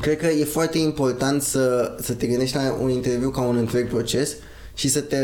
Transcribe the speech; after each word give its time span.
Cred 0.00 0.16
că 0.16 0.26
e 0.26 0.44
foarte 0.44 0.78
important 0.78 1.42
să, 1.42 1.94
să 2.00 2.12
te 2.14 2.26
gândești 2.26 2.56
la 2.56 2.76
un 2.82 2.90
interviu 2.90 3.30
ca 3.30 3.40
un 3.40 3.56
întreg 3.56 3.88
proces 3.88 4.34
și 4.74 4.88
să 4.88 5.00
te 5.00 5.16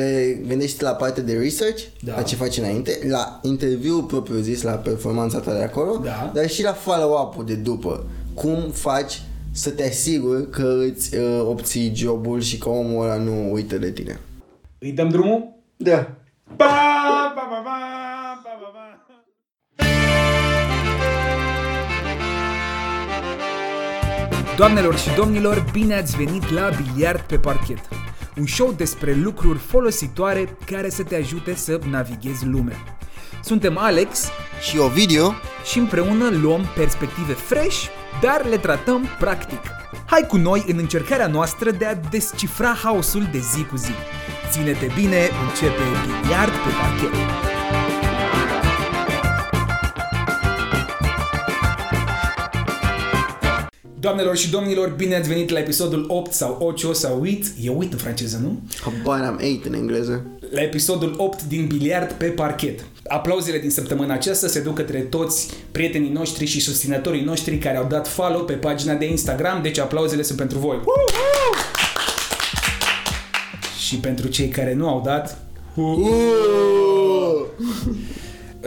gândești 0.46 0.82
la 0.82 0.90
partea 0.90 1.22
de 1.22 1.32
research, 1.38 1.82
Da. 2.00 2.14
la 2.16 2.22
ce 2.22 2.34
faci 2.36 2.56
înainte, 2.58 2.98
la 3.08 3.40
interviu 3.42 4.02
propriu 4.02 4.36
zis, 4.38 4.62
la 4.62 4.72
performanța 4.72 5.38
ta 5.38 5.52
de 5.52 5.62
acolo, 5.62 6.00
Da. 6.04 6.30
dar 6.34 6.48
și 6.48 6.62
la 6.62 6.72
follow-up-ul 6.72 7.44
de 7.44 7.54
după. 7.54 8.06
Cum 8.34 8.70
faci 8.72 9.22
să 9.52 9.70
te 9.70 9.88
asiguri 9.88 10.50
că 10.50 10.76
îți 10.90 11.16
uh, 11.16 11.40
obții 11.46 11.92
jobul 11.94 12.40
și 12.40 12.58
că 12.58 12.68
omul 12.68 13.04
ăla 13.04 13.16
nu 13.16 13.52
uită 13.52 13.76
de 13.78 13.90
tine. 13.90 14.20
Îi 14.78 14.92
dăm 14.92 15.08
drumul? 15.08 15.52
Da. 15.76 16.10
Pa, 16.56 16.66
pa, 17.34 17.46
pa, 17.50 17.56
pa, 17.64 17.71
Doamnelor 24.62 24.98
și 24.98 25.14
domnilor, 25.16 25.64
bine 25.72 25.94
ați 25.94 26.16
venit 26.16 26.50
la 26.50 26.68
Biliard 26.68 27.20
pe 27.20 27.38
parchet. 27.38 27.78
Un 28.36 28.46
show 28.46 28.72
despre 28.72 29.14
lucruri 29.14 29.58
folositoare 29.58 30.56
care 30.66 30.90
să 30.90 31.02
te 31.02 31.16
ajute 31.16 31.54
să 31.54 31.78
navighezi 31.90 32.46
lumea. 32.46 32.76
Suntem 33.42 33.78
Alex 33.78 34.28
Și 34.60 34.78
Ovidiu, 34.78 35.34
și 35.64 35.78
împreună 35.78 36.28
luăm 36.42 36.66
perspective 36.76 37.32
fresh, 37.32 37.84
dar 38.20 38.46
le 38.48 38.56
tratăm 38.56 39.06
practic. 39.18 39.60
Hai 40.06 40.26
cu 40.28 40.36
noi 40.36 40.64
în 40.66 40.78
încercarea 40.78 41.26
noastră 41.26 41.70
de 41.70 41.84
a 41.84 41.94
descifra 41.94 42.76
haosul 42.82 43.28
de 43.32 43.38
zi 43.38 43.64
cu 43.64 43.76
zi. 43.76 43.92
Ține-te 44.50 44.90
bine, 44.94 45.28
începe 45.48 45.82
Biliard 46.04 46.52
pe 46.52 46.70
parchet. 46.80 47.51
Doamnelor 54.02 54.36
și 54.36 54.50
domnilor, 54.50 54.88
bine 54.88 55.14
ați 55.14 55.28
venit 55.28 55.50
la 55.50 55.58
episodul 55.58 56.04
8 56.08 56.32
sau 56.32 56.56
8 56.60 56.94
sau 56.94 57.16
8, 57.16 57.28
e 57.62 57.70
8 57.70 57.92
în 57.92 57.98
franceză, 57.98 58.38
nu? 58.42 58.60
habar 58.80 59.22
am 59.22 59.40
8 59.56 59.64
în 59.66 59.74
engleză. 59.74 60.26
la 60.50 60.62
episodul 60.62 61.14
8 61.16 61.42
din 61.42 61.66
Biliard 61.66 62.12
pe 62.12 62.26
parchet. 62.26 62.84
Aplauzele 63.06 63.58
din 63.58 63.70
săptămâna 63.70 64.14
aceasta 64.14 64.46
se 64.46 64.60
duc 64.60 64.74
către 64.74 64.98
toți 64.98 65.50
prietenii 65.72 66.10
noștri 66.10 66.46
și 66.46 66.60
susținătorii 66.60 67.24
noștri 67.24 67.58
care 67.58 67.76
au 67.76 67.86
dat 67.88 68.08
follow 68.08 68.44
pe 68.44 68.52
pagina 68.52 68.94
de 68.94 69.04
Instagram, 69.04 69.62
deci 69.62 69.78
aplauzele 69.78 70.22
sunt 70.22 70.38
pentru 70.38 70.58
voi. 70.58 70.80
Și 73.86 73.96
pentru 73.96 74.28
cei 74.28 74.48
care 74.48 74.74
nu 74.74 74.88
au 74.88 75.02
dat, 75.04 75.38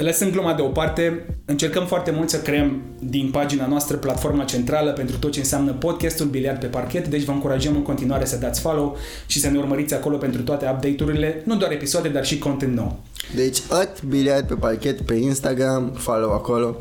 lăsând 0.01 0.31
gluma 0.31 0.53
deoparte, 0.53 1.25
încercăm 1.45 1.85
foarte 1.85 2.11
mult 2.11 2.29
să 2.29 2.41
creăm 2.41 2.81
din 2.99 3.29
pagina 3.31 3.67
noastră 3.67 3.97
platforma 3.97 4.43
centrală 4.43 4.91
pentru 4.91 5.17
tot 5.17 5.31
ce 5.31 5.39
înseamnă 5.39 5.71
podcastul 5.71 6.25
Biliard 6.25 6.59
pe 6.59 6.65
parchet, 6.65 7.07
deci 7.07 7.23
vă 7.23 7.31
încurajăm 7.31 7.75
în 7.75 7.81
continuare 7.81 8.25
să 8.25 8.37
dați 8.37 8.61
follow 8.61 8.97
și 9.25 9.39
să 9.39 9.49
ne 9.49 9.57
urmăriți 9.57 9.93
acolo 9.93 10.17
pentru 10.17 10.41
toate 10.41 10.65
update-urile, 10.73 11.41
nu 11.45 11.55
doar 11.55 11.71
episoade, 11.71 12.09
dar 12.09 12.25
și 12.25 12.37
content 12.37 12.75
nou. 12.75 12.99
Deci, 13.35 13.61
at 13.69 14.03
biliard 14.03 14.47
pe 14.47 14.53
parchet 14.53 15.01
pe 15.01 15.13
Instagram, 15.13 15.91
follow 15.97 16.31
acolo. 16.31 16.75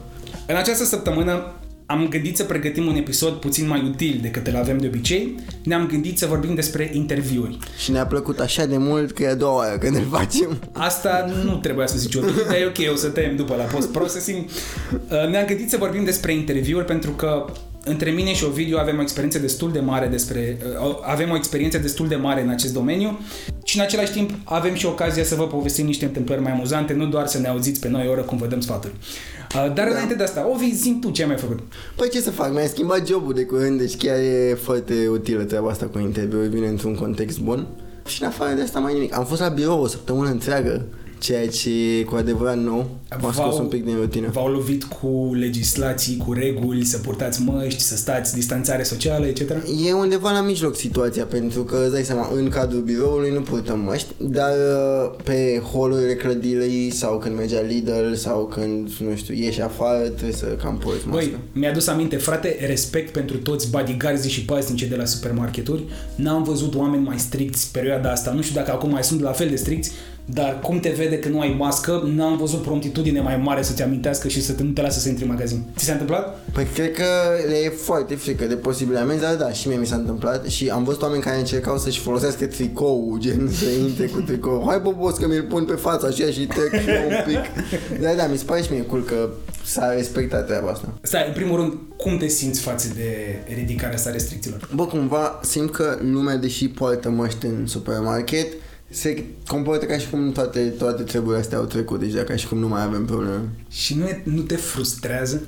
În 0.47 0.57
această 0.57 0.85
săptămână 0.85 1.55
am 1.95 2.09
gândit 2.09 2.37
să 2.37 2.45
pregătim 2.45 2.87
un 2.87 2.95
episod 2.95 3.33
puțin 3.33 3.67
mai 3.67 3.83
util 3.87 4.19
decât 4.23 4.47
îl 4.47 4.57
avem 4.57 4.79
de 4.79 4.87
obicei. 4.87 5.35
Ne-am 5.63 5.87
gândit 5.87 6.19
să 6.19 6.27
vorbim 6.27 6.55
despre 6.55 6.91
interviuri. 6.93 7.59
Și 7.79 7.91
ne-a 7.91 8.07
plăcut 8.07 8.39
așa 8.39 8.67
de 8.67 8.77
mult 8.77 9.13
că 9.13 9.23
e 9.23 9.29
a 9.29 9.35
doua 9.35 9.55
oară 9.57 9.79
când 9.79 9.97
îl 9.97 10.07
facem. 10.11 10.59
Asta 10.73 11.33
nu 11.45 11.57
trebuia 11.57 11.87
să 11.87 11.99
zici 11.99 12.15
eu, 12.15 12.23
dar 12.47 12.57
e 12.57 12.67
ok, 12.67 12.93
o 12.93 12.97
să 12.97 13.09
tăiem 13.09 13.37
după 13.37 13.55
la 13.55 13.63
post-processing. 13.63 14.45
Uh, 14.45 15.29
Ne-am 15.31 15.47
gândit 15.47 15.71
să 15.71 15.77
vorbim 15.77 16.05
despre 16.05 16.33
interviuri 16.33 16.85
pentru 16.85 17.11
că 17.11 17.45
între 17.85 18.11
mine 18.11 18.35
și 18.35 18.45
Ovidiu 18.45 18.79
avem 18.79 18.99
o 18.99 19.01
experiență 19.01 19.39
destul 19.39 19.73
de 19.73 19.81
mare 19.81 20.07
despre 20.07 20.59
uh, 20.81 20.97
avem 21.03 21.31
o 21.31 21.37
experiență 21.37 21.79
destul 21.79 22.09
de 22.09 22.17
mare 22.17 22.43
în 22.43 22.49
acest 22.49 22.73
domeniu 22.73 23.19
și 23.65 23.77
în 23.77 23.83
același 23.83 24.13
timp 24.13 24.31
avem 24.45 24.75
și 24.75 24.87
ocazia 24.87 25.25
să 25.25 25.35
vă 25.35 25.47
povestim 25.47 25.87
niște 25.87 26.05
întâmplări 26.05 26.41
mai 26.41 26.53
amuzante, 26.53 26.93
nu 26.93 27.07
doar 27.07 27.27
să 27.27 27.39
ne 27.39 27.49
auziți 27.49 27.81
pe 27.81 27.89
noi 27.89 28.07
o 28.09 28.11
oră 28.11 28.21
cum 28.21 28.39
vă 28.39 28.47
dăm 28.47 28.61
sfaturi. 28.61 28.93
Uh, 29.55 29.73
Dar 29.75 29.87
înainte 29.87 30.15
de 30.15 30.23
asta, 30.23 30.49
Ovi, 30.53 30.75
zi 30.75 30.99
tu 31.01 31.11
ce 31.11 31.23
ai 31.23 31.29
mai 31.29 31.37
făcut. 31.37 31.59
Păi 31.97 32.09
ce 32.09 32.21
să 32.21 32.31
fac, 32.31 32.53
mi-a 32.53 32.67
schimbat 32.67 33.07
jobul 33.07 33.35
de 33.35 33.45
curând, 33.45 33.79
deci 33.79 33.97
chiar 33.97 34.17
e 34.17 34.59
foarte 34.63 34.95
utilă 35.11 35.43
treaba 35.43 35.71
asta 35.71 35.87
cu 35.87 35.99
interviuri, 35.99 36.49
vine 36.49 36.67
într-un 36.67 36.95
context 36.95 37.39
bun. 37.39 37.67
Și 38.07 38.23
în 38.23 38.29
afară 38.29 38.55
de 38.55 38.63
asta 38.63 38.79
mai 38.79 38.93
nimic. 38.93 39.17
Am 39.17 39.25
fost 39.25 39.41
la 39.41 39.49
birou 39.49 39.83
o 39.83 39.87
săptămână 39.87 40.31
întreagă, 40.31 40.87
ceea 41.25 41.49
ce 41.49 41.71
e 41.71 42.03
cu 42.03 42.15
adevărat 42.15 42.59
nou. 42.59 42.91
M-a 43.21 43.33
scos 43.33 43.59
un 43.59 43.67
pic 43.67 43.85
din 43.85 43.95
rutină. 43.97 44.29
V-au 44.33 44.49
lovit 44.49 44.85
cu 44.85 45.31
legislații, 45.35 46.17
cu 46.17 46.33
reguli, 46.33 46.85
să 46.85 46.99
purtați 46.99 47.43
măști, 47.43 47.81
să 47.81 47.97
stați 47.97 48.35
distanțare 48.35 48.83
socială, 48.83 49.27
etc. 49.27 49.51
E 49.87 49.93
undeva 49.93 50.31
la 50.31 50.41
mijloc 50.41 50.77
situația, 50.77 51.25
pentru 51.25 51.63
că 51.63 51.77
îți 51.83 51.93
dai 51.93 52.03
seama, 52.03 52.31
în 52.35 52.49
cadrul 52.49 52.81
biroului 52.81 53.31
nu 53.31 53.41
purtăm 53.41 53.81
măști, 53.81 54.09
dar 54.19 54.53
uh, 54.53 55.21
pe 55.23 55.63
holurile 55.73 56.15
clădirii 56.15 56.91
sau 56.91 57.19
când 57.19 57.37
mergea 57.37 57.61
Lidl 57.61 58.13
sau 58.15 58.47
când, 58.47 58.91
nu 58.99 59.17
știu, 59.17 59.35
ieși 59.35 59.61
afară, 59.61 59.99
trebuie 59.99 60.33
să 60.33 60.47
cam 60.47 60.79
porți 60.79 61.07
mască. 61.09 61.25
Băi, 61.25 61.37
mi-a 61.53 61.73
dus 61.73 61.87
aminte, 61.87 62.17
frate, 62.17 62.57
respect 62.67 63.13
pentru 63.13 63.37
toți 63.37 63.71
bodyguards 63.71 64.27
și 64.27 64.45
paznice 64.45 64.87
de 64.87 64.97
la 64.97 65.05
supermarketuri. 65.05 65.85
N-am 66.15 66.43
văzut 66.43 66.75
oameni 66.75 67.05
mai 67.05 67.19
stricți 67.19 67.71
perioada 67.73 68.11
asta. 68.11 68.33
Nu 68.33 68.43
știu 68.43 68.55
dacă 68.55 68.71
acum 68.73 68.91
mai 68.91 69.05
sunt 69.05 69.21
la 69.21 69.33
fel 69.33 69.49
de 69.49 69.57
stricți, 69.57 69.93
dar 70.25 70.61
cum 70.61 70.81
te 70.81 70.89
vede 70.89 71.19
că 71.19 71.29
nu 71.29 71.41
ai 71.41 71.55
mască, 71.59 72.03
n-am 72.15 72.37
văzut 72.37 72.63
promptitudine 72.63 73.21
mai 73.21 73.37
mare 73.37 73.63
să-ți 73.63 73.83
amintească 73.83 74.29
și 74.29 74.43
să 74.43 74.53
te, 74.53 74.63
nu 74.63 74.71
te 74.71 74.83
lasă 74.83 74.99
să 74.99 75.09
intri 75.09 75.25
în 75.25 75.31
magazin. 75.31 75.63
Ți 75.77 75.85
s-a 75.85 75.93
întâmplat? 75.93 76.39
Păi 76.53 76.65
cred 76.65 76.93
că 76.93 77.05
le 77.49 77.57
e 77.65 77.69
foarte 77.69 78.15
frică 78.15 78.45
de 78.45 78.55
posibile 78.55 78.99
amenzi, 78.99 79.23
dar 79.23 79.35
da, 79.35 79.53
și 79.53 79.69
mie 79.69 79.77
mi 79.77 79.87
s-a 79.87 79.97
întâmplat 79.97 80.47
și 80.47 80.69
am 80.69 80.85
văzut 80.85 81.03
oameni 81.03 81.23
care 81.23 81.39
încercau 81.39 81.79
să-și 81.79 82.01
folosească 82.01 82.47
tricou, 82.47 83.17
gen 83.19 83.51
să 83.61 83.65
intre 83.87 84.07
cu 84.07 84.21
tricou. 84.21 84.65
Hai 84.67 84.79
bobos 84.79 85.17
că 85.17 85.27
mi-l 85.27 85.43
pun 85.43 85.65
pe 85.65 85.75
față 85.75 86.07
așa 86.07 86.31
și 86.31 86.47
trec 86.47 86.81
și 86.83 86.89
eu 86.89 87.09
un 87.09 87.15
pic. 87.27 87.41
Da, 88.03 88.13
da, 88.13 88.27
mi 88.27 88.37
se 88.37 88.45
pare 88.45 88.63
și 88.63 88.73
mie 88.73 88.83
cool 88.83 89.03
că 89.03 89.29
s-a 89.65 89.93
respectat 89.93 90.47
treaba 90.47 90.71
asta. 90.71 90.95
Stai, 91.03 91.25
în 91.27 91.33
primul 91.33 91.57
rând, 91.57 91.73
cum 91.97 92.17
te 92.17 92.29
simți 92.29 92.61
față 92.61 92.89
de 92.95 93.39
ridicarea 93.55 93.95
asta 93.95 94.11
restricțiilor? 94.11 94.69
Bă, 94.75 94.87
cumva 94.87 95.41
simt 95.43 95.71
că 95.71 95.99
lumea, 96.01 96.37
deși 96.37 96.69
poartă 96.69 97.11
măști 97.11 97.47
în 97.47 97.67
supermarket, 97.67 98.47
se 98.91 99.25
comportă 99.47 99.85
ca 99.85 99.99
și 99.99 100.11
cum 100.11 100.33
toate, 100.33 100.61
toate 100.61 101.03
treburile 101.03 101.41
astea 101.41 101.59
au 101.59 101.65
trecut, 101.65 102.01
deci 102.01 102.23
ca 102.23 102.37
și 102.37 102.49
cum 102.49 102.59
nu 102.59 102.69
mai 102.69 102.83
avem 102.83 103.05
probleme. 103.05 103.49
Și 103.69 103.95
nu, 103.95 104.05
e, 104.05 104.23
nu 104.25 104.41
te 104.41 104.57
frustrează? 104.57 105.43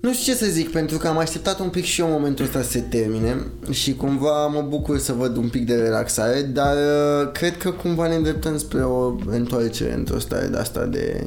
Nu 0.00 0.12
știu 0.12 0.32
ce 0.32 0.38
să 0.38 0.50
zic, 0.50 0.70
pentru 0.70 0.98
că 0.98 1.08
am 1.08 1.18
așteptat 1.18 1.60
un 1.60 1.68
pic 1.68 1.84
și 1.84 2.00
eu 2.00 2.08
momentul 2.08 2.44
ăsta 2.44 2.62
să 2.62 2.70
se 2.70 2.80
termine 2.80 3.36
și 3.70 3.94
cumva 3.94 4.46
mă 4.46 4.66
bucur 4.68 4.98
să 4.98 5.12
văd 5.12 5.36
un 5.36 5.48
pic 5.48 5.66
de 5.66 5.74
relaxare, 5.74 6.42
dar 6.42 6.76
uh, 6.76 7.32
cred 7.32 7.56
că 7.56 7.70
cumva 7.70 8.08
ne 8.08 8.14
îndreptăm 8.14 8.58
spre 8.58 8.82
o 8.82 9.14
întoarcere 9.26 9.94
într-o 9.94 10.18
stare 10.18 10.46
de 10.46 10.56
asta 10.56 10.84
de 10.84 11.26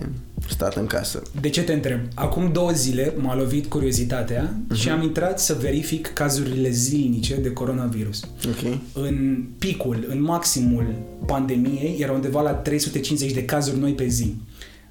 stat 0.49 0.75
în 0.75 0.85
casă. 0.85 1.21
De 1.41 1.49
ce 1.49 1.63
te 1.63 1.73
întreb? 1.73 1.99
Acum 2.13 2.51
două 2.51 2.71
zile 2.71 3.13
m-a 3.17 3.35
lovit 3.35 3.65
curiozitatea 3.65 4.53
uh-huh. 4.53 4.75
și 4.75 4.89
am 4.89 5.01
intrat 5.01 5.39
să 5.39 5.57
verific 5.61 6.13
cazurile 6.13 6.69
zilnice 6.69 7.35
de 7.35 7.51
coronavirus. 7.51 8.23
Ok? 8.47 8.77
În 8.93 9.45
picul, 9.57 10.05
în 10.09 10.21
maximul 10.21 10.93
pandemiei, 11.25 11.97
era 11.99 12.11
undeva 12.11 12.41
la 12.41 12.51
350 12.51 13.31
de 13.31 13.45
cazuri 13.45 13.79
noi 13.79 13.93
pe 13.93 14.07
zi. 14.07 14.35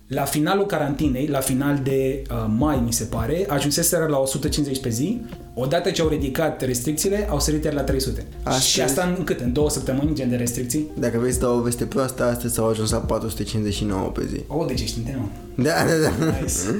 La 0.08 0.22
finalul 0.24 0.66
carantinei, 0.66 1.26
la 1.26 1.40
final 1.40 1.80
de 1.82 2.22
uh, 2.30 2.36
mai, 2.56 2.82
mi 2.84 2.92
se 2.92 3.04
pare, 3.04 3.46
ajunseseră 3.48 4.06
la 4.06 4.18
150 4.18 4.80
pe 4.80 4.88
zi. 4.88 5.20
Odată 5.54 5.90
ce 5.90 6.02
au 6.02 6.08
ridicat 6.08 6.62
restricțiile, 6.62 7.26
au 7.30 7.40
sărit 7.40 7.64
iar 7.64 7.72
la 7.72 7.80
300. 7.82 8.24
Astăzi- 8.42 8.68
Și 8.68 8.80
asta 8.80 9.14
în 9.18 9.24
cât? 9.24 9.40
În 9.40 9.52
două 9.52 9.70
săptămâni, 9.70 10.14
gen 10.14 10.28
de 10.30 10.36
restricții? 10.36 10.86
Dacă 10.98 11.18
vrei 11.18 11.32
să 11.32 11.38
dau 11.40 11.56
o 11.58 11.60
veste 11.60 11.84
proastă, 11.84 12.24
astăzi 12.24 12.54
s-au 12.54 12.68
ajuns 12.68 12.90
la 12.90 12.98
459 12.98 14.08
pe 14.08 14.26
zi. 14.30 14.40
Oh, 14.46 14.66
deci 14.66 14.80
ești 14.80 14.98
în 14.98 15.04
temă. 15.04 15.28
Da, 15.54 15.62
da, 15.64 16.24
da. 16.24 16.24
Nice. 16.40 16.52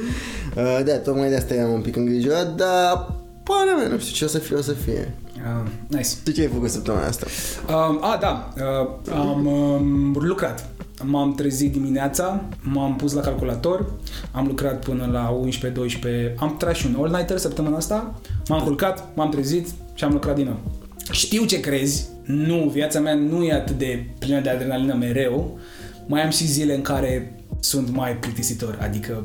Uh, 0.56 0.81
da, 0.84 0.93
tocmai 0.99 1.28
de 1.28 1.37
asta 1.37 1.55
eram 1.55 1.72
un 1.72 1.81
pic 1.81 1.97
îngrijorat, 1.97 2.55
dar 2.55 3.15
pana 3.43 3.77
mea, 3.78 3.88
nu 3.88 3.99
știu 3.99 4.15
ce 4.15 4.25
o 4.25 4.28
să 4.28 4.38
fie, 4.38 4.56
o 4.56 4.61
să 4.62 4.72
fie. 4.72 5.15
Uh, 5.37 5.71
nice. 5.87 6.09
Tu 6.25 6.31
ce 6.31 6.41
ai 6.41 6.47
făcut 6.47 6.70
săptămâna 6.70 7.06
asta? 7.06 7.26
Um, 7.69 7.99
a, 8.03 8.19
da, 8.20 8.49
uh, 8.56 9.12
am 9.14 9.47
um, 9.47 10.17
lucrat. 10.20 10.69
M-am 11.05 11.35
trezit 11.35 11.73
dimineața, 11.73 12.45
m-am 12.62 12.97
pus 12.97 13.12
la 13.12 13.21
calculator, 13.21 13.91
am 14.33 14.47
lucrat 14.47 14.85
până 14.85 15.09
la 15.12 15.41
11-12, 16.33 16.35
am 16.37 16.56
tras 16.56 16.77
și 16.77 16.87
un 16.87 17.03
all-nighter 17.03 17.39
săptămâna 17.39 17.77
asta, 17.77 18.21
m-am 18.49 18.62
culcat, 18.62 19.09
m-am 19.15 19.31
trezit 19.31 19.69
și 19.95 20.05
am 20.05 20.12
lucrat 20.12 20.35
din 20.35 20.45
nou. 20.45 20.61
Știu 21.11 21.45
ce 21.45 21.61
crezi, 21.61 22.09
nu, 22.25 22.71
viața 22.73 23.00
mea 23.00 23.15
nu 23.15 23.45
e 23.45 23.53
atât 23.53 23.79
de 23.79 24.06
plină 24.19 24.41
de 24.41 24.49
adrenalină 24.49 24.95
mereu, 24.95 25.59
mai 26.06 26.23
am 26.23 26.31
și 26.31 26.47
zile 26.47 26.75
în 26.75 26.83
care 26.83 27.43
sunt 27.61 27.91
mai 27.94 28.17
plictisitor, 28.17 28.79
adică 28.81 29.25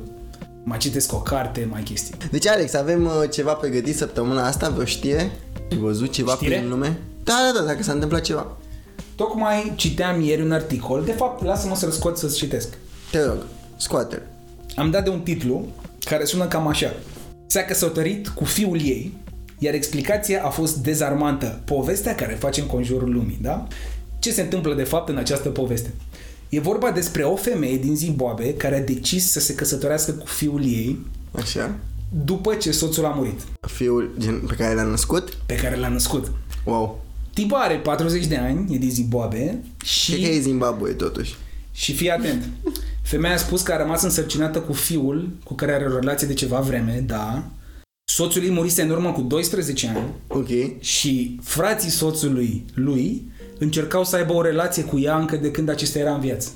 mai 0.63 0.77
citesc 0.77 1.13
o 1.13 1.17
carte, 1.21 1.67
mai 1.71 1.81
chestii. 1.83 2.15
Deci, 2.31 2.47
Alex, 2.47 2.73
avem 2.73 3.05
uh, 3.05 3.29
ceva 3.31 3.53
pregătit 3.53 3.95
săptămâna 3.95 4.45
asta, 4.47 4.69
vreo 4.69 4.85
știre? 4.85 5.31
Ai 5.71 5.77
văzut 5.77 6.11
ceva 6.11 6.33
Știre? 6.33 6.55
prin 6.55 6.69
lume? 6.69 6.97
Da, 7.23 7.33
da, 7.53 7.59
da, 7.59 7.65
dacă 7.65 7.83
s-a 7.83 7.91
întâmplat 7.91 8.21
ceva. 8.21 8.57
Tocmai 9.15 9.73
citeam 9.75 10.21
ieri 10.21 10.41
un 10.41 10.51
articol, 10.51 11.03
de 11.05 11.11
fapt, 11.11 11.43
lasă-mă 11.43 11.75
să-l 11.75 11.91
scot 11.91 12.17
să-ți 12.17 12.37
citesc. 12.37 12.67
Te 13.11 13.23
rog, 13.25 13.37
scoate-l. 13.77 14.21
am 14.75 14.91
dat 14.91 15.03
de 15.03 15.09
un 15.09 15.19
titlu 15.21 15.65
care 16.05 16.25
sună 16.25 16.45
cam 16.47 16.67
așa. 16.67 16.93
S-a 17.47 17.61
căsătorit 17.61 18.27
cu 18.27 18.43
fiul 18.43 18.81
ei, 18.81 19.13
iar 19.59 19.73
explicația 19.73 20.43
a 20.45 20.49
fost 20.49 20.75
dezarmantă. 20.77 21.61
Povestea 21.65 22.15
care 22.15 22.33
face 22.33 22.61
în 22.61 22.67
conjurul 22.67 23.13
lumii, 23.13 23.37
da? 23.41 23.67
Ce 24.19 24.31
se 24.31 24.41
întâmplă 24.41 24.73
de 24.73 24.83
fapt 24.83 25.09
în 25.09 25.17
această 25.17 25.49
poveste? 25.49 25.93
E 26.49 26.59
vorba 26.59 26.91
despre 26.91 27.23
o 27.23 27.35
femeie 27.35 27.77
din 27.77 27.95
Zimbabwe 27.95 28.53
care 28.53 28.75
a 28.75 28.81
decis 28.81 29.31
să 29.31 29.39
se 29.39 29.55
căsătorească 29.55 30.11
cu 30.11 30.25
fiul 30.25 30.63
ei 30.63 31.05
Așa? 31.31 31.75
după 32.25 32.53
ce 32.53 32.71
soțul 32.71 33.05
a 33.05 33.09
murit, 33.09 33.39
Fiul 33.61 34.11
gen, 34.19 34.39
pe 34.47 34.55
care 34.55 34.73
l-a 34.73 34.83
născut? 34.83 35.37
pe 35.45 35.55
care 35.55 35.75
l-a 35.75 35.87
născut. 35.87 36.31
Wow. 36.65 37.01
Tipa 37.33 37.57
are 37.57 37.75
40 37.75 38.25
de 38.25 38.37
ani, 38.37 38.75
e 38.75 38.77
din 38.77 38.89
Zimbabwe 38.91 39.63
și... 39.83 40.11
Cred 40.11 40.23
că 40.29 40.35
e 40.35 40.39
Zimbabwe 40.39 40.91
totuși. 40.91 41.35
Și 41.71 41.93
fii 41.93 42.11
atent. 42.11 42.49
Femeia 43.01 43.33
a 43.33 43.37
spus 43.37 43.61
că 43.61 43.71
a 43.71 43.77
rămas 43.77 44.01
însărcinată 44.03 44.59
cu 44.59 44.73
fiul 44.73 45.29
cu 45.43 45.53
care 45.53 45.73
are 45.73 45.85
o 45.85 45.99
relație 45.99 46.27
de 46.27 46.33
ceva 46.33 46.59
vreme, 46.59 47.03
da. 47.07 47.43
Soțul 48.03 48.43
ei 48.43 48.51
murise 48.51 48.81
în 48.81 48.89
urmă 48.89 49.11
cu 49.11 49.21
12 49.21 49.87
ani 49.87 50.07
Ok. 50.27 50.79
și 50.81 51.39
frații 51.41 51.89
soțului 51.89 52.65
lui 52.73 53.31
încercau 53.59 54.03
să 54.03 54.15
aibă 54.15 54.33
o 54.33 54.41
relație 54.41 54.83
cu 54.83 54.99
ea 54.99 55.17
încă 55.17 55.35
de 55.35 55.51
când 55.51 55.69
acesta 55.69 55.99
era 55.99 56.13
în 56.13 56.19
viață. 56.19 56.49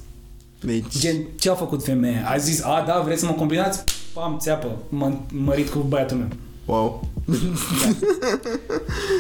Deci... 0.61 0.97
Gen, 0.99 1.15
ce 1.39 1.49
a 1.49 1.53
făcut 1.53 1.83
femeia? 1.83 2.29
A 2.29 2.37
zis, 2.37 2.63
a, 2.63 2.83
da, 2.87 3.01
vreți 3.05 3.19
să 3.19 3.25
mă 3.25 3.31
combinați? 3.33 3.83
Pam, 4.13 4.37
țeapă, 4.39 4.77
m-am 4.89 5.25
mărit 5.31 5.69
cu 5.69 5.79
băiatul 5.79 6.17
meu. 6.17 6.27
Wow. 6.67 7.07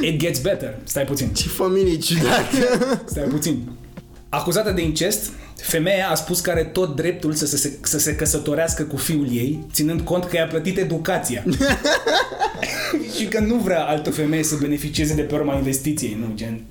It 0.01 0.19
gets 0.19 0.39
better. 0.39 0.77
Stai 0.83 1.03
puțin. 1.03 1.27
Ce 1.33 1.47
familie 1.47 1.97
ciudată. 1.97 3.01
Stai 3.05 3.23
puțin. 3.23 3.69
Acuzată 4.29 4.71
de 4.71 4.81
incest, 4.81 5.31
femeia 5.55 6.09
a 6.09 6.15
spus 6.15 6.39
că 6.39 6.49
are 6.49 6.63
tot 6.63 6.95
dreptul 6.95 7.33
să 7.33 7.45
se, 7.45 7.77
să 7.81 7.99
se 7.99 8.15
căsătorească 8.15 8.83
cu 8.83 8.97
fiul 8.97 9.27
ei, 9.31 9.65
ținând 9.71 10.01
cont 10.01 10.23
că 10.23 10.35
i-a 10.35 10.47
plătit 10.47 10.77
educația. 10.77 11.43
și 13.17 13.25
că 13.25 13.39
nu 13.39 13.55
vrea 13.55 13.83
altă 13.83 14.11
femeie 14.11 14.43
să 14.43 14.55
beneficieze 14.59 15.13
de 15.13 15.21
pe 15.21 15.35
urma 15.35 15.55
investiției, 15.55 16.17
nu, 16.19 16.31
gen... 16.35 16.61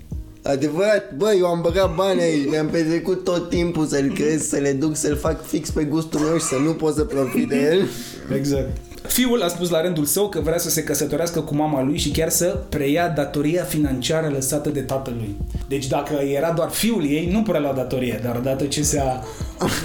Adevărat, 0.43 1.15
bă, 1.17 1.35
eu 1.39 1.47
am 1.47 1.61
băgat 1.61 1.95
bani 1.95 2.21
aici, 2.21 2.49
mi-am 2.49 2.69
petrecut 2.69 3.25
tot 3.25 3.49
timpul 3.49 3.87
să-l 3.87 4.13
cresc, 4.15 4.49
să 4.49 4.57
le 4.57 4.73
duc, 4.73 4.97
să-l 4.97 5.17
fac 5.17 5.47
fix 5.47 5.71
pe 5.71 5.85
gustul 5.85 6.21
meu 6.21 6.39
și 6.39 6.45
să 6.45 6.57
nu 6.57 6.73
pot 6.73 6.95
să 6.95 7.05
profit 7.05 7.49
de 7.49 7.57
el. 7.57 7.89
Exact. 8.37 8.77
Fiul 9.09 9.43
a 9.43 9.49
spus 9.49 9.71
la 9.71 9.81
rândul 9.81 10.05
său 10.05 10.29
că 10.29 10.41
vrea 10.41 10.59
să 10.59 10.71
se 10.71 10.83
căsătorească 10.83 11.41
cu 11.41 11.55
mama 11.55 11.83
lui 11.83 11.99
și 11.99 12.11
chiar 12.11 12.29
să 12.29 12.59
preia 12.69 13.09
datoria 13.09 13.63
financiară 13.65 14.29
lăsată 14.33 14.69
de 14.69 14.81
tatălui. 14.81 15.37
Deci 15.69 15.87
dacă 15.87 16.15
era 16.15 16.53
doar 16.53 16.71
fiul 16.71 17.05
ei, 17.05 17.29
nu 17.33 17.43
prea 17.43 17.61
lua 17.61 17.73
datorie, 17.73 18.21
dar 18.25 18.37
odată 18.37 18.65
ce 18.65 18.83
s-a 18.83 19.25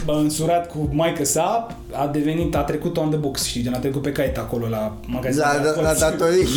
bă, 0.06 0.12
însurat 0.14 0.68
cu 0.72 0.90
maică 0.92 1.26
sa, 1.26 1.78
a 1.92 2.08
devenit, 2.08 2.56
a 2.56 2.62
trecut 2.62 2.98
on 2.98 3.10
the 3.10 3.18
books, 3.20 3.44
știi, 3.46 3.62
gen 3.62 3.74
a 3.74 3.78
trecut 3.80 4.02
pe 4.02 4.12
caiet 4.12 4.38
acolo 4.38 4.68
la 4.68 4.98
magazinul 5.06 5.46
La, 5.56 5.62
de 5.62 5.68
la, 5.76 5.82
la 5.82 5.88
cărți. 5.88 6.00
datorii. 6.00 6.48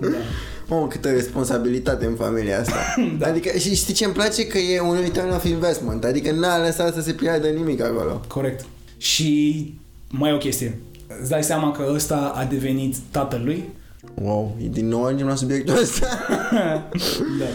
Da. 0.00 0.08
Mamă, 0.68 0.86
câtă 0.86 1.10
responsabilitate 1.10 2.04
în 2.04 2.14
familia 2.14 2.60
asta. 2.60 2.74
Da. 3.18 3.26
Adică, 3.26 3.58
și 3.58 3.74
știi 3.74 3.94
ce 3.94 4.04
îmi 4.04 4.14
place? 4.14 4.46
Că 4.46 4.58
e 4.58 4.80
un 4.80 4.96
return 5.02 5.30
of 5.30 5.44
investment. 5.44 6.04
Adică 6.04 6.30
n-a 6.32 6.64
lăsat 6.64 6.94
să 6.94 7.00
se 7.00 7.12
piardă 7.12 7.46
nimic 7.48 7.82
acolo. 7.82 8.20
Corect. 8.28 8.64
Și 8.96 9.72
mai 10.10 10.32
o 10.32 10.36
chestie. 10.36 10.78
Îți 11.20 11.30
dai 11.30 11.42
seama 11.42 11.70
că 11.70 11.90
ăsta 11.94 12.32
a 12.34 12.44
devenit 12.44 12.96
tatălui? 13.10 13.68
Wow, 14.22 14.56
e 14.64 14.66
din 14.68 14.88
nou 14.88 15.04
ajungem 15.04 15.26
la 15.26 15.34
subiectul 15.34 15.78
ăsta. 15.78 16.06
da. 17.40 17.46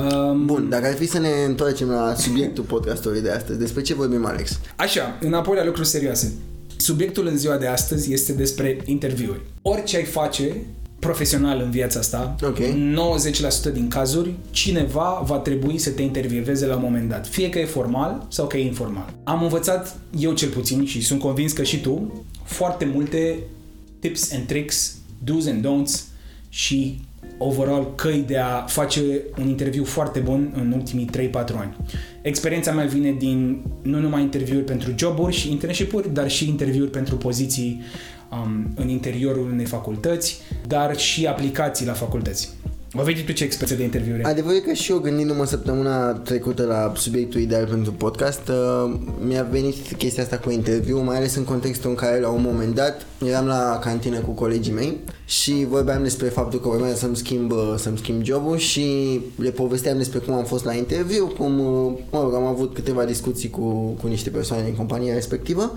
Um, 0.00 0.46
Bun, 0.46 0.68
dacă 0.68 0.86
ar 0.86 0.94
fi 0.94 1.06
să 1.06 1.18
ne 1.18 1.28
întoarcem 1.46 1.88
la 1.88 2.14
subiectul 2.14 2.64
podcastului 2.64 3.20
de 3.20 3.30
astăzi, 3.30 3.58
despre 3.58 3.82
ce 3.82 3.94
vorbim, 3.94 4.26
Alex? 4.26 4.58
Așa, 4.76 5.18
înapoi 5.20 5.56
la 5.56 5.64
lucruri 5.64 5.88
serioase. 5.88 6.32
Subiectul 6.76 7.26
în 7.26 7.36
ziua 7.36 7.56
de 7.56 7.66
astăzi 7.66 8.12
este 8.12 8.32
despre 8.32 8.78
interviuri. 8.84 9.40
Orice 9.62 9.96
ai 9.96 10.04
face 10.04 10.56
profesional 10.98 11.60
în 11.64 11.70
viața 11.70 11.98
asta, 11.98 12.36
Ok. 12.42 12.58
90% 13.70 13.72
din 13.72 13.88
cazuri, 13.88 14.34
cineva 14.50 15.22
va 15.26 15.36
trebui 15.36 15.78
să 15.78 15.90
te 15.90 16.02
intervieveze 16.02 16.66
la 16.66 16.74
un 16.76 16.82
moment 16.82 17.08
dat. 17.08 17.26
Fie 17.26 17.48
că 17.48 17.58
e 17.58 17.64
formal 17.64 18.26
sau 18.28 18.46
că 18.46 18.56
e 18.56 18.66
informal. 18.66 19.12
Am 19.24 19.42
învățat, 19.42 19.96
eu 20.18 20.32
cel 20.32 20.48
puțin, 20.48 20.84
și 20.86 21.00
sunt 21.02 21.20
convins 21.20 21.52
că 21.52 21.62
și 21.62 21.80
tu, 21.80 22.24
foarte 22.44 22.84
multe 22.84 23.38
tips 23.98 24.32
and 24.32 24.46
tricks, 24.46 24.96
do's 25.24 25.50
and 25.50 25.66
don'ts 25.66 26.02
și 26.48 27.00
overall 27.38 27.94
căi 27.94 28.24
de 28.26 28.38
a 28.38 28.60
face 28.60 29.00
un 29.38 29.48
interviu 29.48 29.84
foarte 29.84 30.18
bun 30.20 30.52
în 30.56 30.72
ultimii 30.72 31.08
3-4 31.12 31.32
ani. 31.32 31.76
Experiența 32.22 32.72
mea 32.72 32.84
vine 32.84 33.12
din 33.12 33.62
nu 33.82 33.98
numai 33.98 34.22
interviuri 34.22 34.64
pentru 34.64 34.94
joburi 34.96 35.34
și 35.34 35.50
internship-uri, 35.50 36.12
dar 36.12 36.30
și 36.30 36.48
interviuri 36.48 36.90
pentru 36.90 37.16
poziții 37.16 37.82
um, 38.30 38.72
în 38.74 38.88
interiorul 38.88 39.50
unei 39.52 39.64
facultăți, 39.64 40.40
dar 40.66 40.96
și 40.96 41.26
aplicații 41.26 41.86
la 41.86 41.92
facultăți. 41.92 42.48
Vă 42.96 43.02
vezi 43.02 43.22
tu 43.22 43.32
ce 43.32 43.44
experiență 43.44 43.76
de 43.76 43.82
interviuri? 43.84 44.24
ai? 44.24 44.30
Adevărul 44.30 44.56
e 44.56 44.60
că 44.60 44.72
și 44.72 44.90
eu 44.90 44.98
gândindu-mă 44.98 45.46
săptămâna 45.46 46.12
trecută 46.12 46.62
la 46.64 46.92
subiectul 46.96 47.40
ideal 47.40 47.66
pentru 47.66 47.92
podcast, 47.92 48.48
uh, 48.48 48.94
mi-a 49.26 49.46
venit 49.50 49.74
chestia 49.96 50.22
asta 50.22 50.38
cu 50.38 50.50
interviu, 50.50 51.02
mai 51.02 51.16
ales 51.16 51.34
în 51.34 51.44
contextul 51.44 51.90
în 51.90 51.96
care 51.96 52.20
la 52.20 52.28
un 52.28 52.42
moment 52.42 52.74
dat 52.74 53.06
eram 53.26 53.46
la 53.46 53.78
cantină 53.82 54.18
cu 54.18 54.30
colegii 54.30 54.72
mei 54.72 54.98
și 55.24 55.66
vorbeam 55.68 56.02
despre 56.02 56.28
faptul 56.28 56.60
că 56.60 56.68
urmează 56.68 56.96
să-mi 56.96 57.16
schimb, 57.16 57.52
uh, 57.52 57.74
să-mi 57.76 57.98
schimb 57.98 58.22
jobul 58.24 58.56
și 58.56 59.20
le 59.36 59.50
povesteam 59.50 59.96
despre 59.96 60.18
cum 60.18 60.34
am 60.34 60.44
fost 60.44 60.64
la 60.64 60.72
interviu, 60.74 61.26
cum 61.38 61.58
uh, 61.60 61.92
mă 62.10 62.20
rog, 62.22 62.34
am 62.34 62.44
avut 62.44 62.74
câteva 62.74 63.04
discuții 63.04 63.50
cu, 63.50 63.96
cu 64.00 64.06
niște 64.06 64.30
persoane 64.30 64.64
din 64.64 64.74
compania 64.74 65.14
respectivă 65.14 65.72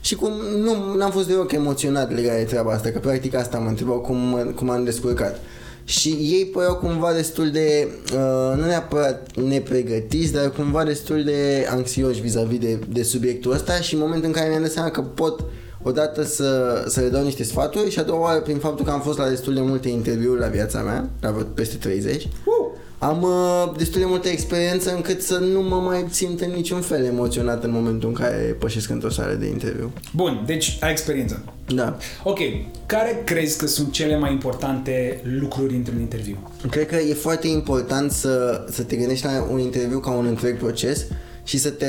și 0.00 0.14
cum 0.14 0.32
nu 0.58 0.94
n-am 0.96 1.10
fost 1.10 1.26
deloc 1.28 1.52
emoționat 1.52 2.14
legat 2.14 2.36
de 2.36 2.42
treaba 2.42 2.72
asta, 2.72 2.88
că 2.90 2.98
practic 2.98 3.34
asta 3.34 3.58
mă 3.58 3.68
întrebau 3.68 3.98
cum, 3.98 4.16
mă- 4.16 4.52
cum 4.54 4.70
am 4.70 4.84
descurcat. 4.84 5.40
Și 5.88 6.08
ei 6.08 6.44
păreau 6.44 6.74
cumva 6.74 7.12
destul 7.12 7.50
de, 7.50 7.88
uh, 8.14 8.56
nu 8.56 8.64
neapărat 8.64 9.36
nepregătiți, 9.36 10.32
dar 10.32 10.50
cumva 10.50 10.84
destul 10.84 11.24
de 11.24 11.66
anxioși 11.70 12.20
vis-a-vis 12.20 12.58
de, 12.58 12.78
de 12.88 13.02
subiectul 13.02 13.52
ăsta 13.52 13.80
și 13.80 13.94
în 13.94 14.00
momentul 14.00 14.26
în 14.26 14.32
care 14.32 14.48
mi-am 14.48 14.62
dat 14.62 14.70
seama 14.70 14.90
că 14.90 15.00
pot 15.00 15.44
odată 15.82 16.22
să, 16.22 16.84
să 16.88 17.00
le 17.00 17.08
dau 17.08 17.22
niște 17.22 17.44
sfaturi 17.44 17.90
și 17.90 17.98
a 17.98 18.02
doua 18.02 18.20
oară 18.20 18.40
prin 18.40 18.56
faptul 18.56 18.84
că 18.84 18.90
am 18.90 19.00
fost 19.00 19.18
la 19.18 19.28
destul 19.28 19.54
de 19.54 19.60
multe 19.60 19.88
interviuri 19.88 20.40
la 20.40 20.46
viața 20.46 20.82
mea, 20.82 21.10
la 21.20 21.30
vreo 21.30 21.44
peste 21.44 21.76
30, 21.76 22.28
Uh! 22.44 22.67
Am 22.98 23.22
uh, 23.22 23.72
destul 23.76 24.00
de 24.00 24.06
multă 24.06 24.28
experiență 24.28 24.94
încât 24.94 25.22
să 25.22 25.38
nu 25.38 25.62
mă 25.62 25.76
mai 25.76 26.06
simt 26.10 26.40
în 26.40 26.50
niciun 26.50 26.80
fel 26.80 27.04
emoționat 27.04 27.64
în 27.64 27.70
momentul 27.70 28.08
în 28.08 28.14
care 28.14 28.56
pășesc 28.58 28.90
într-o 28.90 29.10
sală 29.10 29.32
de 29.34 29.46
interviu. 29.46 29.92
Bun, 30.14 30.42
deci 30.46 30.78
ai 30.80 30.90
experiență. 30.90 31.42
Da. 31.74 31.96
Ok, 32.24 32.38
care 32.86 33.22
crezi 33.24 33.58
că 33.58 33.66
sunt 33.66 33.92
cele 33.92 34.18
mai 34.18 34.32
importante 34.32 35.20
lucruri 35.40 35.74
într-un 35.74 36.00
interviu? 36.00 36.36
Cred 36.70 36.86
că 36.86 36.96
e 36.96 37.14
foarte 37.14 37.48
important 37.48 38.10
să, 38.12 38.64
să 38.70 38.82
te 38.82 38.96
gândești 38.96 39.24
la 39.26 39.46
un 39.50 39.58
interviu 39.58 39.98
ca 39.98 40.10
un 40.10 40.26
întreg 40.26 40.58
proces 40.58 41.04
și 41.44 41.58
să 41.58 41.70
te 41.70 41.86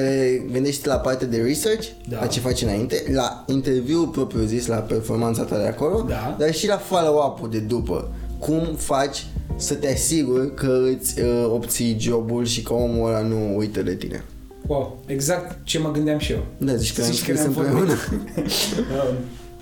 gândești 0.51 0.88
la 0.88 0.96
partea 0.96 1.28
de 1.28 1.38
research, 1.42 1.88
Da. 2.10 2.20
la 2.20 2.25
ce 2.28 2.39
faci 2.39 2.62
înainte, 2.62 3.04
la 3.13 3.44
interviul 3.48 4.08
propriu 4.08 4.44
zis, 4.44 4.68
la 4.68 4.75
performanța 4.75 5.44
ta 5.44 5.58
de 5.58 5.68
acolo, 5.68 6.06
Da. 6.08 6.36
dar 6.39 6.54
și 6.54 6.68
la 6.68 6.78
follow-up-ul 6.78 7.50
de 7.50 7.60
după. 7.60 8.12
Cum 8.39 8.75
faci 8.78 9.25
să 9.56 9.74
te 9.74 9.91
asiguri 9.91 10.53
că 10.53 10.82
îți 10.98 11.22
uh, 11.22 11.50
obții 11.53 11.96
jobul 12.00 12.46
și 12.46 12.62
că 12.62 12.74
omul 12.74 13.08
ăla 13.08 13.22
nu 13.22 13.58
uită 13.58 13.82
de 13.82 13.96
tine. 13.96 14.24
Wow, 14.68 15.03
exact 15.06 15.58
ce 15.63 15.79
mă 15.79 15.91
gândeam 15.91 16.20
și 16.20 16.32
eu. 16.32 16.46
Da, 16.58 16.75
zici 16.75 16.94
că 16.94 17.01
am 17.01 17.12
Zici 17.12 17.25
că 17.25 17.36
scris 17.36 17.39
ne-am 17.39 17.53
împreună. 17.58 17.94
Um, 19.10 19.15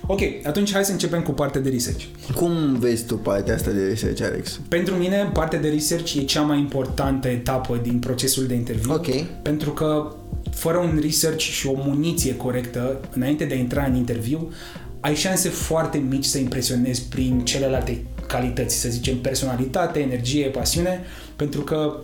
ok, 0.06 0.20
atunci 0.44 0.72
hai 0.72 0.84
să 0.84 0.92
începem 0.92 1.22
cu 1.22 1.30
partea 1.30 1.60
de 1.60 1.68
research. 1.68 2.04
Cum 2.34 2.78
vezi 2.78 3.04
tu 3.04 3.16
partea 3.16 3.54
asta 3.54 3.70
de 3.70 3.82
research, 3.82 4.22
Alex? 4.22 4.60
Pentru 4.68 4.94
mine, 4.94 5.30
partea 5.32 5.60
de 5.60 5.68
research 5.68 6.14
e 6.14 6.22
cea 6.22 6.40
mai 6.40 6.58
importantă 6.58 7.28
etapă 7.28 7.80
din 7.82 7.98
procesul 7.98 8.46
de 8.46 8.54
interviu. 8.54 8.92
Ok. 8.92 9.06
Pentru 9.42 9.70
că 9.70 10.12
fără 10.50 10.78
un 10.78 10.98
research 11.02 11.42
și 11.42 11.66
o 11.66 11.74
muniție 11.76 12.36
corectă, 12.36 13.00
înainte 13.10 13.44
de 13.44 13.54
a 13.54 13.58
intra 13.58 13.84
în 13.84 13.94
interviu, 13.94 14.52
ai 15.00 15.14
șanse 15.14 15.48
foarte 15.48 15.98
mici 15.98 16.24
să 16.24 16.38
impresionezi 16.38 17.02
prin 17.02 17.44
celelalte 17.44 18.02
calități, 18.28 18.76
să 18.76 18.88
zicem 18.88 19.18
personalitate, 19.18 20.00
energie, 20.00 20.46
pasiune, 20.46 21.04
pentru 21.36 21.60
că, 21.60 21.96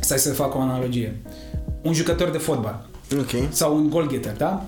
stai 0.00 0.18
să 0.18 0.32
fac 0.32 0.54
o 0.54 0.60
analogie, 0.60 1.20
un 1.82 1.92
jucător 1.92 2.30
de 2.30 2.38
fotbal 2.38 2.86
Ok. 3.18 3.52
sau 3.52 3.76
un 3.76 3.90
goalgetter, 3.90 4.36
da? 4.36 4.64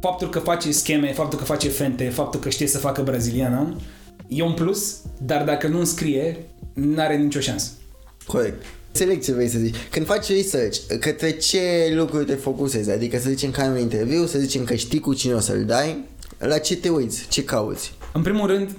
Faptul 0.00 0.28
că 0.28 0.38
face 0.38 0.72
scheme, 0.72 1.12
faptul 1.12 1.38
că 1.38 1.44
face 1.44 1.68
fente, 1.68 2.04
faptul 2.08 2.40
că 2.40 2.48
știe 2.48 2.66
să 2.66 2.78
facă 2.78 3.02
braziliana, 3.02 3.76
e 4.28 4.42
un 4.42 4.52
plus, 4.52 4.96
dar 5.22 5.44
dacă 5.44 5.66
nu 5.66 5.78
înscrie, 5.78 6.36
n-are 6.72 7.16
nicio 7.16 7.40
șansă. 7.40 7.70
Corect. 8.26 8.64
Înțeleg 8.86 9.22
ce 9.22 9.32
vrei 9.32 9.48
să 9.48 9.58
zici. 9.58 9.74
Când 9.90 10.06
faci 10.06 10.28
research, 10.28 10.78
către 11.00 11.30
ce 11.30 11.92
lucruri 11.94 12.24
te 12.24 12.34
focusezi? 12.34 12.90
Adică 12.90 13.18
să 13.18 13.28
zicem 13.28 13.50
că 13.50 13.60
ai 13.60 13.68
un 13.68 13.78
interviu, 13.78 14.26
să 14.26 14.38
zicem 14.38 14.64
că 14.64 14.74
știi 14.74 15.00
cu 15.00 15.14
cine 15.14 15.34
o 15.34 15.40
să-l 15.40 15.64
dai, 15.64 16.04
la 16.38 16.58
ce 16.58 16.76
te 16.76 16.88
uiți? 16.88 17.26
Ce 17.28 17.44
cauți? 17.44 17.92
În 18.12 18.22
primul 18.22 18.46
rând, 18.46 18.70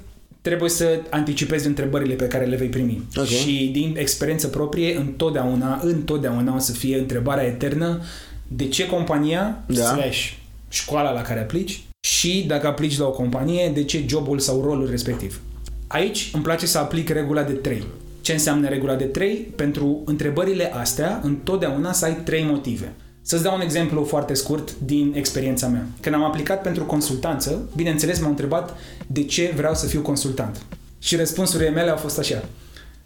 trebuie 0.42 0.70
să 0.70 1.00
anticipezi 1.10 1.68
întrebările 1.68 2.14
pe 2.14 2.28
care 2.28 2.46
le 2.46 2.56
vei 2.56 2.68
primi. 2.68 3.02
Ok. 3.16 3.26
Și 3.26 3.70
din 3.74 3.96
experiență 3.98 4.48
proprie, 4.48 4.98
întotdeauna, 4.98 5.80
întotdeauna 5.84 6.56
o 6.56 6.60
să 6.60 6.72
fie 6.72 6.98
întrebarea 6.98 7.44
eternă 7.44 8.02
de 8.48 8.68
ce 8.68 8.88
compania 8.88 9.64
Da. 9.68 9.84
slash 9.84 10.32
școala 10.70 11.12
la 11.12 11.22
care 11.22 11.40
aplici 11.40 11.82
și 12.08 12.44
dacă 12.48 12.68
aplici 12.68 12.98
la 12.98 13.06
o 13.06 13.12
companie, 13.12 13.72
de 13.74 13.84
ce 13.84 14.04
jobul 14.08 14.40
sau 14.40 14.62
rolul 14.64 14.90
respectiv. 14.90 15.42
Aici 15.88 16.30
îmi 16.34 16.44
place 16.44 16.66
să 16.66 16.78
aplic 16.78 17.10
regula 17.10 17.44
de 17.44 17.54
3. 17.54 17.84
Ce 18.22 18.32
înseamnă 18.34 18.68
regula 18.68 18.96
de 18.96 19.04
3? 19.04 19.36
Pentru 19.56 20.02
întrebările 20.06 20.74
astea, 20.74 21.20
întotdeauna 21.24 21.92
să 21.92 22.06
ai 22.06 22.16
3 22.24 22.44
motive. 22.44 22.94
Să-ți 23.30 23.44
dau 23.44 23.56
un 23.56 23.62
exemplu 23.62 24.04
foarte 24.04 24.34
scurt 24.34 24.76
din 24.80 25.14
experiența 25.16 25.68
mea. 25.68 25.88
Când 26.02 26.16
am 26.16 26.24
aplicat 26.24 26.62
pentru 26.62 26.84
consultanță, 26.86 27.70
bineînțeles 27.76 28.20
m-au 28.20 28.30
întrebat 28.30 28.78
de 29.08 29.24
ce 29.24 29.54
vreau 29.56 29.74
să 29.74 29.86
fiu 29.86 30.02
consultant. 30.02 30.62
Și 31.00 31.16
răspunsurile 31.16 31.70
mele 31.70 31.90
au 31.90 31.98
fost 31.98 32.20
așa. 32.20 32.44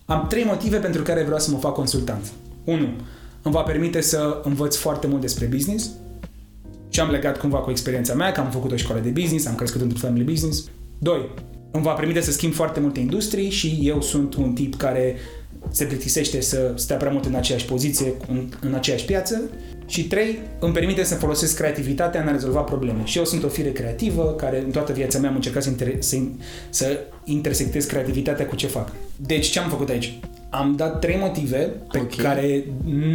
Am 0.05 0.25
trei 0.29 0.43
motive 0.43 0.77
pentru 0.77 1.01
care 1.01 1.23
vreau 1.23 1.39
să 1.39 1.51
mă 1.51 1.57
fac 1.57 1.73
consultant. 1.73 2.31
1. 2.63 2.77
Îmi 3.41 3.53
va 3.53 3.61
permite 3.61 4.01
să 4.01 4.41
învăț 4.43 4.75
foarte 4.75 5.07
mult 5.07 5.21
despre 5.21 5.45
business 5.45 5.89
și 6.89 6.99
am 6.99 7.11
legat 7.11 7.37
cumva 7.37 7.57
cu 7.57 7.69
experiența 7.69 8.13
mea, 8.13 8.31
că 8.31 8.39
am 8.39 8.51
făcut 8.51 8.71
o 8.71 8.75
școală 8.75 9.01
de 9.01 9.09
business, 9.09 9.45
am 9.45 9.55
crescut 9.55 9.81
într-un 9.81 9.99
family 9.99 10.23
business. 10.23 10.63
2. 10.99 11.29
Îmi 11.71 11.83
va 11.83 11.91
permite 11.91 12.21
să 12.21 12.31
schimb 12.31 12.53
foarte 12.53 12.79
multe 12.79 12.99
industrii 12.99 13.49
și 13.49 13.79
eu 13.81 14.01
sunt 14.01 14.33
un 14.33 14.53
tip 14.53 14.75
care 14.75 15.15
se 15.71 15.85
plictisește 15.85 16.41
să 16.41 16.73
stea 16.75 16.97
prea 16.97 17.11
mult 17.11 17.25
în 17.25 17.35
aceeași 17.35 17.65
poziție, 17.65 18.13
în, 18.27 18.49
în 18.61 18.73
aceeași 18.73 19.05
piață. 19.05 19.41
Și 19.85 20.07
trei, 20.07 20.39
îmi 20.59 20.73
permite 20.73 21.03
să 21.03 21.15
folosesc 21.15 21.55
creativitatea 21.55 22.21
în 22.21 22.27
a 22.27 22.31
rezolva 22.31 22.59
probleme. 22.59 23.01
Și 23.03 23.17
eu 23.17 23.25
sunt 23.25 23.43
o 23.43 23.47
fire 23.47 23.71
creativă, 23.71 24.33
care 24.37 24.61
în 24.65 24.71
toată 24.71 24.93
viața 24.93 25.19
mea 25.19 25.29
am 25.29 25.35
încercat 25.35 25.63
să, 25.63 25.71
inter- 25.75 25.99
să, 25.99 26.17
să 26.69 26.99
intersectez 27.23 27.85
creativitatea 27.85 28.45
cu 28.45 28.55
ce 28.55 28.67
fac. 28.67 28.91
Deci 29.15 29.47
ce 29.47 29.59
am 29.59 29.69
făcut 29.69 29.89
aici? 29.89 30.19
Am 30.49 30.75
dat 30.75 30.99
trei 30.99 31.17
motive 31.19 31.57
pe 31.91 31.99
okay. 31.99 32.17
care 32.17 32.65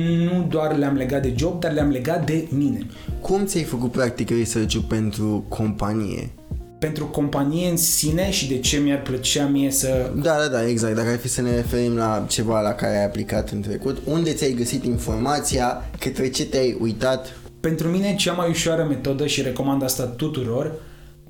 nu 0.09 0.47
doar 0.49 0.77
le-am 0.77 0.95
legat 0.95 1.23
de 1.23 1.33
job, 1.37 1.61
dar 1.61 1.73
le-am 1.73 1.91
legat 1.91 2.27
de 2.27 2.47
mine. 2.51 2.87
Cum 3.21 3.45
ți-ai 3.45 3.63
făcut 3.63 3.91
practic 3.91 4.31
research 4.31 4.77
pentru 4.89 5.45
companie? 5.49 6.31
Pentru 6.79 7.07
companie 7.07 7.69
în 7.71 7.77
sine 7.77 8.31
și 8.31 8.49
de 8.49 8.59
ce 8.59 8.77
mi-ar 8.77 9.03
plăcea 9.03 9.47
mie 9.47 9.71
să... 9.71 10.13
Da, 10.15 10.37
da, 10.37 10.47
da, 10.47 10.69
exact. 10.69 10.95
Dacă 10.95 11.09
ar 11.09 11.19
fi 11.19 11.29
să 11.29 11.43
ne 11.43 11.55
referim 11.55 11.97
la 11.97 12.25
ceva 12.29 12.61
la 12.61 12.73
care 12.73 12.97
ai 12.97 13.05
aplicat 13.05 13.51
în 13.51 13.61
trecut, 13.61 13.99
unde 14.05 14.33
ți-ai 14.33 14.53
găsit 14.53 14.85
informația, 14.85 15.91
către 15.99 16.31
ce 16.31 16.47
te-ai 16.47 16.77
uitat? 16.81 17.37
Pentru 17.61 17.89
mine 17.89 18.15
cea 18.15 18.33
mai 18.33 18.49
ușoară 18.49 18.85
metodă 18.85 19.27
și 19.27 19.43
recomand 19.43 19.83
asta 19.83 20.05
tuturor, 20.05 20.73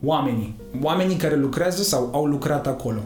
oamenii. 0.02 0.56
Oamenii 0.82 1.16
care 1.16 1.36
lucrează 1.36 1.82
sau 1.82 2.10
au 2.12 2.24
lucrat 2.24 2.66
acolo. 2.66 3.00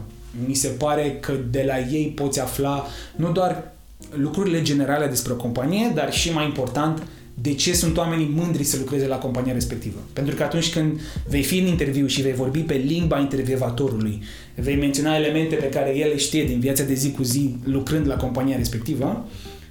Mi 0.47 0.53
se 0.53 0.67
pare 0.67 1.17
că 1.21 1.33
de 1.49 1.63
la 1.67 1.79
ei 1.79 2.13
poți 2.15 2.39
afla 2.39 2.85
nu 3.15 3.31
doar 3.31 3.71
lucrurile 4.15 4.61
generale 4.61 5.07
despre 5.07 5.33
o 5.33 5.35
companie, 5.35 5.91
dar 5.95 6.13
și 6.13 6.33
mai 6.33 6.45
important, 6.45 7.03
de 7.33 7.53
ce 7.53 7.73
sunt 7.73 7.97
oamenii 7.97 8.31
mândri 8.35 8.63
să 8.63 8.77
lucreze 8.79 9.07
la 9.07 9.15
compania 9.15 9.53
respectivă. 9.53 9.99
Pentru 10.13 10.35
că 10.35 10.43
atunci 10.43 10.71
când 10.71 10.99
vei 11.27 11.43
fi 11.43 11.57
în 11.57 11.65
interviu 11.65 12.05
și 12.05 12.21
vei 12.21 12.33
vorbi 12.33 12.59
pe 12.59 12.73
limba 12.73 13.19
intervievatorului, 13.19 14.21
vei 14.55 14.75
menționa 14.75 15.15
elemente 15.15 15.55
pe 15.55 15.69
care 15.69 15.97
el 15.97 16.09
le 16.09 16.17
știe 16.17 16.45
din 16.45 16.59
viața 16.59 16.83
de 16.83 16.93
zi 16.93 17.11
cu 17.11 17.23
zi 17.23 17.55
lucrând 17.63 18.07
la 18.07 18.15
compania 18.15 18.57
respectivă, 18.57 19.27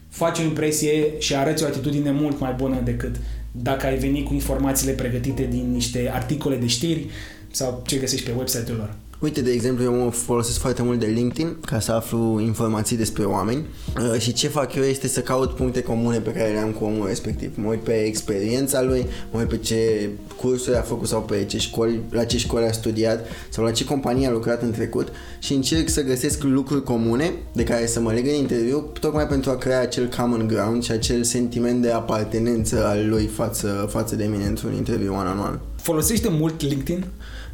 faci 0.09 0.39
o 0.39 0.43
impresie 0.43 1.13
și 1.19 1.35
arăți 1.35 1.63
o 1.63 1.67
atitudine 1.67 2.11
mult 2.11 2.41
mai 2.41 2.55
bună 2.57 2.81
decât 2.85 3.17
dacă 3.53 3.87
ai 3.87 3.99
venit 3.99 4.25
cu 4.25 4.35
informațiile 4.35 4.93
pregătite 4.93 5.47
din 5.51 5.73
niște 5.73 6.11
articole 6.13 6.57
de 6.57 6.67
știri 6.67 7.07
sau 7.51 7.83
ce 7.87 7.97
găsești 7.97 8.31
pe 8.31 8.37
website-ul 8.37 8.77
lor. 8.77 8.95
Uite, 9.23 9.41
de 9.41 9.51
exemplu, 9.51 9.85
eu 9.85 9.95
mă 9.95 10.11
folosesc 10.11 10.59
foarte 10.59 10.83
mult 10.83 11.01
de 11.01 11.07
LinkedIn 11.07 11.57
ca 11.67 11.81
să 11.81 11.93
aflu 11.93 12.41
informații 12.41 12.97
despre 12.97 13.25
oameni 13.25 13.67
uh, 14.13 14.21
și 14.21 14.33
ce 14.33 14.49
fac 14.49 14.75
eu 14.75 14.83
este 14.83 15.09
să 15.09 15.21
caut 15.21 15.55
puncte 15.55 15.83
comune 15.83 16.19
pe 16.19 16.31
care 16.31 16.53
le 16.53 16.59
am 16.59 16.71
cu 16.71 16.85
omul 16.85 17.07
respectiv. 17.07 17.53
Mă 17.55 17.69
uit 17.69 17.81
pe 17.81 17.93
experiența 17.93 18.83
lui, 18.83 19.07
mă 19.31 19.39
uit 19.39 19.49
pe 19.49 19.57
ce 19.57 20.11
cursuri 20.37 20.77
a 20.77 20.81
făcut 20.81 21.09
sau 21.09 21.21
pe 21.21 21.45
ce 21.45 21.59
școli, 21.59 22.01
la 22.11 22.25
ce 22.25 22.39
școli 22.39 22.65
a 22.65 22.73
studiat 22.73 23.27
sau 23.49 23.65
la 23.65 23.71
ce 23.71 23.85
companie 23.85 24.27
a 24.27 24.31
lucrat 24.31 24.63
în 24.63 24.71
trecut 24.71 25.09
și 25.39 25.53
încerc 25.53 25.89
să 25.89 26.03
găsesc 26.03 26.43
lucruri 26.43 26.83
comune 26.83 27.33
de 27.53 27.65
care 27.65 27.87
să 27.87 28.01
mă 28.01 28.13
leg 28.13 28.27
în 28.27 28.35
interviu, 28.35 28.91
tocmai 29.01 29.27
pentru 29.27 29.51
a 29.51 29.57
crea 29.57 29.81
acel 29.81 30.09
common 30.17 30.47
ground 30.47 30.83
și 30.83 30.91
acel 30.91 31.23
sentiment 31.23 31.83
de 31.83 31.91
apartenență 31.91 32.87
al 32.87 33.09
lui 33.09 33.27
față, 33.27 33.87
față 33.91 34.17
de 34.17 34.25
mine 34.25 34.45
într-un 34.45 34.75
interviu 34.75 35.15
one-on-one. 35.15 35.59
Folosește 35.77 36.29
mult 36.31 36.63
LinkedIn? 36.63 37.05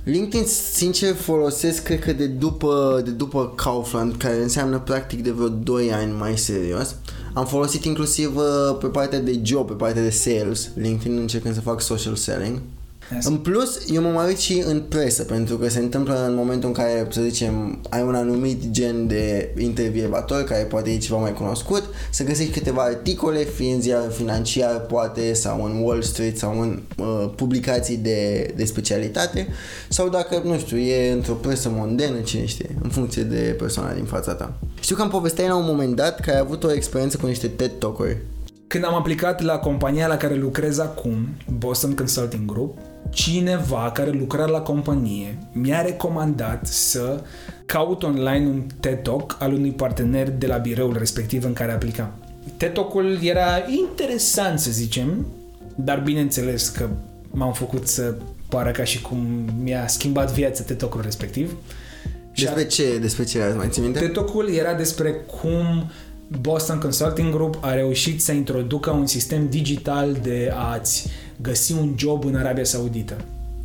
LinkedIn, 0.09 0.47
sincer, 0.47 1.15
folosesc, 1.15 1.83
cred 1.83 1.99
că 1.99 2.13
de 2.13 2.27
după, 2.27 3.01
de 3.05 3.11
după 3.11 3.53
Kaufland, 3.57 4.17
care 4.17 4.43
înseamnă 4.43 4.79
practic 4.79 5.23
de 5.23 5.31
vreo 5.31 5.49
2 5.49 5.93
ani 5.93 6.13
mai 6.13 6.39
serios. 6.39 6.95
Am 7.35 7.47
folosit 7.47 7.85
inclusiv 7.85 8.37
uh, 8.37 8.77
pe 8.81 8.87
partea 8.87 9.21
de 9.21 9.41
job, 9.43 9.67
pe 9.67 9.73
partea 9.73 10.03
de 10.03 10.11
sales, 10.11 10.71
LinkedIn 10.75 11.19
încercând 11.19 11.55
să 11.55 11.61
fac 11.61 11.81
social 11.81 12.15
selling. 12.15 12.61
Yes. 13.15 13.25
În 13.25 13.37
plus, 13.37 13.79
eu 13.93 14.03
mă 14.03 14.09
mai 14.09 14.27
uit 14.27 14.39
și 14.39 14.63
în 14.67 14.81
presă, 14.81 15.23
pentru 15.23 15.57
că 15.57 15.69
se 15.69 15.79
întâmplă 15.79 16.27
în 16.27 16.35
momentul 16.35 16.69
în 16.69 16.75
care, 16.75 17.07
să 17.11 17.21
zicem, 17.21 17.81
ai 17.91 18.03
un 18.03 18.15
anumit 18.15 18.71
gen 18.71 19.07
de 19.07 19.55
intervievator, 19.59 20.45
care 20.45 20.63
poate 20.63 20.91
e 20.91 20.99
ceva 20.99 21.19
mai 21.19 21.33
cunoscut, 21.33 21.85
să 22.11 22.25
găsești 22.25 22.53
câteva 22.53 22.83
articole, 22.83 23.39
fie 23.39 23.73
în 23.73 23.81
ziar 23.81 24.11
financiar, 24.11 24.81
poate, 24.81 25.33
sau 25.33 25.65
în 25.65 25.83
Wall 25.83 26.03
Street, 26.03 26.39
sau 26.39 26.61
în 26.61 26.83
uh, 26.97 27.31
publicații 27.37 27.97
de, 27.97 28.53
de 28.57 28.65
specialitate, 28.65 29.49
sau 29.89 30.09
dacă, 30.09 30.43
nu 30.45 30.59
știu, 30.59 30.77
e 30.77 31.13
într-o 31.13 31.35
presă 31.35 31.71
mondenă, 31.73 32.21
cine 32.21 32.45
știe, 32.45 32.77
în 32.83 32.91
funcție 32.91 33.23
de 33.23 33.57
persoana 33.59 33.93
din 33.93 34.05
fața 34.05 34.35
ta. 34.35 34.59
Știu 34.81 34.97
că 34.97 35.03
am 35.03 35.09
povestit 35.11 35.47
la 35.47 35.57
un 35.57 35.65
moment 35.67 35.97
dat 35.97 36.21
că 36.21 36.31
ai 36.31 36.39
avut 36.39 36.65
o 36.65 36.73
experiență 36.73 37.17
cu 37.17 37.27
niște 37.27 37.47
TED 37.47 37.71
Talk-uri. 37.79 38.17
Când 38.67 38.85
am 38.85 38.95
aplicat 38.95 39.43
la 39.43 39.59
compania 39.59 40.07
la 40.07 40.17
care 40.17 40.35
lucrez 40.35 40.79
acum, 40.79 41.29
Boston 41.59 41.95
Consulting 41.95 42.53
Group, 42.53 42.79
cineva 43.11 43.91
care 43.95 44.11
lucra 44.11 44.45
la 44.45 44.61
companie 44.61 45.39
mi-a 45.53 45.83
recomandat 45.83 46.67
să 46.67 47.23
caut 47.67 48.03
online 48.03 48.47
un 48.47 48.63
TED 48.81 49.03
Talk 49.03 49.37
al 49.39 49.53
unui 49.53 49.71
partener 49.71 50.31
de 50.31 50.47
la 50.47 50.57
biroul 50.57 50.97
respectiv 50.99 51.45
în 51.45 51.53
care 51.53 51.73
aplicam. 51.73 52.13
TED 52.57 52.73
Talk-ul 52.73 53.19
era 53.23 53.63
interesant, 53.87 54.59
să 54.59 54.71
zicem, 54.71 55.27
dar 55.75 56.01
bineînțeles 56.01 56.69
că 56.69 56.89
m-am 57.31 57.53
făcut 57.53 57.89
să 57.89 58.15
pară 58.49 58.71
ca 58.71 58.85
și 58.85 59.03
cum 59.03 59.27
mi-a 59.63 59.87
schimbat 59.87 60.33
viața 60.33 60.63
TED 60.63 60.79
Talk-ul 60.79 61.01
respectiv. 61.03 61.57
Despre 62.35 62.67
ce, 62.67 62.99
despre 62.99 63.25
ce 63.25 63.43
ați 63.43 63.57
mai 63.57 63.69
țin 63.71 63.83
minte? 63.83 63.99
TED 63.99 64.13
Talk-ul 64.13 64.49
era 64.49 64.75
despre 64.75 65.11
cum 65.11 65.91
Boston 66.41 66.79
Consulting 66.79 67.33
Group 67.33 67.59
a 67.61 67.75
reușit 67.75 68.23
să 68.23 68.33
introducă 68.33 68.91
un 68.91 69.07
sistem 69.07 69.49
digital 69.49 70.17
de 70.23 70.53
a-ți 70.73 71.09
găsi 71.43 71.73
un 71.73 71.95
job 71.97 72.25
în 72.25 72.37
Arabia 72.37 72.65
Saudită. 72.65 73.17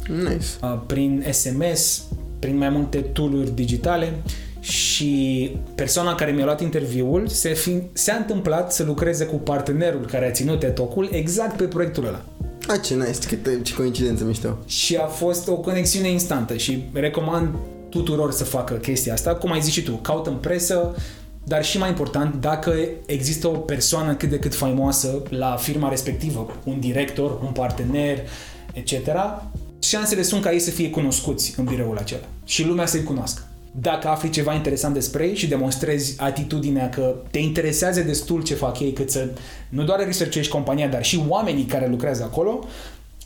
Nice. 0.07 0.45
Prin 0.85 1.25
SMS, 1.31 2.03
prin 2.39 2.57
mai 2.57 2.69
multe 2.69 2.97
tooluri 2.97 3.55
digitale 3.55 4.13
și 4.59 5.51
persoana 5.75 6.15
care 6.15 6.31
mi-a 6.31 6.45
luat 6.45 6.61
interviul 6.61 7.27
se 7.27 7.53
fi, 7.53 7.81
s-a 7.93 8.13
întâmplat 8.13 8.73
să 8.73 8.83
lucreze 8.83 9.25
cu 9.25 9.35
partenerul 9.35 10.05
care 10.05 10.27
a 10.27 10.31
ținut 10.31 10.63
etocul 10.63 11.09
exact 11.11 11.57
pe 11.57 11.63
proiectul 11.63 12.05
ăla. 12.05 12.21
A, 12.67 12.77
ce 12.77 12.93
nice, 12.93 13.11
ce, 13.29 13.59
ce 13.63 13.73
coincidență 13.73 14.23
mișto. 14.23 14.57
Și 14.65 14.95
a 14.95 15.05
fost 15.05 15.47
o 15.47 15.55
conexiune 15.55 16.09
instantă 16.09 16.55
și 16.55 16.83
recomand 16.93 17.55
tuturor 17.89 18.31
să 18.31 18.43
facă 18.43 18.73
chestia 18.73 19.13
asta. 19.13 19.35
Cum 19.35 19.51
ai 19.51 19.61
zis 19.61 19.73
și 19.73 19.83
tu, 19.83 19.91
caută 19.91 20.29
în 20.29 20.35
presă, 20.35 20.95
dar 21.43 21.65
și 21.65 21.77
mai 21.77 21.89
important, 21.89 22.35
dacă 22.41 22.75
există 23.05 23.47
o 23.47 23.57
persoană 23.57 24.15
cât 24.15 24.29
de 24.29 24.39
cât 24.39 24.55
faimoasă 24.55 25.23
la 25.29 25.55
firma 25.55 25.89
respectivă, 25.89 26.59
un 26.63 26.79
director, 26.79 27.39
un 27.43 27.51
partener, 27.51 28.19
etc., 28.73 28.93
șansele 29.79 30.21
sunt 30.21 30.41
ca 30.41 30.51
ei 30.51 30.59
să 30.59 30.71
fie 30.71 30.89
cunoscuți 30.89 31.53
în 31.57 31.65
biroul 31.65 31.97
acela 31.97 32.25
și 32.45 32.65
lumea 32.65 32.85
să-i 32.85 33.03
cunoască. 33.03 33.41
Dacă 33.79 34.07
afli 34.07 34.29
ceva 34.29 34.53
interesant 34.53 34.93
despre 34.93 35.27
ei 35.27 35.35
și 35.35 35.47
demonstrezi 35.47 36.15
atitudinea 36.21 36.89
că 36.89 37.15
te 37.31 37.39
interesează 37.39 38.01
destul 38.01 38.43
ce 38.43 38.53
fac 38.53 38.79
ei, 38.79 38.93
cât 38.93 39.11
să 39.11 39.29
nu 39.69 39.83
doar 39.83 40.05
researchești 40.05 40.51
compania, 40.51 40.87
dar 40.87 41.03
și 41.03 41.23
oamenii 41.27 41.63
care 41.63 41.87
lucrează 41.87 42.23
acolo, 42.23 42.67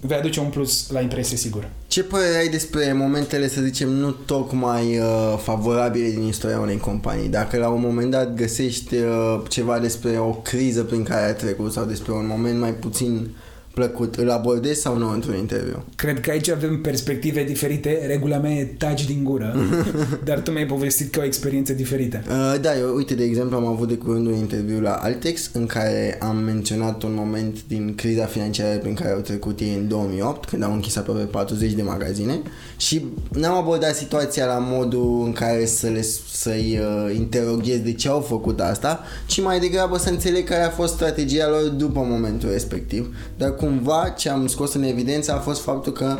vei 0.01 0.17
aduce 0.17 0.39
un 0.39 0.49
plus 0.49 0.89
la 0.91 1.01
impresie 1.01 1.37
sigur. 1.37 1.69
Ce 1.87 2.03
părere 2.03 2.37
ai 2.37 2.47
despre 2.47 2.93
momentele, 2.93 3.47
să 3.47 3.61
zicem, 3.61 3.89
nu 3.89 4.11
tocmai 4.11 4.97
uh, 4.97 5.37
favorabile 5.43 6.09
din 6.09 6.23
istoria 6.23 6.59
unei 6.59 6.77
companii? 6.77 7.29
Dacă 7.29 7.57
la 7.57 7.69
un 7.69 7.81
moment 7.81 8.11
dat 8.11 8.35
găsești 8.35 8.95
uh, 8.95 9.41
ceva 9.47 9.79
despre 9.79 10.17
o 10.19 10.31
criză 10.31 10.83
prin 10.83 11.03
care 11.03 11.25
ai 11.25 11.35
trecut 11.35 11.71
sau 11.71 11.85
despre 11.85 12.11
un 12.11 12.27
moment 12.27 12.59
mai 12.59 12.73
puțin 12.73 13.29
plăcut, 13.77 14.15
îl 14.15 14.29
abordezi 14.29 14.81
sau 14.81 14.98
nu 14.98 15.12
într-un 15.12 15.38
interviu? 15.38 15.86
Cred 15.96 16.19
că 16.19 16.31
aici 16.31 16.50
avem 16.50 16.81
perspective 16.81 17.43
diferite. 17.43 18.05
Regula 18.07 18.38
mea 18.38 18.51
e 18.51 18.63
taci 18.63 19.05
din 19.05 19.24
gură, 19.24 19.55
dar 20.27 20.39
tu 20.39 20.51
mi-ai 20.51 20.65
povestit 20.65 21.12
că 21.12 21.19
o 21.19 21.24
experiență 21.24 21.74
diferită. 21.74 22.22
Uh, 22.27 22.62
da, 22.62 22.77
eu, 22.77 22.96
uite, 22.96 23.15
de 23.15 23.24
exemplu, 23.24 23.57
am 23.57 23.65
avut 23.65 23.88
de 23.88 23.93
curând 23.93 24.27
un 24.27 24.34
interviu 24.34 24.81
la 24.81 24.91
Altex 24.91 25.50
în 25.53 25.65
care 25.65 26.17
am 26.22 26.38
menționat 26.38 27.03
un 27.03 27.13
moment 27.15 27.57
din 27.67 27.96
criza 27.96 28.25
financiară 28.25 28.77
prin 28.77 28.93
care 28.93 29.12
au 29.13 29.19
trecut 29.19 29.60
ei 29.60 29.75
în 29.79 29.88
2008, 29.88 30.50
când 30.50 30.63
au 30.63 30.74
închis 30.74 30.96
aproape 30.96 31.24
40 31.24 31.72
de 31.72 31.81
magazine 31.81 32.41
și 32.77 33.05
n-am 33.31 33.57
abordat 33.57 33.96
situația 33.96 34.46
la 34.46 34.57
modul 34.57 35.22
în 35.25 35.31
care 35.31 35.65
să 35.65 35.88
le, 35.88 36.01
să-i 36.31 36.79
uh, 36.81 37.15
interoghez 37.15 37.79
de 37.79 37.93
ce 37.93 38.10
au 38.10 38.19
făcut 38.19 38.60
asta, 38.60 39.03
ci 39.25 39.41
mai 39.41 39.60
degrabă 39.60 39.98
să 39.98 40.10
înțeleg 40.10 40.48
care 40.48 40.63
a 40.63 40.69
fost 40.69 40.93
strategia 40.93 41.50
lor 41.50 41.62
după 41.62 42.05
momentul 42.10 42.50
respectiv. 42.50 43.15
Dar 43.38 43.55
cum 43.55 43.66
cumva 43.67 44.09
ce 44.09 44.29
am 44.29 44.47
scos 44.47 44.74
în 44.74 44.83
evidență 44.83 45.33
a 45.33 45.38
fost 45.38 45.62
faptul 45.62 45.91
că 45.91 46.19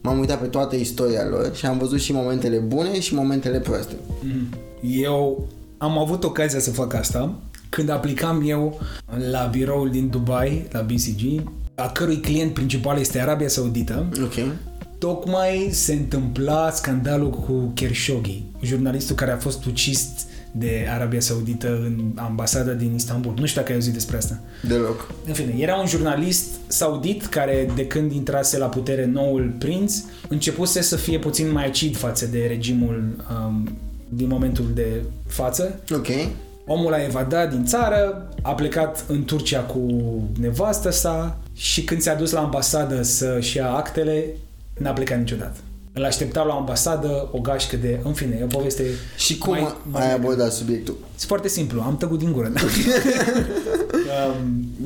M-am 0.00 0.18
uitat 0.18 0.40
pe 0.40 0.46
toată 0.46 0.76
istoria 0.76 1.26
lor 1.28 1.50
și 1.54 1.66
am 1.66 1.78
văzut 1.78 2.00
și 2.00 2.12
momentele 2.12 2.56
bune 2.56 3.00
și 3.00 3.14
momentele 3.14 3.58
proaste. 3.60 3.94
Eu 4.80 5.48
am 5.78 5.98
avut 5.98 6.24
ocazia 6.24 6.60
să 6.60 6.70
fac 6.70 6.94
asta 6.94 7.34
când 7.68 7.88
aplicam 7.88 8.42
eu 8.46 8.80
la 9.30 9.48
biroul 9.50 9.90
din 9.90 10.08
Dubai, 10.08 10.66
la 10.70 10.80
BCG, 10.80 11.42
a 11.74 11.88
cărui 11.88 12.20
client 12.20 12.54
principal 12.54 12.98
este 12.98 13.20
Arabia 13.20 13.48
Saudită. 13.48 14.06
Ok. 14.22 14.52
Tocmai 14.98 15.68
se 15.72 15.92
întâmpla 15.92 16.70
scandalul 16.70 17.30
cu 17.30 17.72
Khashoggi, 17.74 18.44
jurnalistul 18.62 19.16
care 19.16 19.30
a 19.30 19.36
fost 19.36 19.64
ucis 19.64 20.08
de 20.58 20.86
Arabia 20.90 21.20
Saudită 21.20 21.68
în 21.68 22.12
ambasada 22.14 22.72
din 22.72 22.94
Istanbul. 22.94 23.34
Nu 23.38 23.46
știu 23.46 23.60
dacă 23.60 23.72
ai 23.72 23.78
auzit 23.78 23.92
despre 23.92 24.16
asta. 24.16 24.40
Deloc. 24.68 25.12
În 25.26 25.32
fine, 25.32 25.54
era 25.58 25.76
un 25.76 25.86
jurnalist 25.86 26.44
saudit 26.66 27.26
care, 27.26 27.70
de 27.74 27.86
când 27.86 28.12
intrase 28.12 28.58
la 28.58 28.66
putere 28.66 29.04
noul 29.04 29.54
prinț, 29.58 29.94
începuse 30.28 30.80
să 30.80 30.96
fie 30.96 31.18
puțin 31.18 31.52
mai 31.52 31.66
acid 31.66 31.96
față 31.96 32.26
de 32.26 32.46
regimul 32.48 33.24
um, 33.30 33.78
din 34.08 34.28
momentul 34.28 34.66
de 34.74 35.02
față. 35.26 35.80
Ok. 35.94 36.06
Omul 36.66 36.92
a 36.92 37.04
evadat 37.04 37.50
din 37.50 37.64
țară, 37.64 38.28
a 38.42 38.54
plecat 38.54 39.04
în 39.08 39.24
Turcia 39.24 39.60
cu 39.60 39.86
nevastă 40.40 40.90
sa 40.90 41.38
și 41.54 41.84
când 41.84 42.00
s-a 42.00 42.14
dus 42.14 42.30
la 42.30 42.40
ambasadă 42.40 43.02
să-și 43.02 43.56
ia 43.56 43.70
actele, 43.70 44.24
n-a 44.78 44.92
plecat 44.92 45.18
niciodată. 45.18 45.56
Îl 45.98 46.04
aștepta 46.04 46.42
la 46.42 46.54
ambasadă 46.54 47.28
o 47.32 47.40
gașcă 47.40 47.76
de... 47.76 48.00
În 48.02 48.12
fine, 48.12 48.36
e 48.40 48.44
o 48.44 48.46
poveste... 48.46 48.82
Și 49.16 49.38
cum 49.38 49.52
mai, 49.52 49.74
mai 49.90 50.06
ai 50.06 50.14
abordat 50.14 50.52
subiectul? 50.52 50.96
E 51.22 51.26
foarte 51.26 51.48
simplu, 51.48 51.80
am 51.80 51.96
tăgut 51.96 52.18
din 52.18 52.32
gură. 52.32 52.52
um, 52.54 52.60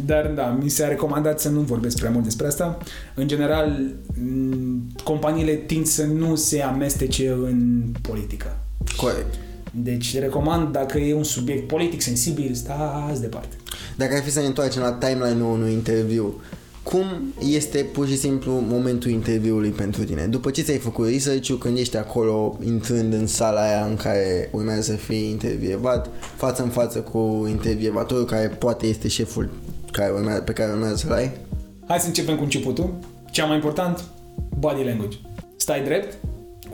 dar 0.06 0.26
da, 0.26 0.58
mi 0.62 0.68
s-a 0.68 0.88
recomandat 0.88 1.40
să 1.40 1.48
nu 1.48 1.60
vorbesc 1.60 1.98
prea 1.98 2.10
mult 2.10 2.24
despre 2.24 2.46
asta. 2.46 2.78
În 3.14 3.28
general, 3.28 3.80
m- 4.12 5.02
companiile 5.04 5.54
tind 5.54 5.86
să 5.86 6.04
nu 6.04 6.34
se 6.34 6.62
amestece 6.62 7.28
în 7.28 7.82
politică. 8.00 8.56
Corect. 8.96 9.34
Deci 9.70 10.18
recomand, 10.18 10.72
dacă 10.72 10.98
e 10.98 11.14
un 11.14 11.24
subiect 11.24 11.68
politic 11.68 12.00
sensibil, 12.00 12.54
stați 12.54 13.20
departe. 13.20 13.56
Dacă 13.96 14.14
ar 14.14 14.22
fi 14.22 14.30
să 14.30 14.40
ne 14.40 14.46
întoarcem 14.46 14.82
la 14.82 14.92
timeline-ul 14.92 15.52
unui 15.52 15.72
interviu, 15.72 16.40
cum 16.82 17.34
este 17.50 17.78
pur 17.78 18.06
și 18.06 18.16
simplu 18.16 18.52
momentul 18.52 19.10
interviului 19.10 19.70
pentru 19.70 20.04
tine? 20.04 20.26
După 20.26 20.50
ce 20.50 20.62
ți-ai 20.62 20.78
făcut 20.78 21.08
research 21.08 21.52
când 21.58 21.78
ești 21.78 21.96
acolo 21.96 22.58
intrând 22.64 23.12
în 23.12 23.26
sala 23.26 23.60
aia 23.60 23.84
în 23.84 23.96
care 23.96 24.48
urmează 24.52 24.82
să 24.82 24.92
fii 24.92 25.30
intervievat, 25.30 26.08
față 26.36 26.62
în 26.62 26.68
față 26.68 26.98
cu 26.98 27.46
intervievatorul 27.50 28.24
care 28.24 28.48
poate 28.48 28.86
este 28.86 29.08
șeful 29.08 29.50
care 29.90 30.12
urmează, 30.12 30.40
pe 30.40 30.52
care 30.52 30.72
urmează 30.72 30.96
să-l 30.96 31.12
ai? 31.12 31.30
Hai 31.86 31.98
să 31.98 32.06
începem 32.06 32.36
cu 32.36 32.42
începutul. 32.42 32.94
Cea 33.30 33.44
mai 33.44 33.54
important, 33.54 34.04
body 34.58 34.84
language. 34.84 35.16
Stai 35.56 35.82
drept, 35.84 36.16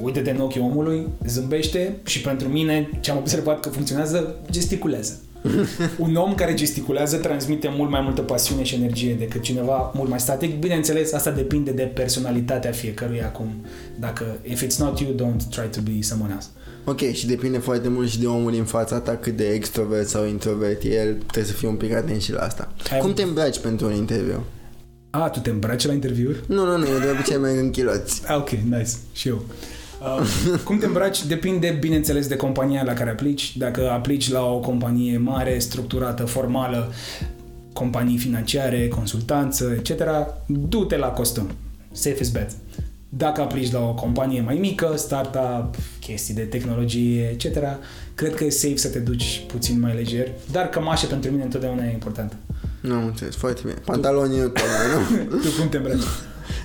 uite-te 0.00 0.30
în 0.30 0.40
ochii 0.40 0.60
omului, 0.60 1.06
zâmbește 1.26 1.96
și 2.04 2.20
pentru 2.20 2.48
mine, 2.48 2.90
ce 3.00 3.10
am 3.10 3.16
observat 3.16 3.60
că 3.60 3.68
funcționează, 3.68 4.34
gesticulează. 4.50 5.20
Un 5.98 6.14
om 6.14 6.34
care 6.34 6.54
gesticulează 6.54 7.16
transmite 7.16 7.72
mult 7.76 7.90
mai 7.90 8.00
multă 8.00 8.20
pasiune 8.20 8.62
și 8.62 8.74
energie 8.74 9.14
decât 9.14 9.42
cineva 9.42 9.90
mult 9.94 10.08
mai 10.08 10.20
static. 10.20 10.58
Bineînțeles, 10.58 11.12
asta 11.12 11.30
depinde 11.30 11.70
de 11.70 11.82
personalitatea 11.82 12.70
fiecăruia 12.70 13.26
acum. 13.26 13.64
Dacă 14.00 14.24
if 14.42 14.62
it's 14.64 14.76
not 14.78 15.00
you, 15.00 15.12
don't 15.14 15.42
try 15.50 15.68
to 15.70 15.80
be 15.80 16.02
someone 16.02 16.32
else. 16.32 16.46
Ok, 16.84 17.00
și 17.12 17.26
depinde 17.26 17.58
foarte 17.58 17.88
mult 17.88 18.08
și 18.08 18.20
de 18.20 18.26
omul 18.26 18.50
din 18.50 18.64
fața 18.64 18.98
ta 19.00 19.16
cât 19.16 19.36
de 19.36 19.48
extrovert 19.48 20.08
sau 20.08 20.26
introvert 20.26 20.82
e 20.82 20.88
el, 20.88 21.14
trebuie 21.14 21.44
să 21.44 21.52
fii 21.52 21.68
un 21.68 21.74
pic 21.74 21.92
atent 21.92 22.22
și 22.22 22.32
la 22.32 22.40
asta. 22.40 22.72
Ai- 22.92 22.98
Cum 22.98 23.12
te 23.12 23.22
îmbraci 23.22 23.58
pentru 23.58 23.86
un 23.86 23.94
interviu? 23.94 24.42
A, 25.10 25.28
tu 25.28 25.38
te 25.40 25.50
îmbraci 25.50 25.86
la 25.86 25.92
interviuri? 25.92 26.36
Nu, 26.46 26.64
nu, 26.64 26.76
nu, 26.76 26.86
eu 26.86 26.98
de 26.98 27.10
obicei 27.14 27.36
merg 27.36 27.58
în 27.58 27.70
chiloți. 27.70 28.22
Ah, 28.26 28.36
ok, 28.36 28.50
nice. 28.50 28.90
Și 29.12 29.28
eu. 29.28 29.42
Uh, 30.00 30.60
cum 30.64 30.78
te 30.78 30.86
îmbraci 30.86 31.24
depinde, 31.24 31.76
bineînțeles, 31.80 32.26
de 32.26 32.36
compania 32.36 32.82
la 32.82 32.92
care 32.92 33.10
aplici. 33.10 33.56
Dacă 33.56 33.90
aplici 33.90 34.30
la 34.30 34.44
o 34.44 34.58
companie 34.58 35.18
mare, 35.18 35.58
structurată, 35.58 36.24
formală, 36.24 36.92
companii 37.72 38.18
financiare, 38.18 38.88
consultanță, 38.88 39.76
etc., 39.78 40.02
du-te 40.46 40.96
la 40.96 41.06
costum. 41.06 41.50
Safe 41.92 42.18
is 42.20 42.30
bet. 42.30 42.50
Dacă 43.08 43.40
aplici 43.40 43.72
la 43.72 43.80
o 43.80 43.94
companie 43.94 44.40
mai 44.40 44.56
mică, 44.56 44.94
startup, 44.96 45.74
chestii 46.00 46.34
de 46.34 46.42
tehnologie, 46.42 47.28
etc., 47.32 47.58
cred 48.14 48.34
că 48.34 48.44
e 48.44 48.50
safe 48.50 48.76
să 48.76 48.88
te 48.88 48.98
duci 48.98 49.44
puțin 49.46 49.80
mai 49.80 49.94
lejer, 49.94 50.28
dar 50.52 50.68
cămașa 50.68 51.06
pentru 51.06 51.30
mine 51.30 51.42
întotdeauna 51.42 51.84
e 51.84 51.92
importantă. 51.92 52.34
Nu 52.80 52.94
am 52.94 53.06
înțeles, 53.06 53.34
foarte 53.34 53.60
bine. 53.64 53.74
Pantaloni 53.84 54.36
nu 54.36 54.48
tocmai, 54.48 54.86
nu? 55.30 55.36
Tu 55.36 55.48
cum 55.58 55.68
te 55.68 55.76
îmbraci? 55.76 56.02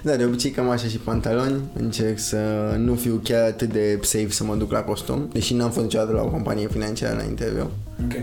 Da, 0.03 0.15
de 0.15 0.23
obicei 0.23 0.51
cam 0.51 0.69
așa 0.69 0.87
și 0.87 0.97
pantaloni. 0.97 1.61
Încerc 1.79 2.19
să 2.19 2.37
nu 2.77 2.95
fiu 2.95 3.19
chiar 3.23 3.43
atât 3.43 3.73
de 3.73 3.99
safe 4.01 4.29
să 4.29 4.43
mă 4.43 4.55
duc 4.55 4.71
la 4.71 4.79
costum, 4.79 5.29
deși 5.31 5.53
n-am 5.53 5.71
fost 5.71 5.83
niciodată 5.83 6.11
la 6.11 6.21
o 6.21 6.27
companie 6.29 6.67
financiară 6.67 7.15
la 7.17 7.23
interviu. 7.23 7.71
Ok. 8.03 8.13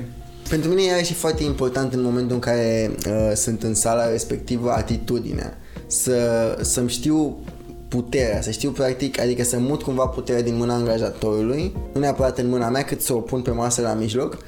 Pentru 0.48 0.68
mine 0.68 0.82
e 0.98 1.02
și 1.02 1.14
foarte 1.14 1.42
important 1.42 1.92
în 1.92 2.02
momentul 2.02 2.34
în 2.34 2.40
care 2.40 2.90
uh, 3.06 3.32
sunt 3.34 3.62
în 3.62 3.74
sala 3.74 4.10
respectivă 4.10 4.70
atitudinea. 4.70 5.58
Să, 5.86 6.18
să-mi 6.60 6.88
știu 6.88 7.38
puterea, 7.88 8.42
să 8.42 8.50
știu 8.50 8.70
practic, 8.70 9.20
adică 9.20 9.44
să 9.44 9.58
mut 9.58 9.82
cumva 9.82 10.06
puterea 10.06 10.42
din 10.42 10.56
mâna 10.56 10.74
angajatorului, 10.74 11.76
nu 11.92 12.00
neapărat 12.00 12.38
în 12.38 12.48
mâna 12.48 12.68
mea, 12.68 12.82
cât 12.82 13.00
să 13.00 13.14
o 13.14 13.20
pun 13.20 13.40
pe 13.40 13.50
masă 13.50 13.80
la 13.80 13.92
mijloc, 13.92 14.38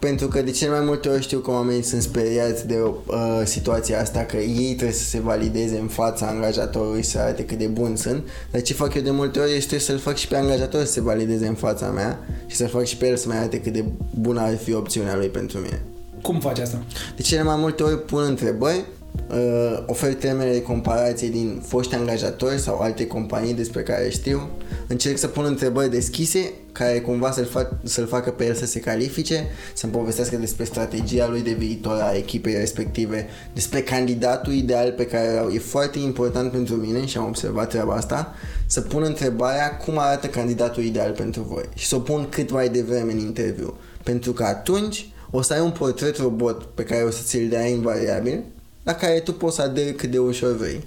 pentru 0.00 0.28
că 0.28 0.42
de 0.42 0.50
cele 0.50 0.70
mai 0.70 0.84
multe 0.84 1.08
ori 1.08 1.22
știu 1.22 1.38
că 1.38 1.50
oamenii 1.50 1.82
sunt 1.82 2.02
speriați 2.02 2.66
de 2.66 2.78
uh, 2.82 3.40
situația 3.44 4.00
asta, 4.00 4.20
că 4.20 4.36
ei 4.36 4.74
trebuie 4.74 4.96
să 4.96 5.04
se 5.04 5.20
valideze 5.20 5.78
în 5.78 5.86
fața 5.86 6.26
angajatorului 6.26 7.02
să 7.02 7.18
arate 7.18 7.44
cât 7.44 7.58
de 7.58 7.66
bun 7.66 7.96
sunt, 7.96 8.28
dar 8.50 8.62
ce 8.62 8.74
fac 8.74 8.94
eu 8.94 9.02
de 9.02 9.10
multe 9.10 9.38
ori 9.38 9.56
este 9.56 9.78
să-l 9.78 9.98
fac 9.98 10.16
și 10.16 10.28
pe 10.28 10.36
angajator 10.36 10.84
să 10.84 10.92
se 10.92 11.00
valideze 11.00 11.46
în 11.46 11.54
fața 11.54 11.86
mea 11.86 12.18
și 12.46 12.56
să 12.56 12.66
fac 12.66 12.84
și 12.84 12.96
pe 12.96 13.08
el 13.08 13.16
să 13.16 13.28
mai 13.28 13.36
arate 13.36 13.60
cât 13.60 13.72
de 13.72 13.84
bună 14.20 14.40
ar 14.40 14.56
fi 14.56 14.74
opțiunea 14.74 15.16
lui 15.16 15.28
pentru 15.28 15.58
mine. 15.58 15.82
Cum 16.22 16.40
faci 16.40 16.58
asta? 16.58 16.82
De 17.16 17.22
cele 17.22 17.42
mai 17.42 17.56
multe 17.56 17.82
ori 17.82 18.04
pun 18.04 18.22
întrebări, 18.22 18.84
uh, 19.30 19.82
ofer 19.86 20.14
termene 20.14 20.52
de 20.52 20.62
comparație 20.62 21.28
din 21.28 21.62
foști 21.66 21.94
angajatori 21.94 22.58
sau 22.58 22.78
alte 22.78 23.06
companii 23.06 23.54
despre 23.54 23.82
care 23.82 24.08
știu, 24.08 24.48
încerc 24.86 25.18
să 25.18 25.26
pun 25.26 25.44
întrebări 25.44 25.90
deschise 25.90 26.52
care 26.72 27.00
cumva 27.00 27.30
să-l, 27.30 27.44
fac, 27.44 27.72
să-l 27.84 28.06
facă 28.06 28.30
pe 28.30 28.46
el 28.46 28.54
să 28.54 28.66
se 28.66 28.80
califice, 28.80 29.46
să-mi 29.74 29.92
povestească 29.92 30.36
despre 30.36 30.64
strategia 30.64 31.28
lui 31.28 31.42
de 31.42 31.52
viitor 31.52 32.00
a 32.00 32.16
echipei 32.16 32.54
respective, 32.54 33.26
despre 33.54 33.80
candidatul 33.82 34.52
ideal 34.52 34.92
pe 34.92 35.06
care 35.06 35.32
îl 35.32 35.38
au. 35.38 35.48
E 35.48 35.58
foarte 35.58 35.98
important 35.98 36.50
pentru 36.50 36.74
mine 36.74 37.06
și 37.06 37.18
am 37.18 37.26
observat 37.26 37.68
treaba 37.68 37.94
asta, 37.94 38.34
să 38.66 38.80
pun 38.80 39.02
întrebarea 39.02 39.76
cum 39.76 39.98
arată 39.98 40.26
candidatul 40.26 40.82
ideal 40.82 41.12
pentru 41.12 41.42
voi 41.42 41.64
și 41.74 41.86
să 41.86 41.96
o 41.96 41.98
pun 41.98 42.26
cât 42.28 42.50
mai 42.50 42.68
devreme 42.68 43.12
în 43.12 43.18
interviu. 43.18 43.76
Pentru 44.02 44.32
că 44.32 44.44
atunci 44.44 45.08
o 45.30 45.42
să 45.42 45.52
ai 45.52 45.60
un 45.60 45.70
portret 45.70 46.16
robot 46.16 46.62
pe 46.62 46.82
care 46.82 47.02
o 47.02 47.10
să 47.10 47.22
ți-l 47.22 47.48
dea 47.48 47.66
invariabil, 47.66 48.42
la 48.82 48.94
care 48.94 49.20
tu 49.20 49.32
poți 49.32 49.56
să 49.56 49.62
aderi 49.62 49.94
cât 49.94 50.10
de 50.10 50.18
ușor 50.18 50.56
vrei. 50.56 50.80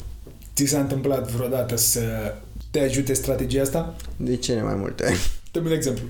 Ți 0.56 0.66
s-a 0.66 0.80
întâmplat 0.80 1.32
vreodată 1.32 1.76
să 1.76 2.02
te 2.72 2.80
ajute 2.80 3.14
strategia 3.14 3.62
asta? 3.62 3.96
De 4.18 4.36
cele 4.36 4.62
mai 4.62 4.76
multe 4.76 5.04
ori. 5.04 5.32
Dă-mi 5.52 5.66
un 5.66 5.72
exemplu. 5.72 6.06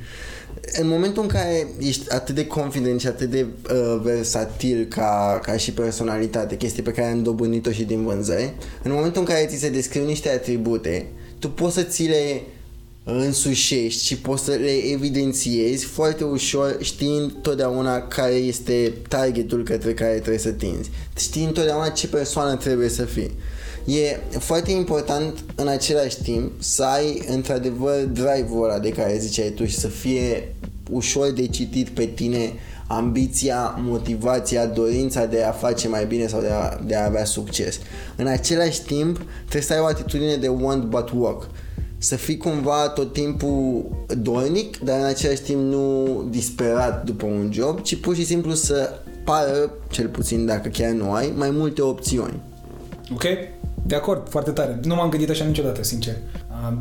În 0.82 0.88
momentul 0.88 1.22
în 1.22 1.28
care 1.28 1.68
ești 1.80 2.14
atât 2.14 2.36
de 2.36 2.48
confident 2.48 3.00
și 3.00 3.08
atât 3.08 3.30
de 3.30 3.46
uh, 3.72 4.00
versatil 4.02 4.86
ca, 4.90 5.40
ca 5.44 5.58
și 5.58 5.72
personalitate, 5.72 6.58
chestii 6.58 6.84
pe 6.84 6.92
care 6.92 7.12
am 7.12 7.24
dobândit-o 7.24 7.72
și 7.72 7.84
din 7.84 8.04
vânzări, 8.04 8.54
în 8.84 8.92
momentul 8.92 9.22
în 9.22 9.28
care 9.28 9.46
ți 9.46 9.58
se 9.58 9.70
descriu 9.70 10.06
niște 10.06 10.30
atribute, 10.30 11.06
tu 11.40 11.50
poți 11.50 11.74
să 11.74 11.84
ți 11.84 12.04
le 12.04 12.42
însușești 13.04 14.06
și 14.06 14.18
poți 14.18 14.44
să 14.44 14.52
le 14.52 14.72
evidențiezi 14.92 15.86
foarte 15.86 16.24
ușor 16.24 16.78
știind 16.82 17.32
totdeauna 17.42 18.02
care 18.02 18.34
este 18.34 18.94
targetul 19.08 19.64
către 19.64 19.94
care 19.94 20.14
trebuie 20.14 20.38
să 20.38 20.52
tinzi. 20.52 20.90
Știind 21.18 21.54
totdeauna 21.54 21.90
ce 21.90 22.08
persoană 22.08 22.56
trebuie 22.56 22.90
să 22.90 23.06
fii. 23.06 23.32
E 23.86 24.20
foarte 24.40 24.72
important 24.72 25.44
în 25.56 25.68
același 25.68 26.22
timp 26.22 26.52
să 26.60 26.84
ai 26.84 27.24
într-adevăr 27.28 28.00
drive-ul 28.04 28.64
ăla 28.64 28.80
de 28.80 28.90
care 28.90 29.18
ziceai 29.20 29.50
tu 29.50 29.66
și 29.66 29.80
să 29.80 29.88
fie 29.88 30.56
ușor 30.92 31.32
de 31.32 31.48
citit 31.48 31.90
pe 31.90 32.06
tine 32.06 32.54
ambiția, 32.88 33.76
motivația, 33.80 34.66
dorința 34.66 35.26
de 35.26 35.44
a 35.44 35.52
face 35.52 35.88
mai 35.88 36.06
bine 36.06 36.28
sau 36.28 36.42
de 36.42 36.50
a, 36.50 36.80
de 36.86 36.96
a 36.96 37.06
avea 37.06 37.26
succes. 37.26 37.80
În 38.16 38.28
același 38.28 38.82
timp, 38.82 39.22
trebuie 39.40 39.62
să 39.62 39.74
ai 39.74 39.80
o 39.80 39.86
atitudine 39.86 40.36
de 40.36 40.48
want 40.48 40.84
but 40.84 41.12
walk. 41.16 41.50
Să 42.04 42.16
fii 42.16 42.38
cumva 42.38 42.90
tot 42.90 43.14
timpul 43.14 43.86
dornic, 44.18 44.78
dar 44.78 45.00
în 45.00 45.06
același 45.06 45.42
timp 45.42 45.60
nu 45.60 46.08
disperat 46.30 47.04
după 47.06 47.26
un 47.26 47.50
job, 47.52 47.82
ci 47.82 47.96
pur 47.96 48.16
și 48.16 48.26
simplu 48.26 48.54
să 48.54 48.94
pară, 49.24 49.72
cel 49.92 50.08
puțin 50.08 50.46
dacă 50.46 50.70
chiar 50.70 50.92
nu 50.92 51.12
ai, 51.12 51.34
mai 51.36 51.50
multe 51.50 51.82
opțiuni. 51.82 52.42
Ok? 53.14 53.24
De 53.86 53.96
acord, 53.96 54.30
foarte 54.30 54.52
tare. 54.52 54.80
Nu 54.84 54.96
m-am 54.96 55.10
gândit 55.10 55.30
așa 55.30 55.46
niciodată, 55.46 55.84
sincer. 55.84 56.14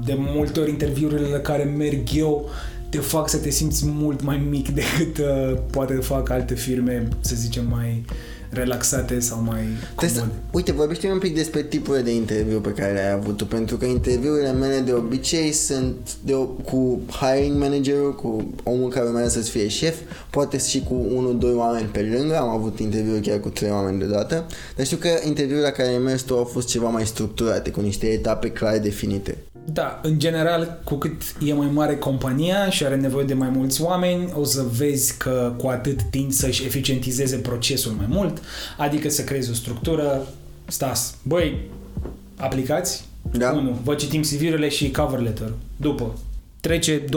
De 0.05 0.15
multe 0.19 0.61
ori 0.61 0.71
interviurile 0.71 1.29
la 1.29 1.39
care 1.39 1.63
merg 1.63 2.09
eu 2.15 2.51
te 2.89 2.99
fac 2.99 3.29
să 3.29 3.39
te 3.39 3.51
simți 3.51 3.87
mult 3.87 4.23
mai 4.23 4.47
mic 4.49 4.69
decât 4.81 5.19
uh, 5.19 5.59
poate 5.71 5.95
fac 5.95 6.31
alte 6.31 6.55
firme, 6.55 7.09
să 7.21 7.35
zicem, 7.35 7.67
mai 7.71 8.05
relaxate 8.53 9.21
sau 9.21 9.43
mai 9.43 9.61
Trebuie 9.97 10.11
să, 10.11 10.19
comode. 10.19 10.39
uite, 10.53 10.73
vorbește 10.73 11.09
un 11.11 11.19
pic 11.19 11.35
despre 11.35 11.63
tipurile 11.63 12.03
de 12.03 12.15
interviu 12.15 12.61
pe 12.61 12.71
care 12.71 12.93
le-ai 12.93 13.13
avut 13.13 13.37
tu, 13.37 13.47
pentru 13.47 13.77
că 13.77 13.85
interviurile 13.85 14.53
mele 14.53 14.79
de 14.79 14.93
obicei 14.93 15.53
sunt 15.53 15.95
de, 16.25 16.35
o- 16.35 16.45
cu 16.45 17.01
hiring 17.21 17.59
managerul, 17.59 18.15
cu 18.15 18.45
omul 18.63 18.89
care 18.91 19.07
urmează 19.07 19.29
să-ți 19.29 19.51
fie 19.51 19.69
șef, 19.69 19.97
poate 20.31 20.59
și 20.59 20.81
cu 20.89 20.95
unul, 21.15 21.39
doi 21.39 21.55
oameni 21.55 21.87
pe 21.93 22.15
lângă, 22.17 22.39
am 22.39 22.49
avut 22.49 22.79
interviuri 22.79 23.21
chiar 23.21 23.41
cu 23.41 23.49
trei 23.49 23.71
oameni 23.71 23.99
deodată, 23.99 24.47
dar 24.77 24.85
știu 24.87 24.97
că 24.97 25.09
interviurile 25.27 25.67
la 25.67 25.71
care 25.73 25.89
ai 25.89 25.99
mers 25.99 26.23
tu 26.23 26.37
au 26.37 26.45
fost 26.45 26.69
ceva 26.69 26.89
mai 26.89 27.07
structurate, 27.07 27.71
cu 27.71 27.81
niște 27.81 28.07
etape 28.07 28.51
clare 28.51 28.79
definite. 28.79 29.37
Da, 29.65 30.01
în 30.03 30.19
general, 30.19 30.81
cu 30.85 30.95
cât 30.95 31.23
e 31.45 31.53
mai 31.53 31.71
mare 31.73 31.97
compania 31.97 32.71
și 32.71 32.85
are 32.85 32.97
nevoie 32.97 33.25
de 33.25 33.35
mai 33.35 33.49
mulți 33.49 33.83
oameni, 33.83 34.33
o 34.35 34.45
să 34.45 34.65
vezi 34.77 35.17
că 35.17 35.53
cu 35.57 35.67
atât 35.67 36.03
tind 36.03 36.33
să-și 36.33 36.65
eficientizeze 36.65 37.37
procesul 37.37 37.93
mai 37.93 38.07
mult, 38.09 38.43
adică 38.79 39.09
să 39.09 39.23
creezi 39.23 39.51
o 39.51 39.55
structură, 39.55 40.27
stas, 40.67 41.15
băi, 41.23 41.61
aplicați, 42.37 43.05
Da. 43.31 43.51
1. 43.51 43.79
Vă 43.85 43.95
citim 43.95 44.21
CV-urile 44.23 44.69
și 44.69 44.91
cover 44.91 45.21
letter. 45.21 45.53
După, 45.77 46.15
trece 46.63 47.05
20% 47.05 47.09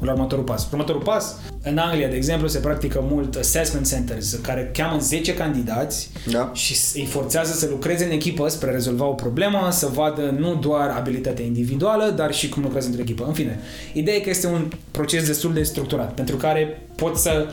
la 0.00 0.12
următorul 0.12 0.44
pas. 0.44 0.68
Următorul 0.72 1.02
pas, 1.02 1.36
în 1.62 1.78
Anglia, 1.78 2.08
de 2.08 2.16
exemplu, 2.16 2.48
se 2.48 2.58
practică 2.58 3.04
mult 3.10 3.34
assessment 3.34 3.88
centers, 3.88 4.32
care 4.32 4.70
cheamă 4.72 4.98
10 4.98 5.34
candidați 5.34 6.10
Da? 6.30 6.50
și 6.54 6.76
îi 6.94 7.04
forțează 7.04 7.52
să 7.52 7.66
lucreze 7.70 8.04
în 8.04 8.10
echipă 8.10 8.48
spre 8.48 8.68
a 8.68 8.72
rezolva 8.72 9.06
o 9.06 9.12
problemă, 9.12 9.68
să 9.70 9.86
vadă 9.86 10.36
nu 10.38 10.54
doar 10.54 10.90
abilitatea 10.90 11.44
individuală, 11.44 12.12
dar 12.16 12.34
și 12.34 12.48
cum 12.48 12.62
lucrează 12.62 12.86
într-o 12.86 13.02
echipă. 13.02 13.24
În 13.26 13.32
fine, 13.32 13.58
ideea 13.92 14.16
e 14.16 14.20
că 14.20 14.30
este 14.30 14.46
un 14.46 14.72
proces 14.90 15.26
destul 15.26 15.52
de 15.52 15.62
structurat, 15.62 16.14
pentru 16.14 16.36
care 16.36 16.82
poți 16.94 17.22
să 17.22 17.46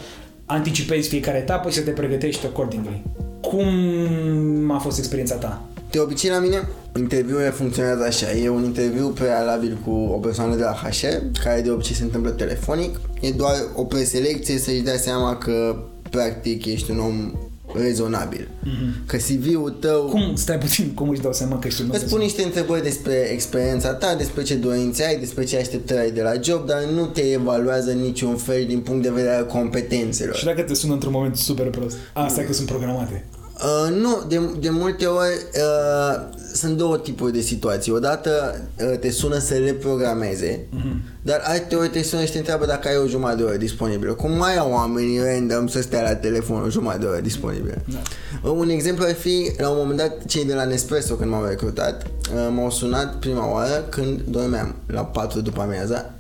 anticipezi 0.45 1.09
fiecare 1.09 1.37
etapă 1.37 1.69
și 1.69 1.75
să 1.75 1.81
te 1.81 1.91
pregătești 1.91 2.45
accordingly. 2.45 3.01
Cum 3.41 4.71
a 4.71 4.77
fost 4.77 4.97
experiența 4.97 5.35
ta? 5.35 5.61
De 5.95 6.01
obicei 6.01 6.29
la 6.29 6.39
mine, 6.39 6.67
interviurile 6.97 7.49
funcționează 7.49 8.03
așa. 8.03 8.31
E 8.31 8.49
un 8.49 8.63
interviu 8.63 9.07
prealabil 9.07 9.77
cu 9.85 9.91
o 9.91 10.17
persoană 10.17 10.55
de 10.55 10.61
la 10.61 10.73
HR, 10.73 11.39
care 11.43 11.61
de 11.61 11.69
obicei 11.69 11.95
se 11.95 12.03
întâmplă 12.03 12.29
telefonic. 12.29 12.99
E 13.21 13.31
doar 13.31 13.55
o 13.75 13.83
preselecție 13.83 14.57
să-și 14.57 14.81
dea 14.81 14.97
seama 14.97 15.37
că 15.37 15.75
practic 16.09 16.65
ești 16.65 16.91
un 16.91 16.99
om 16.99 17.33
rezonabil. 17.73 18.47
Mm-hmm. 18.47 19.05
Că 19.05 19.17
CV-ul 19.17 19.69
tău... 19.69 20.01
Cum, 20.05 20.35
stai 20.35 20.57
puțin, 20.57 20.91
cum 20.93 21.09
își 21.09 21.21
dau 21.21 21.33
seama 21.33 21.59
că 21.59 21.67
ești 21.67 21.81
un 21.81 21.89
om 21.89 21.95
Îți 21.95 22.09
pun 22.09 22.19
niște 22.19 22.43
întrebări 22.43 22.83
despre 22.83 23.29
experiența 23.31 23.93
ta, 23.93 24.15
despre 24.15 24.43
ce 24.43 24.55
dorințe 24.55 25.05
ai, 25.05 25.19
despre 25.19 25.43
ce 25.43 25.57
așteptări 25.57 25.99
ai 25.99 26.11
de 26.11 26.21
la 26.21 26.33
job, 26.41 26.65
dar 26.65 26.83
nu 26.93 27.05
te 27.05 27.21
evaluează 27.21 27.91
în 27.91 27.99
niciun 27.99 28.35
fel 28.35 28.65
din 28.67 28.79
punct 28.79 29.03
de 29.03 29.09
vedere 29.09 29.35
al 29.35 29.45
competențelor. 29.45 30.35
Și 30.35 30.45
dacă 30.45 30.61
te 30.61 30.73
sună 30.73 30.93
într-un 30.93 31.11
moment 31.11 31.35
super 31.35 31.69
prost? 31.69 31.95
Asta 32.13 32.41
că 32.41 32.53
sunt 32.53 32.67
programate. 32.67 33.25
Uh, 33.63 33.95
nu, 33.95 34.23
de, 34.27 34.41
de 34.59 34.69
multe 34.69 35.05
ori 35.05 35.33
uh, 35.55 36.35
sunt 36.53 36.77
două 36.77 36.97
tipuri 36.97 37.31
de 37.31 37.41
situații. 37.41 37.91
Odată 37.91 38.61
uh, 38.79 38.99
te 38.99 39.11
sună 39.11 39.37
să 39.37 39.53
le 39.53 39.71
programeze, 39.71 40.59
mm-hmm. 40.59 41.21
dar 41.21 41.41
alte 41.43 41.75
ori 41.75 41.89
te 41.89 42.03
sună 42.03 42.23
și 42.23 42.31
te 42.31 42.37
întreabă 42.37 42.65
dacă 42.65 42.87
ai 42.87 42.97
o 42.97 43.07
jumătate 43.07 43.37
de 43.37 43.43
oră 43.43 43.55
disponibilă. 43.55 44.13
Cum 44.13 44.31
mai 44.31 44.57
au 44.57 44.71
oamenii 44.71 45.19
random 45.19 45.67
să 45.67 45.81
stea 45.81 46.01
la 46.01 46.15
telefon 46.15 46.63
o 46.63 46.69
jumătate 46.69 46.99
de 46.99 47.05
oră 47.05 47.19
disponibilă? 47.19 47.75
Da. 47.91 48.01
Uh, 48.49 48.55
un 48.57 48.69
exemplu 48.69 49.05
ar 49.07 49.13
fi, 49.13 49.51
la 49.57 49.69
un 49.69 49.77
moment 49.77 49.97
dat, 49.97 50.25
cei 50.25 50.45
de 50.45 50.53
la 50.53 50.65
Nespresso, 50.65 51.15
când 51.15 51.29
m-au 51.29 51.45
recrutat, 51.45 52.03
uh, 52.03 52.47
m-au 52.55 52.71
sunat 52.71 53.15
prima 53.15 53.51
oară 53.51 53.85
când 53.89 54.21
dormeam 54.21 54.75
la 54.87 55.05
4 55.05 55.41
după 55.41 55.61
amiaza 55.61 56.15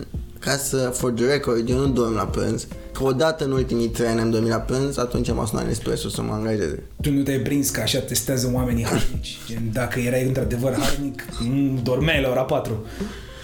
ca 0.45 0.57
să, 0.57 0.77
for 0.77 1.11
the 1.11 1.25
record, 1.25 1.69
eu 1.69 1.77
nu 1.77 1.87
dorm 1.87 2.13
la 2.13 2.25
prânz. 2.25 2.67
Că 2.91 3.03
odată 3.03 3.43
în 3.43 3.51
ultimii 3.51 3.87
trei 3.87 4.07
ani 4.07 4.19
am 4.19 4.29
dormit 4.29 4.49
la 4.49 4.57
prânz, 4.57 4.97
atunci 4.97 5.31
m-a 5.31 5.45
sunat 5.45 5.65
Nespresso 5.65 6.09
să 6.09 6.21
mă 6.21 6.33
angajeze. 6.33 6.83
Tu 7.01 7.11
nu 7.11 7.21
te-ai 7.21 7.39
prins 7.39 7.69
că 7.69 7.81
așa 7.81 7.99
testează 7.99 8.51
oamenii 8.53 8.83
harnici. 8.83 9.37
Gen, 9.47 9.69
dacă 9.73 9.99
erai 9.99 10.23
într-adevăr 10.23 10.73
harnic, 10.73 11.25
mm, 11.39 11.79
dormeai 11.83 12.21
la 12.21 12.29
ora 12.29 12.41
4. 12.41 12.85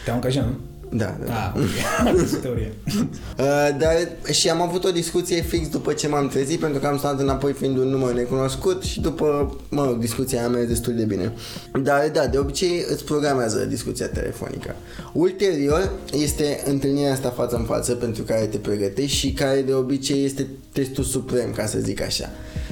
Te-au 0.03 0.15
angajat, 0.15 0.45
nu? 0.45 0.53
Da, 0.93 1.17
da. 1.19 1.25
Da, 1.25 1.53
ok. 1.55 2.17
Asta 2.21 2.35
e 2.37 2.39
teorie. 2.39 2.73
Uh, 2.85 3.69
dar 3.77 3.93
și 4.31 4.49
am 4.49 4.61
avut 4.61 4.83
o 4.83 4.91
discuție 4.91 5.41
fix 5.41 5.67
după 5.67 5.93
ce 5.93 6.07
m-am 6.07 6.27
trezit 6.27 6.59
pentru 6.59 6.79
că 6.79 6.87
am 6.87 6.97
stat 6.97 7.19
înapoi 7.19 7.53
fiind 7.53 7.77
un 7.77 7.87
număr 7.87 8.13
necunoscut 8.13 8.83
și 8.83 9.01
după, 9.01 9.57
mă 9.69 9.85
rog, 9.85 9.97
discuția 9.97 10.45
a 10.45 10.47
mers 10.47 10.67
destul 10.67 10.95
de 10.95 11.03
bine. 11.03 11.33
Dar 11.81 12.09
da, 12.13 12.27
de 12.27 12.37
obicei 12.37 12.85
îți 12.89 13.03
programează 13.03 13.65
discuția 13.65 14.07
telefonică. 14.07 14.75
Ulterior 15.13 15.91
este 16.13 16.61
întâlnirea 16.65 17.11
asta 17.11 17.29
față 17.29 17.55
în 17.55 17.63
față 17.63 17.93
pentru 17.93 18.23
care 18.23 18.45
te 18.45 18.57
pregătești 18.57 19.17
și 19.17 19.31
care 19.33 19.61
de 19.61 19.73
obicei 19.73 20.25
este 20.25 20.47
testul 20.71 21.03
suprem, 21.03 21.51
ca 21.51 21.65
să 21.65 21.79
zic 21.79 22.01
așa. 22.01 22.29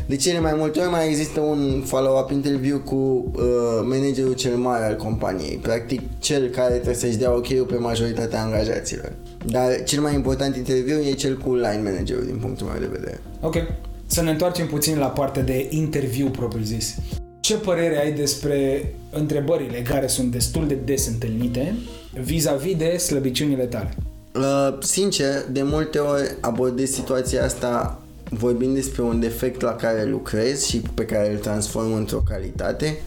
De 0.09 0.15
cele 0.15 0.39
mai 0.39 0.53
multe 0.57 0.79
ori 0.79 0.89
mai 0.89 1.07
există 1.07 1.39
un 1.39 1.81
follow-up 1.85 2.31
interview 2.31 2.77
cu 2.77 2.95
uh, 2.95 3.43
managerul 3.83 4.33
cel 4.33 4.55
mare 4.55 4.85
al 4.85 4.95
companiei, 4.95 5.55
practic 5.61 6.01
cel 6.19 6.47
care 6.47 6.73
trebuie 6.73 6.95
să-și 6.95 7.17
dea 7.17 7.35
ok 7.35 7.65
pe 7.65 7.75
majoritatea 7.75 8.41
angajaților. 8.41 9.11
Dar 9.45 9.83
cel 9.83 10.01
mai 10.01 10.13
important 10.13 10.55
interviu 10.55 10.99
e 10.99 11.11
cel 11.11 11.37
cu 11.37 11.55
line 11.55 11.81
managerul 11.83 12.25
din 12.25 12.37
punctul 12.37 12.67
meu 12.67 12.79
de 12.79 12.89
vedere. 12.91 13.21
Ok. 13.41 13.55
Să 14.05 14.21
ne 14.21 14.29
întoarcem 14.29 14.67
puțin 14.67 14.97
la 14.97 15.07
partea 15.07 15.41
de 15.41 15.67
interviu 15.69 16.27
propriu 16.27 16.63
zis. 16.63 16.95
Ce 17.39 17.55
părere 17.55 17.99
ai 17.99 18.11
despre 18.11 18.93
întrebările 19.09 19.81
care 19.81 20.07
sunt 20.07 20.31
destul 20.31 20.67
de 20.67 20.77
des 20.85 21.07
întâlnite 21.07 21.75
vis-a-vis 22.23 22.75
de 22.75 22.97
slăbiciunile 22.97 23.65
tale? 23.65 23.93
Uh, 24.35 24.77
sincer, 24.81 25.45
de 25.51 25.61
multe 25.63 25.97
ori 25.97 26.35
abordez 26.41 26.89
situația 26.91 27.43
asta 27.43 28.01
vorbind 28.29 28.73
despre 28.73 29.01
un 29.01 29.19
defect 29.19 29.61
la 29.61 29.75
care 29.75 30.05
lucrez 30.05 30.63
și 30.63 30.81
pe 30.93 31.05
care 31.05 31.31
îl 31.31 31.37
transform 31.37 31.93
într-o 31.93 32.23
calitate. 32.29 32.97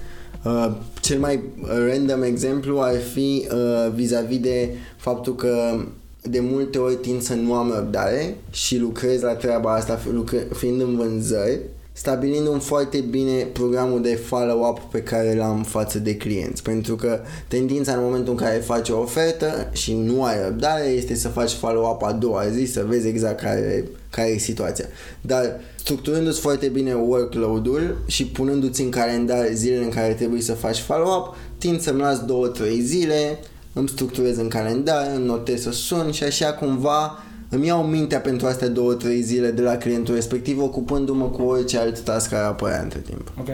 Uh, 0.45 0.77
cel 1.01 1.19
mai 1.19 1.43
random 1.89 2.23
exemplu 2.23 2.81
ar 2.81 2.97
fi 3.13 3.49
uh, 3.53 3.93
vis-a-vis 3.95 4.41
de 4.41 4.71
faptul 4.97 5.35
că 5.35 5.85
de 6.23 6.41
multe 6.41 6.79
ori 6.79 6.97
tind 6.97 7.23
să 7.23 7.35
nu 7.35 7.55
am 7.55 7.73
răbdare 7.75 8.37
și 8.51 8.79
lucrez 8.79 9.21
la 9.23 9.35
treaba 9.35 9.75
asta 9.75 9.95
fi- 9.95 10.11
lucre- 10.11 10.47
fiind 10.55 10.81
în 10.81 10.97
vânzări, 10.97 11.61
stabilind 11.93 12.47
un 12.47 12.59
foarte 12.59 12.99
bine 12.99 13.33
programul 13.33 14.03
de 14.03 14.15
follow-up 14.15 14.79
pe 14.79 15.03
care 15.03 15.35
l-am 15.35 15.63
față 15.63 15.99
de 15.99 16.17
clienți. 16.17 16.63
Pentru 16.63 16.97
că 16.97 17.21
tendința 17.49 17.93
în 17.93 18.03
momentul 18.03 18.33
în 18.33 18.39
care 18.39 18.57
faci 18.57 18.89
o 18.89 18.99
ofertă 18.99 19.69
și 19.73 19.95
nu 19.95 20.25
ai 20.25 20.43
răbdare 20.45 20.87
este 20.87 21.15
să 21.15 21.29
faci 21.29 21.53
follow-up 21.53 22.03
a 22.03 22.13
doua 22.13 22.49
zi, 22.49 22.65
să 22.65 22.85
vezi 22.89 23.09
exact 23.09 23.41
care, 23.41 23.85
care 24.11 24.29
e 24.29 24.39
situația. 24.39 24.87
Dar 25.21 25.61
structurându-ți 25.75 26.41
foarte 26.41 26.69
bine 26.69 26.95
workload-ul 26.95 28.03
și 28.07 28.27
punându-ți 28.27 28.83
în 28.83 28.91
calendar 28.91 29.47
zilele 29.53 29.85
în 29.85 29.91
care 29.91 30.13
trebuie 30.13 30.41
să 30.41 30.53
faci 30.53 30.79
follow-up, 30.79 31.37
tind 31.59 31.81
să-mi 31.81 32.01
las 32.01 32.25
două, 32.25 32.47
trei 32.47 32.81
zile, 32.81 33.39
îmi 33.73 33.89
structurez 33.89 34.37
în 34.37 34.49
calendar, 34.49 35.11
îmi 35.17 35.27
notez 35.27 35.63
să 35.63 35.71
sun 35.71 36.11
și 36.11 36.25
așa 36.25 36.53
cumva 36.53 37.19
îmi 37.53 37.67
iau 37.67 37.83
mintea 37.83 38.19
pentru 38.21 38.47
astea 38.47 38.69
două, 38.69 38.93
trei 38.95 39.21
zile 39.23 39.51
de 39.51 39.63
la 39.63 39.77
clientul 39.77 40.15
respectiv, 40.15 40.63
ocupându-mă 40.63 41.25
cu 41.25 41.43
orice 41.43 41.79
alt 41.79 42.01
task 42.01 42.31
care 42.31 42.45
apărea 42.45 42.81
între 42.83 42.99
timp. 42.99 43.33
Ok. 43.41 43.49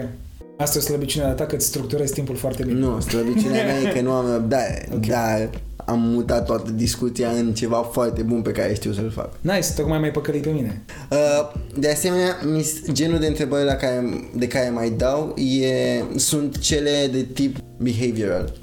Asta 0.57 0.77
e 0.77 0.81
o 0.81 0.83
slăbiciune 0.83 1.25
a 1.25 1.31
ta 1.31 1.45
că 1.45 1.55
îți 1.55 1.65
structurezi 1.65 2.13
timpul 2.13 2.35
foarte 2.35 2.63
bine. 2.65 2.79
Nu, 2.79 2.99
slăbiciunea 2.99 3.63
mea 3.65 3.79
e 3.81 3.93
că 3.93 4.01
nu 4.01 4.11
am 4.11 4.31
răbdare, 4.31 4.87
Ok. 4.95 5.05
dar 5.05 5.49
am 5.85 5.99
mutat 6.01 6.45
toată 6.45 6.71
discuția 6.71 7.29
în 7.29 7.53
ceva 7.53 7.77
foarte 7.91 8.21
bun 8.21 8.41
pe 8.41 8.51
care 8.51 8.73
știu 8.73 8.91
să-l 8.93 9.11
fac. 9.15 9.29
Nice, 9.41 9.67
tocmai 9.75 9.99
mai 9.99 10.11
păcălit 10.11 10.41
pe 10.41 10.49
mine. 10.49 10.81
Uh, 11.11 11.51
De 11.77 11.89
asemenea, 11.89 12.37
mis- 12.53 12.91
genul 12.91 13.19
de 13.19 13.27
întrebări 13.27 13.65
la 13.65 13.73
care, 13.73 14.29
de 14.35 14.47
care 14.47 14.69
mai 14.69 14.89
dau 14.97 15.33
e, 15.37 16.03
sunt 16.15 16.57
cele 16.57 17.09
de 17.11 17.21
tip 17.33 17.57
behavioral, 17.77 18.53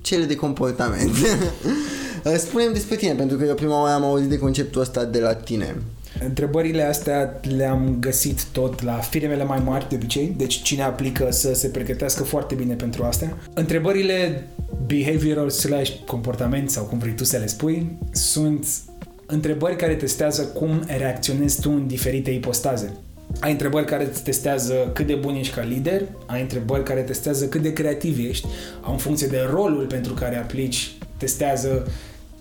cele 0.00 0.24
de 0.24 0.34
comportament. 0.34 1.10
Uh, 2.28 2.36
Spune-mi 2.36 2.72
despre 2.72 2.96
tine, 2.96 3.12
pentru 3.12 3.36
că 3.36 3.44
eu 3.44 3.54
prima 3.54 3.82
oară 3.82 3.94
am 3.94 4.04
auzit 4.04 4.28
de 4.28 4.38
conceptul 4.38 4.80
ăsta 4.80 5.04
de 5.04 5.18
la 5.18 5.34
tine. 5.34 5.76
Întrebările 6.24 6.82
astea 6.82 7.40
le-am 7.56 7.96
găsit 8.00 8.44
tot 8.44 8.82
la 8.82 8.92
firmele 8.92 9.44
mai 9.44 9.62
mari 9.64 9.88
de 9.88 9.94
obicei, 9.94 10.34
deci 10.36 10.62
cine 10.62 10.82
aplică 10.82 11.26
să 11.30 11.54
se 11.54 11.68
pregătească 11.68 12.22
foarte 12.22 12.54
bine 12.54 12.74
pentru 12.74 13.04
astea. 13.04 13.36
Întrebările 13.54 14.46
behavioral 14.86 15.50
slash 15.50 15.92
comportament 16.06 16.70
sau 16.70 16.84
cum 16.84 16.98
vrei 16.98 17.14
tu 17.14 17.24
să 17.24 17.36
le 17.36 17.46
spui 17.46 17.98
sunt 18.10 18.66
întrebări 19.26 19.76
care 19.76 19.94
testează 19.94 20.42
cum 20.42 20.84
reacționezi 20.98 21.60
tu 21.60 21.70
în 21.70 21.86
diferite 21.86 22.30
ipostaze. 22.30 22.96
Ai 23.40 23.50
întrebări 23.50 23.86
care 23.86 24.08
îți 24.10 24.22
testează 24.22 24.90
cât 24.94 25.06
de 25.06 25.14
bun 25.14 25.34
ești 25.34 25.54
ca 25.54 25.62
lider, 25.62 26.02
ai 26.26 26.40
întrebări 26.40 26.82
care 26.82 27.00
testează 27.00 27.46
cât 27.46 27.62
de 27.62 27.72
creativ 27.72 28.18
ești, 28.18 28.46
au 28.82 28.92
în 28.92 28.98
funcție 28.98 29.26
de 29.26 29.46
rolul 29.50 29.86
pentru 29.86 30.14
care 30.14 30.36
aplici, 30.36 30.92
testează 31.16 31.86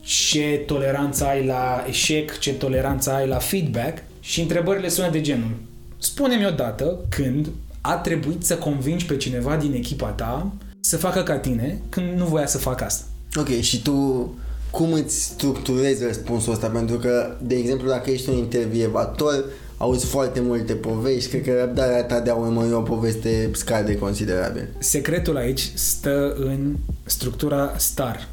ce 0.07 0.63
toleranță 0.65 1.25
ai 1.25 1.45
la 1.45 1.83
eșec, 1.87 2.39
ce 2.39 2.53
toleranță 2.53 3.11
ai 3.11 3.27
la 3.27 3.37
feedback 3.37 4.03
și 4.19 4.41
întrebările 4.41 4.89
sună 4.89 5.09
de 5.09 5.21
genul. 5.21 5.51
Spune-mi 5.97 6.45
odată 6.45 6.99
când 7.09 7.49
a 7.81 7.93
trebuit 7.93 8.45
să 8.45 8.55
convingi 8.55 9.05
pe 9.05 9.17
cineva 9.17 9.55
din 9.55 9.73
echipa 9.73 10.07
ta 10.07 10.51
să 10.79 10.97
facă 10.97 11.23
ca 11.23 11.37
tine 11.37 11.81
când 11.89 12.17
nu 12.17 12.25
voia 12.25 12.47
să 12.47 12.57
facă 12.57 12.83
asta. 12.83 13.03
Ok, 13.35 13.59
și 13.59 13.81
tu 13.81 14.29
cum 14.71 14.93
îți 14.93 15.23
structurezi 15.23 16.05
răspunsul 16.05 16.53
ăsta? 16.53 16.67
Pentru 16.67 16.97
că, 16.97 17.37
de 17.41 17.55
exemplu, 17.55 17.87
dacă 17.87 18.09
ești 18.09 18.29
un 18.29 18.37
intervievator, 18.37 19.45
auzi 19.77 20.05
foarte 20.05 20.39
multe 20.39 20.73
povești, 20.73 21.29
cred 21.29 21.43
că 21.43 21.59
răbdarea 21.59 22.03
ta 22.03 22.19
de 22.19 22.29
a 22.29 22.35
urmări 22.35 22.73
o 22.73 22.81
poveste 22.81 23.49
scade 23.53 23.97
considerabil. 23.97 24.67
Secretul 24.79 25.37
aici 25.37 25.71
stă 25.73 26.35
în 26.39 26.75
structura 27.03 27.73
STAR. 27.77 28.27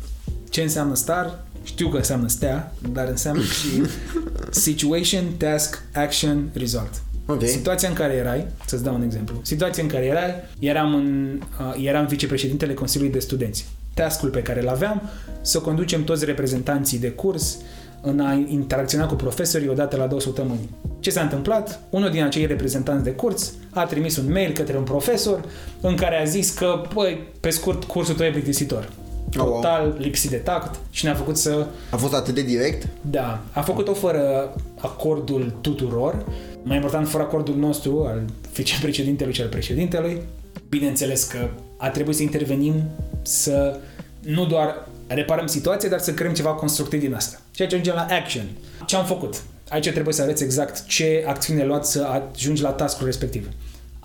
Ce 0.48 0.62
înseamnă 0.62 0.94
STAR? 0.94 1.44
Știu 1.64 1.88
că 1.88 1.96
înseamnă 1.96 2.28
stea, 2.28 2.72
dar 2.92 3.08
înseamnă 3.08 3.42
și 3.42 3.82
Situation, 4.66 5.24
Task, 5.38 5.82
Action, 5.92 6.50
Result. 6.52 7.02
Ok. 7.26 7.44
Situația 7.44 7.88
în 7.88 7.94
care 7.94 8.12
erai, 8.14 8.46
să-ți 8.66 8.82
dau 8.82 8.94
un 8.94 9.02
exemplu, 9.02 9.36
situația 9.42 9.82
în 9.82 9.88
care 9.88 10.04
erai, 10.04 10.34
eram, 10.58 10.94
în, 10.94 11.40
uh, 11.60 11.84
eram 11.86 12.06
vicepreședintele 12.06 12.74
Consiliului 12.74 13.14
de 13.14 13.20
Studenți. 13.20 13.66
Taskul 13.94 14.28
pe 14.28 14.42
care 14.42 14.62
îl 14.62 14.68
aveam, 14.68 15.02
să 15.40 15.58
conducem 15.58 16.04
toți 16.04 16.24
reprezentanții 16.24 16.98
de 16.98 17.10
curs 17.10 17.56
în 18.00 18.20
a 18.20 18.32
interacționa 18.48 19.06
cu 19.06 19.14
profesorii 19.14 19.68
odată 19.68 19.96
la 19.96 20.06
două 20.06 20.20
săptămâni. 20.20 20.68
Ce 21.00 21.10
s-a 21.10 21.20
întâmplat? 21.20 21.80
Unul 21.90 22.10
din 22.10 22.22
acei 22.22 22.46
reprezentanți 22.46 23.04
de 23.04 23.10
curs 23.10 23.52
a 23.70 23.84
trimis 23.84 24.16
un 24.16 24.32
mail 24.32 24.52
către 24.52 24.76
un 24.76 24.82
profesor 24.82 25.44
în 25.80 25.96
care 25.96 26.20
a 26.20 26.24
zis 26.24 26.50
că, 26.50 26.82
păi, 26.94 27.18
pe 27.40 27.50
scurt, 27.50 27.84
cursul 27.84 28.14
tău 28.14 28.26
e 28.26 28.30
plictisitor. 28.30 28.92
Oh, 29.38 29.44
wow. 29.44 29.54
Total 29.54 29.94
lipsit 29.98 30.30
de 30.30 30.36
tact 30.36 30.78
și 30.90 31.04
ne-a 31.04 31.14
făcut 31.14 31.36
să 31.36 31.66
A 31.90 31.96
fost 31.96 32.14
atât 32.14 32.34
de 32.34 32.42
direct? 32.42 32.88
da, 33.00 33.42
a 33.52 33.60
făcut-o 33.60 33.92
fără 33.94 34.54
acordul 34.80 35.54
tuturor, 35.60 36.24
mai 36.62 36.76
important 36.76 37.08
fără 37.08 37.22
acordul 37.22 37.56
nostru, 37.56 38.04
al 38.06 38.22
vicepreședintelui 38.54 39.34
și 39.34 39.40
al 39.40 39.48
președintelui. 39.48 40.22
Bineînțeles 40.68 41.24
că 41.24 41.48
a 41.76 41.88
trebuit 41.88 42.16
să 42.16 42.22
intervenim 42.22 42.74
să 43.22 43.78
nu 44.20 44.46
doar 44.46 44.88
reparăm 45.06 45.46
situația, 45.46 45.88
dar 45.88 45.98
să 45.98 46.12
creăm 46.14 46.32
ceva 46.32 46.50
constructiv 46.50 47.00
din 47.00 47.14
asta. 47.14 47.40
Ceea 47.50 47.68
ce 47.68 47.74
ajungem 47.74 47.94
la 48.08 48.14
action. 48.14 48.44
Ce 48.86 48.96
am 48.96 49.04
făcut? 49.04 49.42
Aici 49.68 49.90
trebuie 49.90 50.14
să 50.14 50.22
arăți 50.22 50.42
exact 50.42 50.86
ce 50.86 51.24
acțiune 51.26 51.64
luat 51.64 51.86
să 51.86 52.04
ajungi 52.34 52.62
la 52.62 52.70
taskul 52.70 53.06
respectiv. 53.06 53.48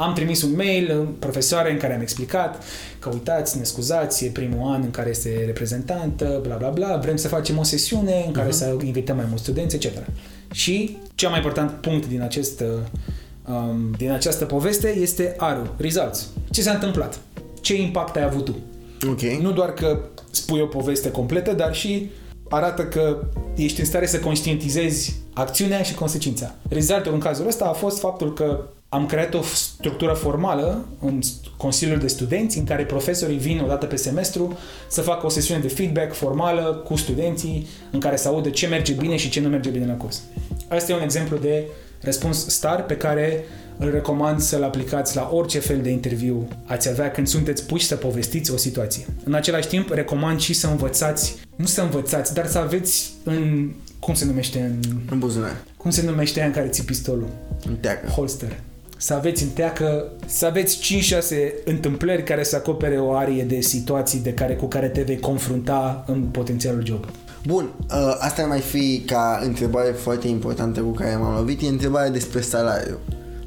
Am 0.02 0.14
trimis 0.14 0.42
un 0.42 0.56
mail 0.56 0.92
în 0.92 1.06
profesoare 1.06 1.72
în 1.72 1.78
care 1.78 1.94
am 1.94 2.02
explicat 2.02 2.64
că 3.00 3.10
uitați, 3.14 3.58
ne 3.58 3.64
scuzați, 3.64 4.26
e 4.26 4.30
primul 4.30 4.72
an 4.72 4.82
în 4.84 4.92
care 4.92 5.10
este 5.10 5.44
reprezentantă, 5.46 6.40
bla 6.44 6.56
bla 6.56 6.70
bla, 6.70 6.98
vrem 6.98 7.16
să 7.16 7.28
facem 7.28 7.58
o 7.58 7.64
sesiune 7.64 8.24
în 8.26 8.32
care 8.32 8.48
uh-huh. 8.48 8.52
să 8.52 8.78
invităm 8.84 9.16
mai 9.16 9.26
mulți 9.28 9.44
studenți, 9.44 9.76
etc. 9.76 9.92
Și 10.52 10.98
cel 11.16 11.30
mai 11.30 11.38
important 11.38 11.72
punct 11.72 12.08
din, 12.08 12.22
acest, 12.22 12.64
um, 13.48 13.94
din 13.98 14.12
această 14.12 14.46
poveste 14.46 14.98
este 14.98 15.36
ARU, 15.38 15.74
results. 15.78 16.28
Ce 16.50 16.62
s-a 16.62 16.72
întâmplat? 16.72 17.20
Ce 17.62 17.82
impact 17.82 18.16
ai 18.16 18.24
avut 18.24 18.46
tu? 18.46 18.56
Ok. 19.10 19.22
Nu 19.22 19.52
doar 19.52 19.74
că 19.74 20.00
spui 20.32 20.60
o 20.60 20.66
poveste 20.66 21.12
completă, 21.12 21.54
dar 21.54 21.74
și 21.76 22.10
arată 22.50 22.86
că 22.86 23.18
ești 23.56 23.80
în 23.80 23.86
stare 23.86 24.06
să 24.06 24.20
conștientizezi 24.20 25.16
acțiunea 25.34 25.82
și 25.82 25.94
consecința. 25.94 26.56
Rezultatul 26.70 27.14
în 27.14 27.20
cazul 27.20 27.48
ăsta 27.48 27.66
a 27.66 27.74
fost 27.74 28.00
faptul 28.00 28.34
că 28.34 28.60
am 28.90 29.06
creat 29.06 29.34
o 29.34 29.42
structură 29.42 30.14
formală 30.14 30.86
în 31.02 31.20
Consiliul 31.58 32.00
de 32.00 32.08
Studenți 32.08 32.58
în 32.58 32.64
care 32.64 32.86
profesorii 32.86 33.38
vin 33.38 33.62
o 33.64 33.68
dată 33.68 33.86
pe 33.86 33.96
semestru 33.96 34.58
să 34.88 35.02
facă 35.02 35.26
o 35.26 35.30
sesiune 35.30 35.60
de 35.60 35.68
feedback 35.68 36.14
formală 36.14 36.84
cu 36.86 36.96
studenții 36.96 37.68
în 37.92 38.00
care 38.00 38.16
să 38.16 38.28
audă 38.28 38.50
ce 38.50 38.68
merge 38.68 38.94
bine 38.94 39.16
și 39.16 39.30
ce 39.30 39.40
nu 39.40 39.50
merge 39.50 39.70
bine 39.70 39.86
la 39.86 39.94
curs. 39.94 40.22
Asta 40.68 40.92
e 40.92 40.96
un 40.96 41.02
exemplu 41.02 41.38
de 41.38 41.64
răspuns 42.02 42.48
STAR 42.48 42.86
pe 42.86 42.98
care 42.98 43.44
îl 43.80 43.92
recomand 43.92 44.40
să-l 44.40 44.64
aplicați 44.64 45.16
la 45.16 45.30
orice 45.34 45.60
fel 45.60 45.82
de 45.82 45.90
interviu 45.90 46.48
ați 46.66 46.90
avea 46.90 47.12
când 47.12 47.28
sunteți 47.28 47.66
puși 47.66 47.86
să 47.86 47.96
povestiți 47.96 48.52
o 48.52 48.58
situație. 48.58 49.06
În 49.24 49.34
același 49.34 49.68
timp, 49.68 49.90
recomand 49.90 50.40
și 50.40 50.54
să 50.54 50.68
învățați, 50.68 51.36
nu 51.56 51.66
să 51.66 51.82
învățați, 51.82 52.34
dar 52.34 52.48
să 52.48 52.58
aveți 52.58 53.12
în, 53.24 53.72
cum 54.00 54.14
se 54.14 54.26
numește 54.26 54.60
în, 54.60 54.92
În 55.10 55.20
buzunar. 55.20 55.56
cum 55.78 55.92
se 55.92 56.02
numește 56.04 56.40
aia 56.40 56.48
în 56.48 56.54
care 56.54 56.68
ții 56.68 56.84
pistolul? 56.84 57.28
În 57.68 57.76
teacă. 57.76 58.08
holster. 58.08 58.60
Să 58.98 59.14
aveți 59.14 59.44
în 59.44 59.50
teacă, 59.50 60.12
să 60.26 60.46
aveți 60.46 60.78
5-6 61.14 61.20
întâmplări 61.66 62.24
care 62.24 62.44
să 62.44 62.56
acopere 62.56 63.00
o 63.00 63.14
arie 63.14 63.44
de 63.44 63.62
situații 63.62 64.20
de 64.20 64.34
care, 64.34 64.56
cu 64.56 64.66
care 64.66 64.88
te 64.88 65.02
vei 65.02 65.20
confrunta 65.20 66.04
în 66.08 66.22
potențialul 66.22 66.86
job. 66.86 67.06
Bun, 67.46 67.70
uh, 67.80 68.16
asta 68.20 68.42
ar 68.42 68.48
mai 68.48 68.60
fi 68.60 69.04
ca 69.06 69.42
întrebare 69.44 69.92
foarte 69.92 70.28
importantă 70.28 70.80
cu 70.80 70.92
care 70.92 71.16
m-am 71.16 71.36
lovit, 71.36 71.62
e 71.62 71.68
întrebarea 71.68 72.10
despre 72.10 72.42
salariu. 72.42 72.98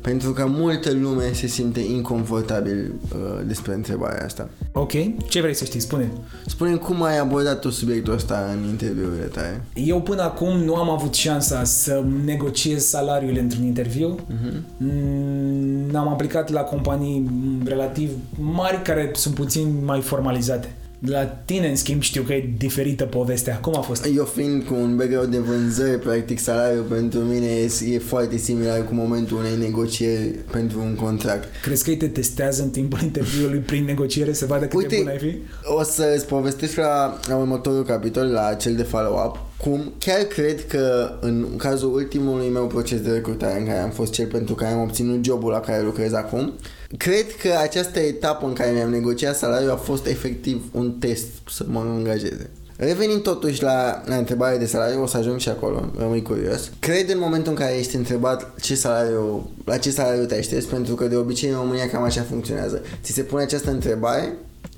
Pentru 0.02 0.32
că 0.32 0.46
multă 0.48 0.92
lume 0.92 1.32
se 1.32 1.46
simte 1.46 1.80
inconfortabil 1.80 2.92
uh, 3.12 3.18
despre 3.46 3.74
întrebarea 3.74 4.24
asta. 4.24 4.48
Ok? 4.72 4.92
Ce 5.28 5.40
vrei 5.40 5.54
să 5.54 5.64
știi? 5.64 5.80
Spune. 5.80 6.10
Spune 6.46 6.74
cum 6.76 7.02
ai 7.02 7.18
abordat 7.18 7.60
tu 7.60 7.70
subiectul 7.70 8.12
ăsta 8.14 8.50
în 8.56 8.68
interviurile 8.68 9.24
tale. 9.24 9.64
Eu 9.74 10.00
până 10.00 10.22
acum 10.22 10.56
nu 10.56 10.74
am 10.74 10.90
avut 10.90 11.14
șansa 11.14 11.64
să 11.64 12.04
negociez 12.24 12.84
salariul 12.84 13.36
într-un 13.38 13.64
interviu. 13.64 14.18
Uh-huh. 14.18 14.54
Mm, 14.76 15.96
Am 15.96 16.08
aplicat 16.08 16.50
la 16.50 16.60
companii 16.60 17.18
mm, 17.30 17.62
relativ 17.64 18.10
mari 18.40 18.82
care 18.82 19.10
sunt 19.14 19.34
puțin 19.34 19.84
mai 19.84 20.00
formalizate. 20.00 20.74
La 21.06 21.24
tine, 21.24 21.68
în 21.68 21.76
schimb, 21.76 22.02
știu 22.02 22.22
că 22.22 22.32
e 22.32 22.50
diferită 22.58 23.04
povestea. 23.04 23.58
Cum 23.58 23.76
a 23.76 23.80
fost? 23.80 24.08
Eu 24.16 24.24
fiind 24.24 24.62
cu 24.62 24.74
un 24.74 24.96
background 24.96 25.30
de 25.30 25.38
vânzări, 25.38 25.98
practic 25.98 26.38
salariul 26.38 26.82
pentru 26.82 27.18
mine 27.18 27.46
e, 27.46 27.70
e 27.90 27.98
foarte 27.98 28.36
similar 28.36 28.84
cu 28.84 28.94
momentul 28.94 29.36
unei 29.36 29.56
negocieri 29.56 30.28
pentru 30.50 30.80
un 30.80 30.94
contract. 30.94 31.48
Crezi 31.62 31.84
că 31.84 31.90
ei 31.90 31.96
te 31.96 32.08
testează 32.08 32.62
în 32.62 32.70
timpul 32.70 32.98
interviului 33.08 33.58
prin 33.58 33.84
negociere 33.84 34.32
să 34.32 34.46
vadă 34.46 34.64
cât 34.64 34.78
Uite, 34.78 34.94
de 34.94 35.00
bun 35.00 35.10
ai 35.10 35.18
fi? 35.18 35.36
O 35.64 35.82
să 35.82 36.12
îți 36.16 36.26
povestesc 36.26 36.76
la, 36.76 37.18
la 37.28 37.36
următorul 37.36 37.84
capitol, 37.84 38.26
la 38.26 38.54
cel 38.54 38.74
de 38.74 38.82
follow-up, 38.82 39.38
cum 39.56 39.92
chiar 39.98 40.22
cred 40.22 40.66
că 40.66 41.10
în 41.20 41.46
cazul 41.56 41.94
ultimului 41.94 42.48
meu 42.48 42.66
proces 42.66 43.00
de 43.00 43.10
recrutare 43.10 43.58
în 43.58 43.66
care 43.66 43.78
am 43.78 43.90
fost 43.90 44.12
cel 44.12 44.26
pentru 44.26 44.54
care 44.54 44.72
am 44.72 44.80
obținut 44.80 45.24
jobul 45.24 45.50
la 45.50 45.60
care 45.60 45.82
lucrez 45.82 46.12
acum, 46.12 46.52
cred 46.96 47.36
că 47.36 47.52
această 47.62 47.98
etapă 47.98 48.46
în 48.46 48.52
care 48.52 48.70
mi-am 48.70 48.90
negociat 48.90 49.36
salariul 49.36 49.70
a 49.70 49.76
fost 49.76 50.06
efectiv 50.06 50.62
un 50.72 50.92
test 50.92 51.26
să 51.48 51.64
mă 51.68 51.78
angajeze. 51.78 52.50
Revenind 52.76 53.22
totuși 53.22 53.62
la, 53.62 54.02
la 54.06 54.16
întrebarea 54.16 54.58
de 54.58 54.66
salariu, 54.66 55.02
o 55.02 55.06
să 55.06 55.16
ajung 55.16 55.38
și 55.38 55.48
acolo, 55.48 55.90
rămâi 55.98 56.22
curios. 56.22 56.70
Cred 56.78 57.10
în 57.10 57.18
momentul 57.18 57.52
în 57.52 57.58
care 57.58 57.78
ești 57.78 57.96
întrebat 57.96 58.60
ce 58.60 58.74
salariu, 58.74 59.50
la 59.64 59.76
ce 59.76 59.90
salariu 59.90 60.24
te 60.24 60.34
aștepți, 60.34 60.68
pentru 60.68 60.94
că 60.94 61.06
de 61.06 61.16
obicei 61.16 61.50
în 61.50 61.56
România 61.56 61.88
cam 61.88 62.02
așa 62.02 62.22
funcționează. 62.22 62.82
Ți 63.02 63.12
se 63.12 63.22
pune 63.22 63.42
această 63.42 63.70
întrebare 63.70 64.32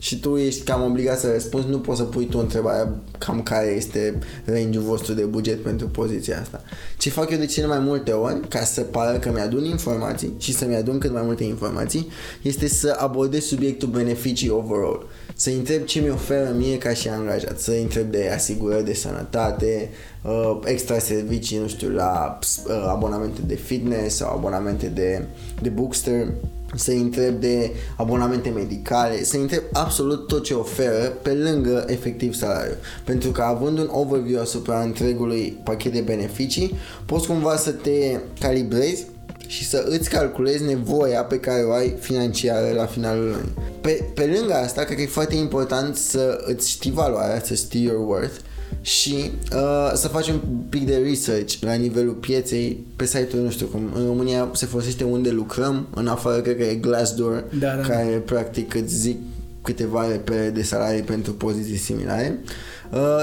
și 0.05 0.21
tu 0.21 0.37
ești 0.37 0.63
cam 0.63 0.83
obligat 0.83 1.19
să 1.19 1.31
răspunzi, 1.33 1.69
nu 1.69 1.79
poți 1.79 1.99
să 1.99 2.05
pui 2.05 2.27
tu 2.27 2.39
întrebarea 2.39 2.95
cam 3.19 3.43
care 3.43 3.67
este 3.67 4.19
range-ul 4.45 4.85
vostru 4.85 5.15
de 5.15 5.23
buget 5.23 5.63
pentru 5.63 5.89
poziția 5.89 6.41
asta. 6.41 6.63
Ce 6.99 7.11
fac 7.11 7.31
eu 7.31 7.39
de 7.39 7.47
cele 7.47 7.67
mai 7.67 7.79
multe 7.79 8.13
ori, 8.13 8.49
ca 8.49 8.61
să 8.65 8.81
pară 8.81 9.19
că 9.19 9.31
mi-adun 9.33 9.65
informații 9.65 10.35
și 10.39 10.53
să-mi 10.53 10.75
adun 10.75 10.99
cât 10.99 11.13
mai 11.13 11.23
multe 11.25 11.45
informații, 11.45 12.09
este 12.43 12.69
să 12.69 12.97
abordez 12.99 13.45
subiectul 13.45 13.89
beneficii 13.89 14.49
overall. 14.49 15.07
Să 15.37 15.51
întreb 15.51 15.85
ce 15.85 16.01
mi 16.01 16.11
oferă 16.11 16.55
mie 16.57 16.79
ca 16.79 16.93
și 16.93 17.09
angajat, 17.09 17.59
să 17.59 17.71
întreb 17.71 18.11
de 18.11 18.31
asigurări 18.35 18.85
de 18.85 18.95
sănătate, 18.95 19.91
uh, 20.23 20.59
extra 20.65 20.99
servicii, 20.99 21.59
nu 21.59 21.69
știu, 21.69 21.91
la 21.91 22.39
uh, 22.67 22.87
abonamente 22.89 23.41
de 23.47 23.55
fitness 23.55 24.17
sau 24.17 24.37
abonamente 24.37 24.87
de, 24.87 25.23
de 25.63 25.69
bookster, 25.69 26.27
să 26.75 26.91
întreb 26.91 27.41
de 27.41 27.71
abonamente 27.97 28.49
medicale, 28.49 29.23
să 29.23 29.37
întreb 29.37 29.63
absolut 29.73 30.27
tot 30.27 30.45
ce 30.45 30.55
oferă 30.55 31.13
pe 31.23 31.33
lângă 31.33 31.85
efectiv 31.89 32.35
salariu. 32.35 32.75
Pentru 33.05 33.31
că 33.31 33.43
având 33.43 33.79
un 33.79 33.89
overview 33.93 34.41
asupra 34.41 34.81
întregului 34.81 35.61
pachet 35.65 35.93
de 35.93 36.01
beneficii, 36.01 36.75
poți 37.07 37.27
cumva 37.27 37.57
să 37.57 37.71
te 37.71 38.19
calibrezi 38.41 39.07
și 39.47 39.65
să 39.69 39.85
îți 39.89 40.11
calculezi 40.11 40.65
nevoia 40.65 41.23
pe 41.23 41.41
care 41.41 41.63
o 41.63 41.73
ai 41.73 41.95
financiară 42.01 42.75
la 42.75 42.87
finalul 42.87 43.25
lunii. 43.25 43.53
Pe, 43.81 44.05
pe 44.15 44.35
lângă 44.39 44.55
asta, 44.55 44.83
cred 44.83 44.97
că 44.97 45.03
e 45.03 45.07
foarte 45.07 45.35
important 45.35 45.97
să 45.97 46.45
îți 46.47 46.71
știi 46.71 46.91
valoarea, 46.91 47.41
să 47.45 47.55
știi 47.55 47.83
your 47.83 48.09
worth 48.09 48.35
și 48.81 49.31
uh, 49.53 49.91
să 49.95 50.09
faci 50.09 50.29
un 50.29 50.41
pic 50.69 50.87
de 50.87 50.97
research 50.97 51.55
la 51.61 51.73
nivelul 51.73 52.13
pieței 52.13 52.85
pe 52.97 53.07
site-ul, 53.07 53.43
nu 53.43 53.51
știu 53.51 53.67
cum, 53.67 53.91
în 53.95 54.07
România 54.07 54.51
se 54.53 54.67
folosește 54.67 55.05
unde 55.05 55.31
lucrăm, 55.31 55.87
în 55.95 56.07
afară 56.07 56.41
cred 56.41 56.57
că 56.57 56.63
e 56.63 56.75
Glassdoor, 56.75 57.45
Da, 57.59 57.75
da. 57.75 57.83
care 57.83 58.23
practic 58.25 58.75
îți 58.75 58.95
zic 58.95 59.17
câteva 59.63 60.09
repere 60.09 60.51
de 60.51 60.63
salarii 60.63 61.03
pentru 61.03 61.33
poziții 61.33 61.77
similare 61.77 62.39
uh, 62.43 62.51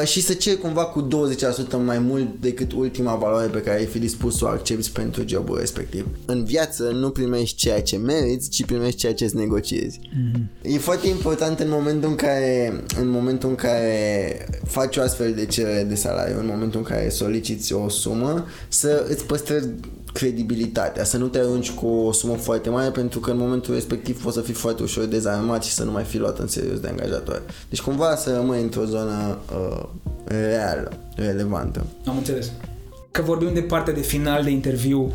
și 0.04 0.22
să 0.22 0.34
ceri 0.34 0.58
cumva 0.58 0.86
cu 0.86 1.08
20% 1.08 1.86
mai 1.86 2.00
mult 2.00 2.28
decât 2.40 2.72
ultima 2.72 3.16
valoare 3.16 3.48
pe 3.48 3.62
care 3.62 3.78
ai 3.78 3.86
fi 3.86 4.00
dispus 4.00 4.38
să 4.38 4.46
o 4.46 4.48
accepti 4.48 4.90
pentru 4.90 5.24
jobul 5.28 5.58
respectiv. 5.60 6.08
În 6.26 6.44
viață 6.44 6.84
nu 6.84 7.10
primești 7.10 7.56
ceea 7.56 7.82
ce 7.82 7.98
meriți, 7.98 8.50
ci 8.50 8.66
primești 8.66 9.00
ceea 9.00 9.14
ce 9.14 9.24
îți 9.24 9.36
negociezi. 9.36 10.00
Mm-hmm. 10.00 10.62
E 10.62 10.78
foarte 10.78 11.08
important 11.08 11.60
în 11.60 11.70
momentul 11.70 12.10
în 12.10 12.16
care 12.16 12.84
în 13.00 13.10
momentul 13.10 13.50
în 13.50 13.56
care 13.56 14.46
faci 14.66 14.98
o 14.98 15.02
astfel 15.02 15.34
de 15.34 15.46
cerere 15.46 15.84
de 15.84 15.96
salariu, 15.96 16.40
în 16.40 16.46
momentul 16.46 16.80
în 16.80 16.86
care 16.86 17.10
soliciți 17.10 17.74
o 17.74 17.90
sumă, 17.90 18.46
să 18.68 19.06
îți 19.10 19.26
păstrezi 19.26 19.68
credibilitatea, 20.14 21.04
să 21.04 21.18
nu 21.18 21.28
te 21.28 21.38
arunci 21.38 21.72
cu 21.72 21.88
o 21.88 22.12
sumă 22.12 22.34
foarte 22.34 22.70
mare 22.70 22.90
pentru 22.90 23.20
că 23.20 23.32
în 23.32 23.38
momentul 23.38 23.74
respectiv 23.74 24.24
poți 24.24 24.36
să 24.36 24.42
fii 24.42 24.54
foarte 24.54 24.84
ușor 24.84 25.04
dezarmat 25.04 25.64
și 25.64 25.72
să 25.72 25.84
nu 25.84 25.92
mai 25.92 26.04
fi 26.04 26.18
luat 26.18 26.40
în 26.40 26.48
serios 26.48 26.80
de 26.80 26.88
angajator. 26.88 27.42
Deci 27.70 27.82
cumva 27.82 28.16
să 28.16 28.34
rămâi 28.36 28.62
într-o 28.62 28.86
zonă 28.86 29.38
uh, 29.52 29.84
reală, 30.26 30.92
relevantă. 31.16 31.86
Am 32.06 32.18
înțeles. 32.18 32.52
Că 33.12 33.22
vorbim 33.22 33.54
de 33.54 33.62
partea 33.62 33.94
de 33.94 34.02
final 34.02 34.44
de 34.44 34.50
interviu, 34.50 35.12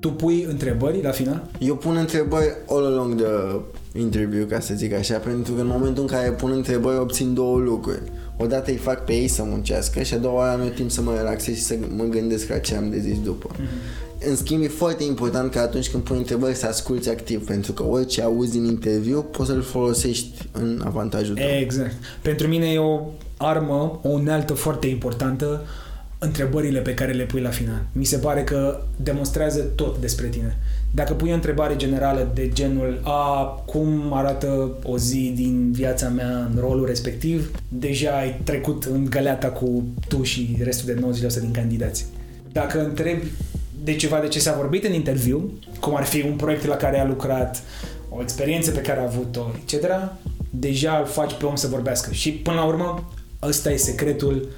tu 0.00 0.10
pui 0.12 0.46
întrebări 0.48 1.02
la 1.02 1.10
final? 1.10 1.50
Eu 1.58 1.76
pun 1.76 1.96
întrebări 1.96 2.56
all 2.68 2.84
along 2.84 3.22
the 3.22 3.60
interview, 4.00 4.46
ca 4.46 4.60
să 4.60 4.74
zic 4.74 4.92
așa, 4.92 5.16
pentru 5.18 5.52
că 5.54 5.60
în 5.60 5.66
momentul 5.66 6.02
în 6.02 6.08
care 6.08 6.30
pun 6.30 6.50
întrebări 6.50 6.98
obțin 6.98 7.34
două 7.34 7.58
lucruri. 7.58 8.02
Odată 8.40 8.70
îi 8.70 8.76
fac 8.76 9.04
pe 9.04 9.12
ei 9.12 9.28
să 9.28 9.42
muncească 9.42 10.02
și 10.02 10.14
a 10.14 10.18
doua 10.18 10.34
oară 10.34 10.52
am 10.52 10.60
eu 10.60 10.72
timp 10.72 10.90
să 10.90 11.02
mă 11.02 11.14
relaxez 11.16 11.54
și 11.54 11.62
să 11.62 11.74
mă 11.96 12.04
gândesc 12.04 12.48
la 12.48 12.58
ce 12.58 12.74
am 12.74 12.90
de 12.90 12.98
zis 12.98 13.22
după. 13.22 13.50
Mm-hmm. 13.54 14.26
În 14.28 14.36
schimb, 14.36 14.62
e 14.62 14.68
foarte 14.68 15.04
important 15.04 15.50
că 15.50 15.58
atunci 15.58 15.90
când 15.90 16.02
pui 16.02 16.16
întrebări 16.16 16.54
să 16.54 16.66
asculti 16.66 17.08
activ, 17.08 17.46
pentru 17.46 17.72
că 17.72 17.84
orice 17.84 18.22
auzi 18.22 18.52
din 18.52 18.64
interviu 18.64 19.22
poți 19.22 19.48
să-l 19.48 19.62
folosești 19.62 20.48
în 20.52 20.82
avantajul 20.84 21.34
tău. 21.34 21.48
Exact. 21.60 21.94
Pentru 22.22 22.46
mine 22.46 22.66
e 22.66 22.78
o 22.78 23.00
armă, 23.36 24.00
o 24.02 24.08
unealtă 24.08 24.52
foarte 24.52 24.86
importantă 24.86 25.66
întrebările 26.18 26.80
pe 26.80 26.94
care 26.94 27.12
le 27.12 27.24
pui 27.24 27.40
la 27.40 27.50
final. 27.50 27.86
Mi 27.92 28.04
se 28.04 28.16
pare 28.16 28.44
că 28.44 28.82
demonstrează 28.96 29.60
tot 29.60 29.98
despre 29.98 30.26
tine. 30.26 30.58
Dacă 30.94 31.12
pui 31.12 31.30
o 31.30 31.34
întrebare 31.34 31.76
generală 31.76 32.30
de 32.34 32.48
genul 32.48 33.00
a 33.04 33.44
cum 33.66 34.12
arată 34.12 34.70
o 34.82 34.98
zi 34.98 35.32
din 35.34 35.72
viața 35.72 36.08
mea 36.08 36.48
în 36.52 36.60
rolul 36.60 36.86
respectiv, 36.86 37.50
deja 37.68 38.10
ai 38.10 38.40
trecut 38.44 38.84
în 38.84 39.04
găleata 39.10 39.48
cu 39.48 39.84
tu 40.08 40.22
și 40.22 40.56
restul 40.62 40.94
de 40.94 41.28
90% 41.36 41.40
din 41.40 41.50
candidați. 41.50 42.06
Dacă 42.52 42.84
întrebi 42.84 43.26
de 43.84 43.96
ceva 43.96 44.18
de 44.18 44.28
ce 44.28 44.40
s-a 44.40 44.56
vorbit 44.56 44.84
în 44.84 44.92
interviu, 44.92 45.52
cum 45.80 45.96
ar 45.96 46.04
fi 46.04 46.22
un 46.22 46.36
proiect 46.36 46.64
la 46.64 46.76
care 46.76 47.00
a 47.00 47.06
lucrat, 47.06 47.62
o 48.08 48.22
experiență 48.22 48.70
pe 48.70 48.80
care 48.80 49.00
a 49.00 49.02
avut-o, 49.02 49.40
etc., 49.62 49.86
deja 50.50 50.98
îl 50.98 51.06
faci 51.06 51.32
pe 51.32 51.46
om 51.46 51.54
să 51.54 51.66
vorbească. 51.66 52.12
Și 52.12 52.32
până 52.32 52.56
la 52.56 52.64
urmă, 52.64 53.10
ăsta 53.42 53.70
e 53.70 53.76
secretul 53.76 54.48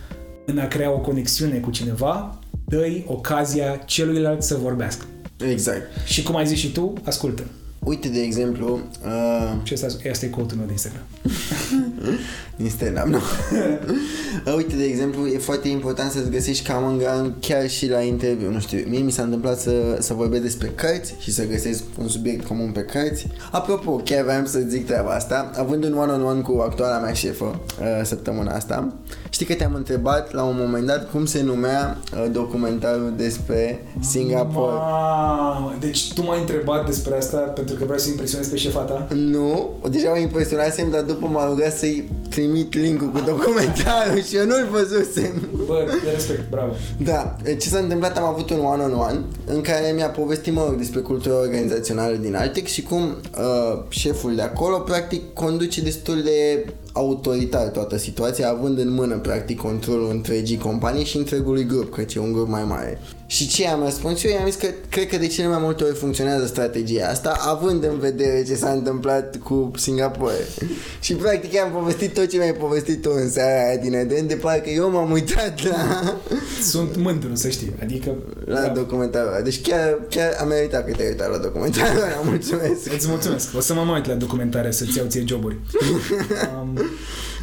în 0.44 0.58
a 0.58 0.66
crea 0.66 0.92
o 0.92 0.98
conexiune 0.98 1.58
cu 1.58 1.70
cineva, 1.70 2.38
dă 2.64 2.86
ocazia 3.06 3.76
celuilalt 3.76 4.42
să 4.42 4.56
vorbească. 4.56 5.04
Exact. 5.48 6.06
Și 6.06 6.22
cum 6.22 6.36
ai 6.36 6.46
zis 6.46 6.58
și 6.58 6.72
tu, 6.72 6.92
ascultă. 7.04 7.44
Uite, 7.84 8.08
de 8.08 8.20
exemplu... 8.20 8.80
Uh... 9.04 9.52
Și 9.62 9.72
asta, 9.72 9.86
asta 10.10 10.24
e 10.24 10.28
quote 10.28 10.54
meu 10.54 10.66
de 10.66 10.72
Instagram. 10.72 11.02
Din 12.56 12.70
stand-up, 12.70 13.04
nu? 13.04 13.18
Uite, 14.56 14.76
de 14.76 14.84
exemplu, 14.84 15.26
e 15.26 15.38
foarte 15.38 15.68
important 15.68 16.10
să-ți 16.10 16.30
găsești 16.30 16.72
common 16.72 17.02
chiar 17.40 17.68
și 17.68 17.88
la 17.88 18.00
interviu. 18.00 18.50
Nu 18.50 18.60
știu, 18.60 18.84
mie 18.88 18.98
mi 18.98 19.10
s-a 19.10 19.22
întâmplat 19.22 19.58
să, 19.58 19.96
să 19.98 20.14
vorbesc 20.14 20.42
despre 20.42 20.72
cărți 20.74 21.14
și 21.18 21.32
să 21.32 21.46
găsesc 21.46 21.82
un 21.98 22.08
subiect 22.08 22.46
comun 22.46 22.70
pe 22.70 22.80
cărți. 22.80 23.26
Apropo, 23.50 23.96
chiar 23.96 24.22
vreau 24.22 24.44
să 24.44 24.58
zic 24.58 24.86
treaba 24.86 25.10
asta, 25.10 25.50
având 25.54 25.84
un 25.84 25.92
one-on-one 25.92 26.40
cu 26.40 26.60
actuala 26.60 26.98
mea 26.98 27.12
șefă 27.12 27.44
uh, 27.44 27.86
săptămâna 28.04 28.54
asta, 28.54 28.92
știi 29.30 29.46
că 29.46 29.54
te-am 29.54 29.74
întrebat 29.74 30.32
la 30.32 30.42
un 30.42 30.56
moment 30.58 30.86
dat 30.86 31.10
cum 31.10 31.24
se 31.24 31.42
numea 31.42 31.98
uh, 32.12 32.26
documentarul 32.32 33.12
despre 33.16 33.84
Singapore. 34.00 34.74
Mamă, 34.74 35.74
deci 35.80 36.12
tu 36.12 36.22
m-ai 36.22 36.40
întrebat 36.40 36.86
despre 36.86 37.16
asta 37.16 37.38
pentru 37.38 37.69
că 37.74 37.84
vreau 37.84 37.98
să 37.98 38.08
impresionez 38.08 38.48
pe 38.48 38.56
șefa 38.56 38.80
ta? 38.80 39.08
Nu, 39.14 39.70
deja 39.90 40.10
mă 40.10 40.18
impresionasem, 40.18 40.90
dar 40.90 41.02
după 41.02 41.26
m-a 41.26 41.46
rugat 41.46 41.76
să-i 41.76 42.08
trimit 42.30 42.74
link-ul 42.74 43.10
cu 43.10 43.20
documentarul 43.26 44.22
și 44.28 44.36
eu 44.36 44.44
nu-l 44.44 44.68
văzusem. 44.70 45.48
Bă, 45.70 45.84
de 46.04 46.10
respect, 46.10 46.50
bravo. 46.50 46.72
Da, 47.04 47.36
ce 47.44 47.68
s-a 47.68 47.78
întâmplat, 47.78 48.18
am 48.18 48.24
avut 48.24 48.50
un 48.50 48.58
one-on-one 48.58 49.20
în 49.46 49.60
care 49.60 49.92
mi-a 49.94 50.08
povestit, 50.08 50.52
mă 50.52 50.64
rog, 50.68 50.76
despre 50.76 51.00
cultura 51.00 51.38
organizațională 51.38 52.16
din 52.16 52.34
Altec 52.34 52.66
și 52.66 52.82
cum 52.82 53.02
uh, 53.02 53.82
șeful 53.88 54.34
de 54.34 54.42
acolo, 54.42 54.78
practic, 54.78 55.32
conduce 55.32 55.80
destul 55.80 56.22
de 56.22 56.64
autoritar 56.92 57.68
toată 57.68 57.96
situația, 57.98 58.50
având 58.50 58.78
în 58.78 58.92
mână, 58.92 59.18
practic, 59.18 59.58
controlul 59.58 60.10
întregii 60.10 60.58
companii 60.58 61.04
și 61.04 61.16
întregului 61.16 61.66
grup, 61.66 61.94
că 61.94 62.00
e 62.00 62.20
un 62.20 62.32
grup 62.32 62.48
mai 62.48 62.64
mare. 62.64 63.00
Și 63.26 63.48
ce 63.48 63.68
am 63.68 63.84
răspuns 63.84 64.24
eu? 64.24 64.30
I-am 64.30 64.46
zis 64.46 64.54
că 64.54 64.66
cred 64.88 65.08
că 65.08 65.16
de 65.16 65.26
cele 65.26 65.48
mai 65.48 65.58
multe 65.60 65.84
ori 65.84 65.94
funcționează 65.94 66.46
strategia 66.46 67.08
asta, 67.08 67.36
având 67.40 67.84
în 67.84 67.98
vedere 67.98 68.44
ce 68.46 68.54
s-a 68.54 68.70
întâmplat 68.70 69.36
cu 69.36 69.70
Singapore. 69.76 70.34
și 71.00 71.14
practic 71.14 71.58
am 71.58 71.70
povestit 71.70 72.14
tot 72.14 72.28
ce 72.28 72.36
mi-ai 72.36 72.52
povestit 72.54 73.02
tu 73.02 73.10
în 73.14 73.30
seara 73.30 73.68
aia 73.68 73.76
din 73.76 73.94
Eden, 73.94 74.26
de 74.26 74.34
parcă 74.34 74.70
eu 74.70 74.90
m-am 74.90 75.10
uitat 75.10 75.59
la... 75.62 76.16
Sunt 76.72 76.96
mândru, 76.96 77.34
să 77.34 77.48
știi, 77.48 77.74
adică... 77.82 78.14
La 78.44 78.60
da. 78.60 78.68
documentarul 78.68 79.28
ăla. 79.28 79.40
Deci 79.40 79.60
chiar, 79.60 79.98
chiar 80.08 80.36
am 80.40 80.48
meritat 80.48 80.86
că 80.86 80.92
te-ai 80.92 81.08
uitat 81.08 81.30
la 81.30 81.38
documentarul 81.38 82.02
ăla, 82.02 82.20
mulțumesc. 82.30 82.92
Îți 82.94 83.08
mulțumesc. 83.08 83.56
O 83.56 83.60
să 83.60 83.74
mă 83.74 83.82
mai 83.82 83.94
uit 83.94 84.06
la 84.06 84.14
documentare 84.14 84.70
să-ți 84.70 84.96
iau 84.96 85.06
ție 85.06 85.24
joburi. 85.26 85.58
um, 86.60 86.78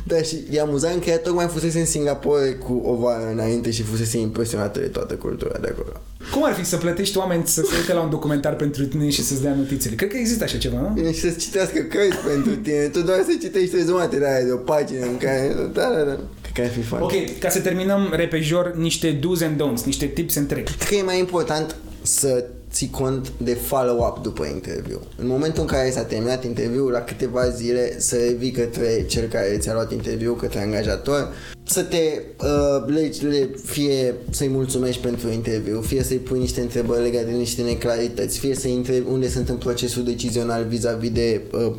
da, 0.08 0.22
și 0.22 0.38
e 0.52 0.60
amuzant 0.60 1.04
că 1.04 1.10
ea 1.10 1.18
tocmai 1.18 1.48
fusese 1.48 1.80
în 1.80 1.86
Singapore 1.86 2.52
cu 2.52 2.74
o 2.74 2.96
vară 2.96 3.30
înainte 3.32 3.72
și 3.72 3.84
fusese 3.84 4.18
impresionată 4.18 4.80
de 4.80 4.86
toată 4.86 5.14
cultura 5.14 5.58
de 5.62 5.68
acolo. 5.72 5.92
Cum 6.34 6.44
ar 6.44 6.54
fi 6.54 6.66
să 6.66 6.78
plătești 6.78 7.18
oameni 7.18 7.48
să 7.48 7.62
se 7.62 7.76
uite 7.80 7.94
la 7.94 8.02
un 8.02 8.10
documentar 8.10 8.56
pentru 8.56 8.86
tine 8.86 9.10
și 9.10 9.24
să-ți 9.24 9.42
dea 9.42 9.56
notițele? 9.56 9.96
Cred 9.96 10.10
că 10.10 10.18
există 10.18 10.44
așa 10.44 10.58
ceva, 10.58 10.80
nu? 10.80 10.88
Bine, 10.94 11.12
și 11.12 11.20
să-ți 11.20 11.38
citească 11.38 11.80
cărți 11.80 12.18
pentru 12.18 12.56
tine. 12.56 12.88
Tu 12.88 13.02
doar 13.02 13.24
să 13.28 13.38
citești 13.42 13.76
rezumate 13.76 14.18
de 14.18 14.26
aia 14.26 14.46
de 14.46 14.52
o 14.52 14.58
pagină 14.58 15.06
în 15.06 15.18
care... 15.18 15.56
Da, 15.74 15.92
da, 15.96 16.02
da. 16.02 16.20
Cred 16.58 16.70
că 16.70 16.76
ar 16.76 16.84
fi 16.84 16.90
fain. 16.90 17.04
Ok, 17.04 17.40
ca 17.40 17.50
să 17.50 17.60
terminăm 17.60 18.14
repejor 18.16 18.76
niște 18.76 19.20
do's 19.20 19.46
and 19.46 19.62
don'ts, 19.62 19.86
niște 19.86 20.06
tips 20.06 20.36
and 20.36 20.48
tricks. 20.48 20.72
Cred 20.72 20.88
că 20.88 20.96
e 20.96 21.02
mai 21.02 21.20
important 21.20 21.76
să 22.02 22.46
ții 22.72 22.90
cont 22.90 23.32
de 23.38 23.54
follow-up 23.54 24.22
după 24.22 24.46
interviu. 24.46 25.02
În 25.18 25.28
momentul 25.28 25.62
în 25.62 25.68
care 25.68 25.92
s-a 25.92 26.04
terminat 26.04 26.44
interviul, 26.44 26.92
la 26.92 27.00
câteva 27.00 27.50
zile 27.50 28.00
să 28.00 28.16
revii 28.16 28.52
către 28.52 29.06
cel 29.08 29.28
care 29.28 29.58
ți-a 29.60 29.74
luat 29.74 29.92
interviu, 29.92 30.34
către 30.34 30.60
angajator, 30.60 31.34
să 31.64 31.84
te 31.84 32.22
uh, 32.42 32.94
legi, 32.94 33.26
le, 33.26 33.50
fie 33.66 34.14
să-i 34.30 34.48
mulțumești 34.48 35.02
pentru 35.02 35.30
interviu, 35.30 35.82
fie 35.82 36.04
să-i 36.04 36.18
pui 36.18 36.40
niște 36.40 36.62
întrebări 36.62 37.02
legate 37.02 37.26
de 37.26 37.32
niște 37.32 37.62
neclarități, 37.62 38.40
fie 38.40 38.56
să-i 38.56 38.76
întrebi 38.76 39.08
unde 39.10 39.30
sunt 39.30 39.50
în 39.50 39.58
procesul 39.58 40.04
decizional 40.04 40.66
vis-a-vis 40.66 41.12
de 41.12 41.42
uh, 41.52 41.76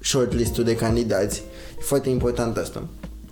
shortlist-ul 0.00 0.64
de 0.64 0.76
candidați. 0.76 1.42
E 1.78 1.82
foarte 1.82 2.08
important 2.08 2.56
asta. 2.56 2.88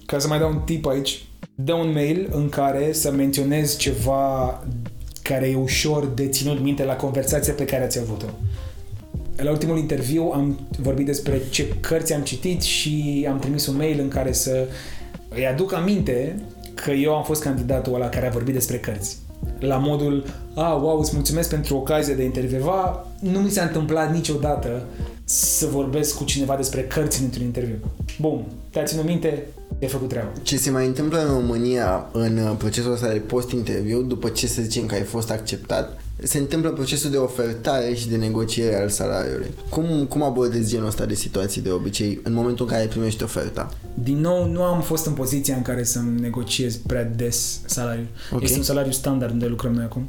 Ca 0.06 0.18
să 0.18 0.28
mai 0.28 0.38
dau 0.38 0.50
un 0.50 0.58
tip 0.64 0.86
aici, 0.86 1.24
dă 1.54 1.72
un 1.72 1.92
mail 1.92 2.28
în 2.32 2.48
care 2.48 2.92
să 2.92 3.10
menționezi 3.10 3.76
ceva 3.76 4.64
care 5.22 5.48
e 5.48 5.56
ușor 5.56 6.06
de 6.06 6.28
ținut 6.28 6.60
minte 6.60 6.84
la 6.84 6.96
conversația 6.96 7.52
pe 7.52 7.64
care 7.64 7.84
ați 7.84 7.98
avut-o. 7.98 8.26
La 9.36 9.50
ultimul 9.50 9.78
interviu 9.78 10.30
am 10.34 10.58
vorbit 10.78 11.06
despre 11.06 11.40
ce 11.50 11.68
cărți 11.80 12.12
am 12.12 12.22
citit 12.22 12.62
și 12.62 13.26
am 13.30 13.38
trimis 13.38 13.66
un 13.66 13.76
mail 13.76 14.00
în 14.00 14.08
care 14.08 14.32
să 14.32 14.68
îi 15.28 15.46
aduc 15.46 15.72
aminte 15.72 16.42
că 16.74 16.90
eu 16.90 17.14
am 17.14 17.24
fost 17.24 17.42
candidatul 17.42 17.94
ăla 17.94 18.08
care 18.08 18.26
a 18.26 18.30
vorbit 18.30 18.54
despre 18.54 18.78
cărți. 18.78 19.16
La 19.58 19.76
modul, 19.76 20.24
a, 20.54 20.72
wow, 20.74 20.98
îți 20.98 21.14
mulțumesc 21.14 21.48
pentru 21.48 21.76
ocazia 21.76 22.14
de 22.14 22.24
intervieva, 22.24 23.06
nu 23.20 23.38
mi 23.38 23.50
s-a 23.50 23.62
întâmplat 23.62 24.12
niciodată 24.12 24.82
să 25.24 25.66
vorbesc 25.66 26.16
cu 26.16 26.24
cineva 26.24 26.56
despre 26.56 26.82
cărți 26.82 27.22
într-un 27.22 27.44
interviu. 27.44 27.76
Bun, 28.20 28.44
te-a 28.70 28.82
ținut 28.82 29.04
minte, 29.04 29.42
e 29.78 29.86
făcut 29.86 30.08
treaba. 30.08 30.32
Ce 30.42 30.56
se 30.56 30.70
mai 30.70 30.86
întâmplă 30.86 31.18
în 31.18 31.32
România 31.32 32.08
în 32.12 32.38
uh, 32.38 32.54
procesul 32.58 32.92
ăsta 32.92 33.08
de 33.08 33.18
post-interviu, 33.18 34.02
după 34.02 34.28
ce 34.28 34.46
să 34.46 34.62
zicem 34.62 34.86
că 34.86 34.94
ai 34.94 35.02
fost 35.02 35.30
acceptat, 35.30 36.00
se 36.22 36.38
întâmplă 36.38 36.70
procesul 36.70 37.10
de 37.10 37.16
ofertare 37.16 37.94
și 37.94 38.08
de 38.08 38.16
negociere 38.16 38.80
al 38.82 38.88
salariului. 38.88 39.50
Cum, 39.68 40.06
cum 40.08 40.22
abordezi 40.22 40.70
genul 40.70 40.86
ăsta 40.86 41.04
de 41.04 41.14
situații 41.14 41.60
de 41.60 41.70
obicei 41.70 42.20
în 42.22 42.32
momentul 42.32 42.66
în 42.66 42.72
care 42.72 42.86
primești 42.86 43.22
oferta? 43.22 43.70
Din 43.94 44.20
nou, 44.20 44.50
nu 44.50 44.62
am 44.62 44.80
fost 44.80 45.06
în 45.06 45.12
poziția 45.12 45.56
în 45.56 45.62
care 45.62 45.84
să 45.84 46.00
negociez 46.20 46.76
prea 46.76 47.04
des 47.04 47.60
salariul. 47.64 48.06
Okay. 48.30 48.44
Este 48.44 48.58
un 48.58 48.64
salariu 48.64 48.92
standard 48.92 49.32
unde 49.32 49.46
lucrăm 49.46 49.72
noi 49.72 49.84
acum. 49.84 50.08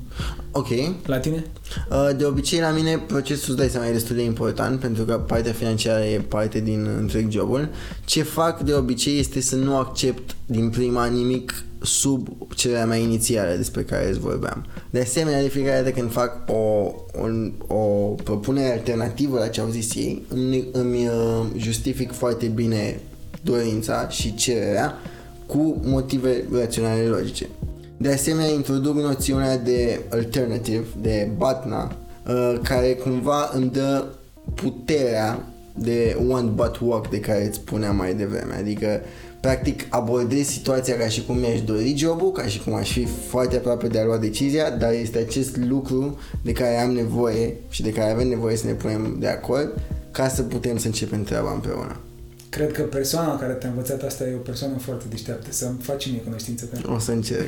Ok. 0.51 0.67
La 1.05 1.19
tine? 1.19 1.45
Uh, 1.89 2.09
de 2.17 2.25
obicei, 2.25 2.59
la 2.59 2.69
mine, 2.69 2.97
procesul, 2.97 3.49
îți 3.49 3.57
dai 3.57 3.69
seama, 3.69 3.87
e 3.87 3.91
destul 3.91 4.15
de 4.15 4.23
important 4.23 4.79
pentru 4.79 5.03
că 5.03 5.13
partea 5.13 5.51
financiară 5.51 6.03
e 6.03 6.19
parte 6.19 6.59
din 6.59 6.89
întreg 6.99 7.31
jobul. 7.31 7.69
Ce 8.05 8.23
fac 8.23 8.61
de 8.61 8.73
obicei 8.73 9.19
este 9.19 9.41
să 9.41 9.55
nu 9.55 9.77
accept 9.77 10.35
din 10.45 10.69
prima 10.69 11.05
nimic 11.05 11.63
sub 11.81 12.27
cererea 12.55 12.85
mea 12.85 12.97
inițială 12.97 13.55
despre 13.55 13.83
care 13.83 14.09
îți 14.09 14.19
vorbeam. 14.19 14.65
De 14.89 14.99
asemenea, 14.99 15.41
de 15.41 15.47
fiecare 15.47 15.77
dată 15.77 15.89
când 15.89 16.11
fac 16.11 16.49
o, 16.49 16.93
un, 17.21 17.53
o 17.67 17.75
propunere 18.23 18.71
alternativă 18.71 19.39
la 19.39 19.47
ce 19.47 19.61
au 19.61 19.69
zis 19.69 19.95
ei, 19.95 20.25
îmi, 20.29 20.67
îmi 20.71 21.07
uh, 21.07 21.45
justific 21.57 22.11
foarte 22.11 22.45
bine 22.45 22.99
dorința 23.41 24.09
și 24.09 24.35
cererea 24.35 24.93
cu 25.45 25.81
motive 25.83 26.43
raționale 26.51 27.01
logice. 27.01 27.47
De 27.97 28.11
asemenea, 28.11 28.51
introduc 28.51 28.95
noțiunea 28.95 29.57
de 29.57 29.99
alternative, 30.09 30.85
de 31.01 31.29
batna, 31.37 31.95
uh, 32.27 32.59
care 32.63 32.93
cumva 32.93 33.49
îmi 33.53 33.69
dă 33.69 34.05
puterea 34.55 35.45
de 35.79 36.17
one 36.29 36.49
but 36.49 36.79
work 36.79 37.09
de 37.09 37.19
care 37.19 37.45
îți 37.45 37.57
spuneam 37.57 37.95
mai 37.95 38.13
devreme. 38.13 38.55
Adică, 38.55 39.01
practic, 39.39 39.85
abordez 39.89 40.47
situația 40.47 40.97
ca 40.97 41.07
și 41.07 41.23
cum 41.25 41.37
mi-aș 41.37 41.61
dori 41.61 41.95
jobul, 41.97 42.31
ca 42.31 42.45
și 42.45 42.59
cum 42.59 42.73
aș 42.73 42.91
fi 42.91 43.05
foarte 43.05 43.55
aproape 43.55 43.87
de 43.87 43.99
a 43.99 44.05
lua 44.05 44.17
decizia, 44.17 44.69
dar 44.69 44.93
este 44.93 45.17
acest 45.17 45.57
lucru 45.57 46.19
de 46.41 46.51
care 46.51 46.79
am 46.79 46.91
nevoie 46.91 47.55
și 47.69 47.81
de 47.81 47.91
care 47.91 48.11
avem 48.11 48.27
nevoie 48.27 48.55
să 48.55 48.65
ne 48.65 48.73
punem 48.73 49.15
de 49.19 49.27
acord 49.27 49.81
ca 50.11 50.27
să 50.27 50.41
putem 50.41 50.77
să 50.77 50.87
începem 50.87 51.23
treaba 51.23 51.53
împreună. 51.53 51.99
Cred 52.49 52.71
că 52.71 52.81
persoana 52.81 53.37
care 53.37 53.53
te-a 53.53 53.69
învățat 53.69 54.03
asta 54.03 54.23
e 54.23 54.35
o 54.35 54.37
persoană 54.37 54.77
foarte 54.77 55.05
deșteaptă. 55.09 55.47
Să-mi 55.51 55.77
faci 55.81 56.09
mie 56.09 56.19
cunoștință 56.19 56.65
pe 56.65 56.75
ea. 56.75 56.93
O 56.93 56.99
să 56.99 57.11
încerc. 57.11 57.47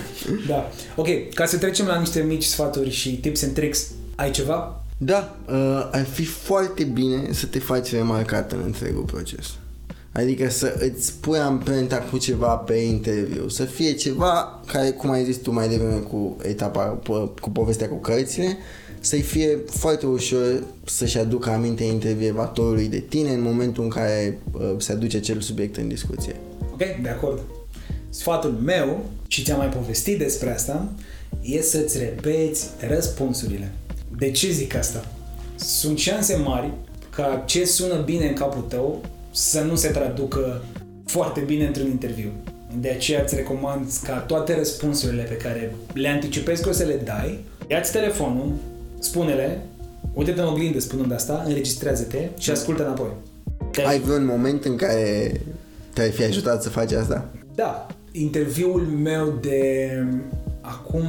Da. 0.48 0.70
Ok, 0.96 1.08
ca 1.34 1.46
să 1.46 1.56
trecem 1.58 1.86
la 1.86 1.98
niște 1.98 2.20
mici 2.20 2.44
sfaturi 2.44 2.90
și 2.90 3.20
tips 3.20 3.42
and 3.42 3.52
tricks, 3.52 3.86
ai 4.14 4.30
ceva? 4.30 4.84
Da, 4.98 5.36
uh, 5.48 5.88
ar 5.92 6.04
fi 6.04 6.24
foarte 6.24 6.84
bine 6.84 7.28
să 7.32 7.46
te 7.46 7.58
faci 7.58 7.92
remarcat 7.92 8.52
în 8.52 8.62
întregul 8.64 9.02
proces. 9.02 9.46
Adică 10.16 10.50
să 10.50 10.74
îți 10.78 11.12
pui 11.20 11.38
amprenta 11.38 11.96
cu 11.96 12.18
ceva 12.18 12.56
pe 12.56 12.74
interviu, 12.74 13.48
să 13.48 13.64
fie 13.64 13.92
ceva 13.92 14.62
care, 14.66 14.90
cum 14.90 15.10
ai 15.10 15.24
zis 15.24 15.36
tu 15.36 15.52
mai 15.52 15.68
devreme 15.68 15.96
cu 15.96 16.36
etapa, 16.42 16.98
p- 17.02 17.40
cu 17.40 17.50
povestea 17.50 17.88
cu 17.88 17.94
cărțile, 17.94 18.56
să-i 19.00 19.20
fie 19.20 19.58
foarte 19.66 20.06
ușor 20.06 20.62
să-și 20.84 21.18
aducă 21.18 21.50
aminte 21.50 21.84
intervievatorului 21.84 22.88
de 22.88 22.98
tine 22.98 23.30
în 23.30 23.42
momentul 23.42 23.82
în 23.82 23.88
care 23.88 24.38
uh, 24.52 24.74
se 24.78 24.92
aduce 24.92 25.16
acel 25.16 25.40
subiect 25.40 25.76
în 25.76 25.88
discuție. 25.88 26.36
Ok, 26.72 26.82
de 27.02 27.08
acord. 27.08 27.40
Sfatul 28.08 28.50
meu, 28.50 29.04
și 29.26 29.42
ți-am 29.42 29.58
mai 29.58 29.68
povestit 29.68 30.18
despre 30.18 30.54
asta, 30.54 30.92
e 31.42 31.62
să-ți 31.62 31.98
repeți 31.98 32.66
răspunsurile. 32.88 33.72
De 34.18 34.30
ce 34.30 34.50
zic 34.50 34.74
asta? 34.74 35.10
Sunt 35.56 35.98
șanse 35.98 36.36
mari 36.36 36.72
ca 37.10 37.42
ce 37.46 37.64
sună 37.64 38.02
bine 38.04 38.28
în 38.28 38.34
capul 38.34 38.64
tău 38.68 39.04
să 39.36 39.60
nu 39.60 39.74
se 39.74 39.88
traducă 39.88 40.62
foarte 41.04 41.40
bine 41.40 41.66
într-un 41.66 41.86
interviu. 41.86 42.30
De 42.80 42.88
aceea 42.88 43.22
îți 43.22 43.34
recomand 43.34 43.90
ca 44.02 44.16
toate 44.16 44.56
răspunsurile 44.56 45.22
pe 45.22 45.36
care 45.36 45.74
le 45.92 46.08
anticipezi 46.08 46.62
că 46.62 46.68
o 46.68 46.72
să 46.72 46.84
le 46.84 47.00
dai, 47.04 47.44
ia-ți 47.70 47.92
telefonul, 47.92 48.52
spune-le, 48.98 49.58
uite-te 50.14 50.40
în 50.40 50.46
oglindă 50.46 50.80
spunând 50.80 51.12
asta, 51.12 51.42
înregistrează-te 51.46 52.18
și 52.38 52.50
ascultă 52.50 52.84
înapoi. 52.84 53.10
Ai 53.86 53.98
vreun 53.98 54.24
moment 54.24 54.64
în 54.64 54.76
care 54.76 55.32
te-ai 55.92 56.10
fi 56.10 56.24
ajutat 56.24 56.62
să 56.62 56.68
faci 56.68 56.92
asta? 56.92 57.28
Da, 57.54 57.86
interviul 58.12 58.80
meu 58.80 59.38
de 59.40 59.90
acum 60.60 61.04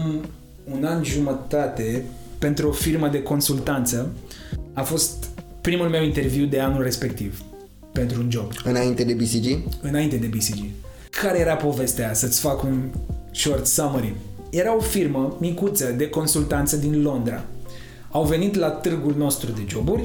un 0.71 0.83
an 0.83 1.03
jumătate 1.03 2.03
pentru 2.37 2.67
o 2.67 2.71
firmă 2.71 3.07
de 3.07 3.23
consultanță 3.23 4.09
a 4.73 4.81
fost 4.81 5.27
primul 5.61 5.87
meu 5.87 6.03
interviu 6.03 6.45
de 6.45 6.59
anul 6.59 6.83
respectiv 6.83 7.41
pentru 7.97 8.21
un 8.21 8.31
job, 8.31 8.51
Înainte 8.63 9.03
de 9.03 9.13
BCG? 9.13 9.59
înainte 9.81 10.15
de 10.15 10.27
BCG. 10.27 10.59
Care 11.21 11.39
era 11.39 11.55
povestea? 11.55 12.13
Să-ți 12.13 12.39
fac 12.39 12.63
un 12.63 12.81
short 13.31 13.65
summary. 13.65 14.15
Era 14.49 14.75
o 14.75 14.79
firmă 14.79 15.37
micuță 15.39 15.91
de 15.97 16.09
consultanță 16.09 16.75
din 16.75 17.01
Londra. 17.01 17.43
Au 18.11 18.23
venit 18.23 18.55
la 18.55 18.67
târgul 18.69 19.15
nostru 19.17 19.51
de 19.51 19.61
joburi 19.67 20.03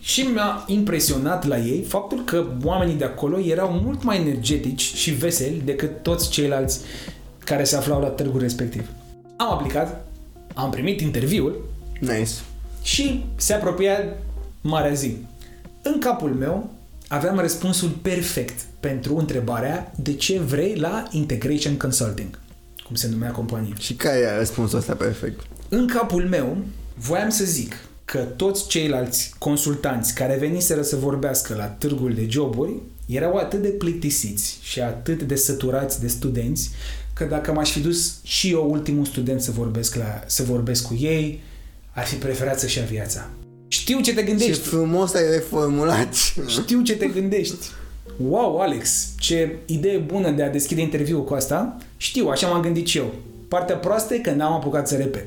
și 0.00 0.20
mi-a 0.20 0.64
impresionat 0.66 1.46
la 1.46 1.58
ei 1.58 1.82
faptul 1.82 2.24
că 2.24 2.46
oamenii 2.64 2.94
de 2.94 3.04
acolo 3.04 3.38
erau 3.40 3.70
mult 3.84 4.02
mai 4.02 4.20
energetici 4.20 4.80
și 4.94 5.10
veseli 5.10 5.62
decât 5.64 6.02
toți 6.02 6.30
ceilalți 6.30 6.80
care 7.44 7.64
se 7.64 7.76
aflau 7.76 8.00
la 8.00 8.08
târgul 8.08 8.40
respectiv. 8.40 8.88
Am 9.36 9.50
aplicat, 9.52 10.06
am 10.54 10.70
primit 10.70 11.00
interviul 11.00 11.64
Nice. 12.00 12.30
și 12.82 13.24
se 13.36 13.52
apropia 13.52 13.98
marea 14.60 14.92
zi. 14.92 15.16
În 15.82 15.98
capul 15.98 16.30
meu 16.30 16.70
aveam 17.08 17.38
răspunsul 17.38 17.88
perfect 17.88 18.60
pentru 18.80 19.16
întrebarea 19.16 19.92
de 19.96 20.14
ce 20.14 20.38
vrei 20.38 20.76
la 20.76 21.08
Integration 21.10 21.76
Consulting, 21.76 22.38
cum 22.84 22.94
se 22.94 23.08
numea 23.08 23.30
compania. 23.30 23.74
Și 23.78 23.94
care 23.94 24.18
e 24.18 24.36
răspunsul 24.38 24.78
ăsta 24.78 24.94
perfect? 24.94 25.40
În 25.68 25.86
capul 25.86 26.28
meu 26.28 26.56
voiam 26.94 27.28
să 27.28 27.44
zic 27.44 27.74
că 28.04 28.18
toți 28.18 28.66
ceilalți 28.66 29.34
consultanți 29.38 30.14
care 30.14 30.36
veniseră 30.36 30.82
să 30.82 30.96
vorbească 30.96 31.54
la 31.54 31.64
târgul 31.64 32.14
de 32.14 32.26
joburi 32.28 32.72
erau 33.06 33.36
atât 33.36 33.62
de 33.62 33.68
plictisiți 33.68 34.58
și 34.62 34.80
atât 34.80 35.22
de 35.22 35.34
săturați 35.34 36.00
de 36.00 36.08
studenți 36.08 36.70
că 37.12 37.24
dacă 37.24 37.52
m-aș 37.52 37.70
fi 37.70 37.80
dus 37.80 38.14
și 38.22 38.50
eu 38.50 38.70
ultimul 38.70 39.04
student 39.04 39.40
să 39.40 39.50
vorbesc, 39.50 39.94
la, 39.94 40.22
să 40.26 40.42
vorbesc 40.42 40.86
cu 40.86 40.94
ei, 40.94 41.42
ar 41.90 42.04
fi 42.04 42.14
preferat 42.14 42.58
să-și 42.58 42.78
ia 42.78 42.84
viața. 42.84 43.30
Știu 43.68 44.00
ce 44.00 44.14
te 44.14 44.20
Ce 44.20 44.26
gândești. 44.26 44.62
frumos 44.62 45.14
ai 45.14 45.30
reformulat. 45.32 46.14
Știu 46.46 46.82
ce 46.82 46.96
te 46.96 47.06
gândești. 47.06 47.66
Wow, 48.28 48.58
Alex, 48.60 49.08
ce 49.18 49.56
idee 49.66 49.98
bună 49.98 50.30
de 50.30 50.42
a 50.42 50.50
deschide 50.50 50.80
interviul 50.80 51.24
cu 51.24 51.34
asta. 51.34 51.76
Știu, 51.96 52.28
așa 52.28 52.48
m-am 52.48 52.62
gândit 52.62 52.86
și 52.86 52.98
eu. 52.98 53.14
Partea 53.48 53.76
proastă 53.76 54.14
e 54.14 54.18
că 54.18 54.30
n-am 54.30 54.52
apucat 54.52 54.88
să 54.88 54.96
repet. 54.96 55.26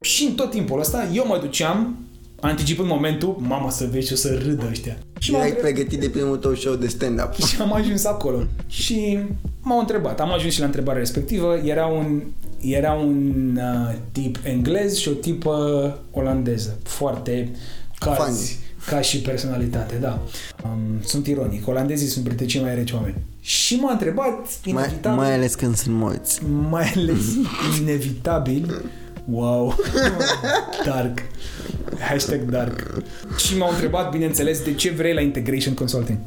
Și 0.00 0.24
în 0.24 0.34
tot 0.34 0.50
timpul 0.50 0.80
ăsta 0.80 1.08
eu 1.14 1.26
mă 1.26 1.38
duceam, 1.42 1.96
anticipând 2.40 2.88
momentul, 2.88 3.36
mama 3.40 3.70
să 3.70 3.88
vezi 3.92 4.06
și 4.06 4.12
o 4.12 4.16
să 4.16 4.38
râdă 4.44 4.66
ăștia. 4.70 4.96
Și 5.18 5.30
m-am 5.30 5.40
Erai 5.40 5.50
întrebat- 5.52 5.72
pregătit 5.74 6.00
de 6.00 6.08
primul 6.08 6.36
tău 6.36 6.54
show 6.54 6.74
de 6.74 6.86
stand-up. 6.88 7.34
și 7.46 7.60
am 7.60 7.72
ajuns 7.72 8.04
acolo. 8.04 8.42
Și 8.66 9.18
m-au 9.60 9.78
întrebat. 9.78 10.20
Am 10.20 10.32
ajuns 10.32 10.52
și 10.52 10.60
la 10.60 10.66
întrebarea 10.66 11.00
respectivă. 11.00 11.60
Era 11.64 11.86
un, 11.86 12.22
era 12.60 12.92
un 12.92 13.32
uh, 13.56 13.94
tip 14.12 14.38
englez 14.42 14.96
și 14.96 15.08
o 15.08 15.12
tipă 15.12 15.98
olandeză. 16.10 16.78
Foarte 16.82 17.32
calzi. 17.42 17.66
Funny. 17.98 18.56
Ca 18.86 19.00
și 19.00 19.18
personalitate, 19.20 19.94
da. 20.00 20.22
Um, 20.64 21.02
sunt 21.04 21.26
ironic. 21.26 21.68
Olandezii 21.68 22.06
sunt 22.06 22.24
printre 22.24 22.46
cei 22.46 22.60
mai 22.60 22.74
reci 22.74 22.92
oameni. 22.92 23.14
Și 23.40 23.74
m-a 23.74 23.92
întrebat, 23.92 24.34
Mai, 24.64 24.84
inevitabil, 24.84 25.18
mai 25.18 25.34
ales 25.34 25.54
când 25.54 25.76
sunt 25.76 25.94
morți. 25.94 26.40
mai 26.70 26.92
ales 26.96 27.20
inevitabil 27.80 28.84
Wow 29.30 29.74
Dark 30.84 31.18
Hashtag 31.98 32.40
dark 32.50 32.94
Și 33.36 33.56
m-au 33.56 33.70
întrebat, 33.70 34.10
bineînțeles, 34.10 34.62
de 34.64 34.74
ce 34.74 34.90
vrei 34.90 35.14
la 35.14 35.20
Integration 35.20 35.74
Consulting 35.74 36.18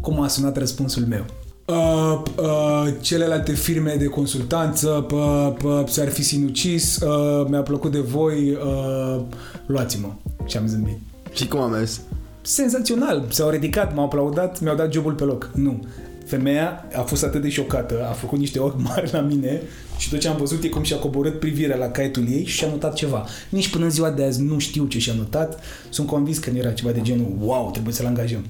Cum 0.00 0.20
a 0.20 0.28
sunat 0.28 0.56
răspunsul 0.56 1.04
meu 1.04 1.24
Uh, 1.66 2.22
uh, 2.36 2.92
celelalte 3.00 3.52
firme 3.52 3.94
de 3.98 4.04
consultanță 4.06 5.06
uh, 5.12 5.52
uh, 5.64 5.82
s-ar 5.88 6.08
fi 6.08 6.22
sinucis 6.22 6.96
uh, 6.96 7.46
mi-a 7.48 7.62
plăcut 7.62 7.92
de 7.92 7.98
voi 8.00 8.50
uh, 8.50 9.20
luați-mă 9.66 10.08
și 10.46 10.56
am 10.56 10.66
zâmbit 10.66 10.98
Și 11.34 11.48
cum 11.48 11.60
a 11.60 11.66
mers? 11.66 12.00
senzațional. 12.42 13.26
S-au 13.30 13.50
ridicat, 13.50 13.94
m-au 13.94 14.04
aplaudat, 14.04 14.60
mi-au 14.60 14.76
dat 14.76 14.92
jobul 14.92 15.12
pe 15.12 15.24
loc. 15.24 15.50
Nu. 15.54 15.84
Femeia 16.26 16.88
a 16.94 17.00
fost 17.00 17.24
atât 17.24 17.42
de 17.42 17.48
șocată, 17.48 18.06
a 18.10 18.12
făcut 18.12 18.38
niște 18.38 18.58
ochi 18.58 18.82
mari 18.88 19.12
la 19.12 19.20
mine 19.20 19.60
și 19.98 20.10
tot 20.10 20.18
ce 20.18 20.28
am 20.28 20.36
văzut 20.36 20.62
e 20.64 20.68
cum 20.68 20.82
și-a 20.82 20.96
coborât 20.96 21.38
privirea 21.38 21.76
la 21.76 21.86
caietul 21.86 22.28
ei 22.28 22.44
și 22.44 22.56
și-a 22.56 22.68
notat 22.68 22.94
ceva. 22.94 23.26
Nici 23.48 23.70
până 23.70 23.84
în 23.84 23.90
ziua 23.90 24.10
de 24.10 24.24
azi 24.24 24.42
nu 24.42 24.58
știu 24.58 24.86
ce 24.86 24.98
și-a 24.98 25.14
notat. 25.16 25.60
Sunt 25.88 26.06
convins 26.06 26.38
că 26.38 26.50
nu 26.50 26.56
era 26.56 26.70
ceva 26.70 26.90
de 26.90 27.00
genul 27.00 27.36
wow, 27.38 27.70
trebuie 27.70 27.94
să-l 27.94 28.06
angajăm. 28.06 28.46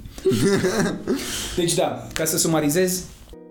deci 1.56 1.74
da, 1.74 2.06
ca 2.12 2.24
să 2.24 2.38
sumarizez, 2.38 3.02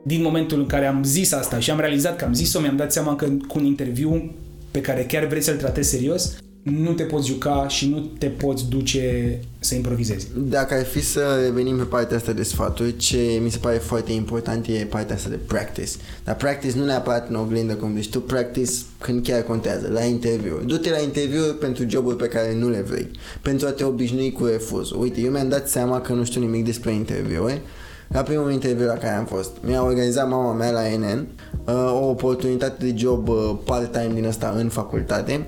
din 0.04 0.22
momentul 0.22 0.60
în 0.60 0.66
care 0.66 0.86
am 0.86 1.04
zis 1.04 1.32
asta 1.32 1.60
și 1.60 1.72
am 1.72 1.80
realizat 1.80 2.16
că 2.16 2.26
am 2.26 2.34
zis-o, 2.34 2.60
mi-am 2.60 2.76
dat 2.76 2.92
seama 2.92 3.16
că 3.16 3.26
cu 3.48 3.58
un 3.58 3.66
interviu 3.66 4.36
pe 4.72 4.82
care 4.82 5.06
chiar 5.06 5.26
vrei 5.26 5.42
să-l 5.42 5.56
tratezi 5.56 5.90
serios, 5.90 6.38
nu 6.64 6.94
te 6.94 7.04
poți 7.04 7.28
juca 7.28 7.68
și 7.68 7.90
nu 7.90 8.00
te 8.00 8.28
poți 8.28 8.70
duce 8.70 9.40
să 9.60 9.76
improvizezi. 9.76 10.28
Dacă 10.38 10.74
ar 10.74 10.86
fi 10.86 11.02
să 11.02 11.40
revenim 11.44 11.78
pe 11.78 11.84
partea 11.84 12.18
asta 12.18 12.32
de 12.32 12.44
sfaturi, 12.44 12.98
ce 12.98 13.40
mi 13.44 13.50
se 13.50 13.58
pare 13.58 13.78
foarte 13.78 14.12
important 14.12 14.68
e 14.68 14.86
partea 14.90 15.16
asta 15.16 15.30
de 15.30 15.40
practice. 15.48 15.92
Dar 16.24 16.36
practice 16.36 16.78
nu 16.78 16.86
neapărat 16.86 17.30
în 17.30 17.36
oglindă, 17.36 17.74
cum 17.74 17.96
zici 17.96 18.10
tu, 18.10 18.22
practice 18.22 18.72
când 19.00 19.24
chiar 19.24 19.42
contează, 19.42 19.90
la 19.94 20.04
interviu. 20.04 20.62
Du-te 20.66 20.90
la 20.90 21.00
interviu 21.00 21.42
pentru 21.60 21.90
joburi 21.90 22.16
pe 22.16 22.28
care 22.28 22.56
nu 22.56 22.70
le 22.70 22.82
vrei, 22.82 23.10
pentru 23.42 23.68
a 23.68 23.72
te 23.72 23.84
obișnui 23.84 24.32
cu 24.32 24.46
refuzul. 24.46 25.02
Uite, 25.02 25.22
eu 25.22 25.32
mi-am 25.32 25.50
dat 25.50 25.70
seama 25.70 26.02
că 26.02 26.14
nu 26.14 26.24
știu 26.24 26.42
nimic 26.42 26.66
despre 26.66 26.92
interviuri, 26.92 27.62
la 28.08 28.22
primul 28.22 28.52
interviu 28.52 28.86
la 28.86 28.94
care 28.94 29.16
am 29.16 29.26
fost, 29.26 29.52
mi-a 29.66 29.84
organizat 29.84 30.30
mama 30.30 30.54
mea 30.54 30.72
la 30.72 30.82
NN 30.82 31.28
uh, 31.66 31.74
o 32.02 32.10
oportunitate 32.10 32.86
de 32.86 32.98
job 32.98 33.28
uh, 33.28 33.56
part-time 33.66 34.12
din 34.14 34.26
asta 34.26 34.56
în 34.58 34.70
facultate 34.70 35.48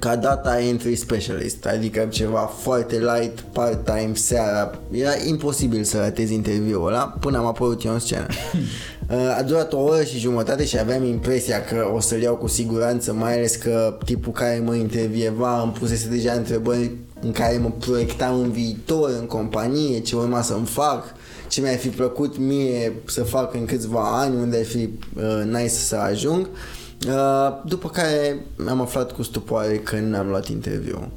ca 0.00 0.16
data 0.16 0.60
entry 0.60 0.96
specialist, 0.96 1.64
adică 1.64 2.06
ceva 2.10 2.38
foarte 2.60 2.98
light, 2.98 3.40
part-time, 3.40 4.10
seara. 4.14 4.78
Era 4.90 5.12
imposibil 5.26 5.84
să 5.84 5.96
ratezi 5.98 6.34
interviul 6.34 6.86
ăla 6.86 7.16
până 7.20 7.38
am 7.38 7.46
apărut 7.46 7.84
eu 7.84 7.92
în 7.92 7.98
scenă. 7.98 8.26
Uh, 9.10 9.36
A 9.38 9.42
durat 9.42 9.72
o 9.72 9.78
oră 9.78 10.02
și 10.02 10.18
jumătate 10.18 10.64
și 10.64 10.78
aveam 10.78 11.04
impresia 11.04 11.64
că 11.64 11.90
o 11.94 12.00
să-l 12.00 12.20
iau 12.20 12.34
cu 12.36 12.46
siguranță, 12.46 13.12
mai 13.12 13.36
ales 13.36 13.56
că 13.56 13.98
tipul 14.04 14.32
care 14.32 14.62
mă 14.64 14.74
intervieva 14.74 15.62
îmi 15.62 15.72
pusese 15.72 16.08
deja 16.08 16.32
întrebări 16.32 16.90
în 17.20 17.32
care 17.32 17.58
mă 17.58 17.70
proiectam 17.78 18.40
în 18.40 18.50
viitor, 18.50 19.10
în 19.20 19.26
companie, 19.26 20.00
ce 20.00 20.16
urma 20.16 20.42
să-mi 20.42 20.66
fac, 20.66 21.14
ce 21.48 21.60
mi-ar 21.60 21.76
fi 21.76 21.88
plăcut 21.88 22.38
mie 22.38 22.92
să 23.04 23.22
fac 23.22 23.54
în 23.54 23.64
câțiva 23.64 24.20
ani, 24.20 24.36
unde 24.36 24.56
ar 24.56 24.64
fi 24.64 24.88
uh, 25.16 25.42
nice 25.44 25.68
să 25.68 25.96
ajung. 25.96 26.40
Uh, 26.40 26.77
după 27.64 27.88
care 27.88 28.36
am 28.68 28.80
aflat 28.80 29.12
cu 29.12 29.22
stupoare 29.22 29.78
că 29.78 30.00
n-am 30.00 30.28
luat 30.28 30.48
interviu. 30.48 31.10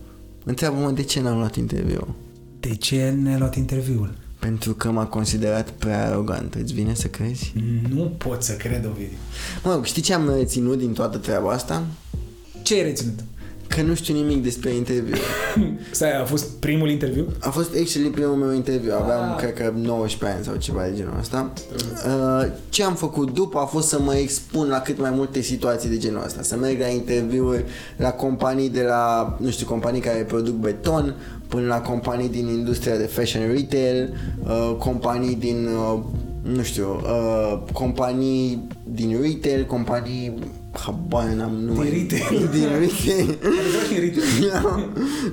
Întreabă-mă 0.44 0.92
de 0.92 1.04
ce 1.04 1.22
n-am 1.22 1.38
luat 1.38 1.56
interviu. 1.56 2.16
De 2.60 2.76
ce 2.76 3.10
ne-a 3.10 3.38
luat 3.38 3.56
interviul? 3.56 4.14
Pentru 4.40 4.74
că 4.74 4.92
m-a 4.92 5.06
considerat 5.06 5.70
prea 5.70 6.08
arogant. 6.08 6.54
Îți 6.56 6.74
vine 6.74 6.94
să 6.94 7.08
crezi? 7.08 7.54
Nu 7.90 8.04
pot 8.04 8.44
să 8.44 8.54
cred, 8.54 8.86
Ovidiu. 8.86 9.18
Mă 9.64 9.74
rog, 9.74 9.86
știi 9.86 10.02
ce 10.02 10.14
am 10.14 10.34
reținut 10.36 10.78
din 10.78 10.94
toată 10.94 11.18
treaba 11.18 11.52
asta? 11.52 11.84
Ce 12.62 12.74
ai 12.74 12.82
reținut? 12.82 13.20
Că 13.76 13.82
nu 13.82 13.94
știu 13.94 14.14
nimic 14.14 14.44
despre 14.44 14.70
interviu. 14.74 15.16
Stai, 15.92 16.22
a 16.22 16.26
fost 16.26 16.50
primul 16.60 16.90
interviu? 16.90 17.26
A 17.40 17.50
fost 17.50 17.70
actually 17.82 18.10
primul 18.10 18.36
meu 18.36 18.54
interviu. 18.54 18.92
Aveam, 18.94 19.30
Ah. 19.32 19.38
cred 19.38 19.54
că, 19.54 19.74
19 19.76 20.38
ani 20.38 20.46
sau 20.46 20.56
ceva 20.56 20.84
de 20.84 20.96
genul 20.96 21.14
ăsta. 21.20 21.52
Uh, 22.06 22.52
ce 22.70 22.84
am 22.84 22.96
făcut 22.96 23.34
după 23.34 23.60
a 23.60 23.66
fost 23.66 23.88
să 23.88 24.00
mă 24.00 24.16
expun 24.16 24.68
la 24.68 24.80
cât 24.80 25.00
mai 25.00 25.10
multe 25.14 25.42
situații 25.42 25.90
de 25.90 25.98
genul 25.98 26.24
ăsta. 26.26 26.42
Să 26.42 26.56
merg 26.56 26.80
la 26.80 26.88
interviuri 26.88 27.64
la 27.98 28.10
companii 28.12 28.70
de 28.70 28.82
la, 28.82 29.36
nu 29.40 29.50
știu, 29.50 29.66
companii 29.66 30.02
care 30.02 30.24
produc 30.24 30.54
beton, 30.56 31.16
până 31.48 31.68
la 31.68 31.82
companii 31.82 32.30
din 32.30 32.48
industria 32.48 32.98
de 32.98 33.04
fashion 33.06 33.42
retail, 33.52 34.14
uh, 34.44 34.76
companii 34.80 35.36
din, 35.36 35.68
uh, 35.94 36.00
nu 36.42 36.62
știu, 36.62 37.02
uh, 37.04 37.60
companii 37.74 38.68
din 38.84 39.18
retail, 39.22 39.66
companii 39.66 40.34
Habar 40.72 41.24
n-am 41.24 41.52
numai 41.56 41.90
retail. 41.90 42.48
Din 42.54 42.68
retail 42.80 43.38
Adevărat 43.38 43.92
e 43.96 44.00
retail. 44.00 44.52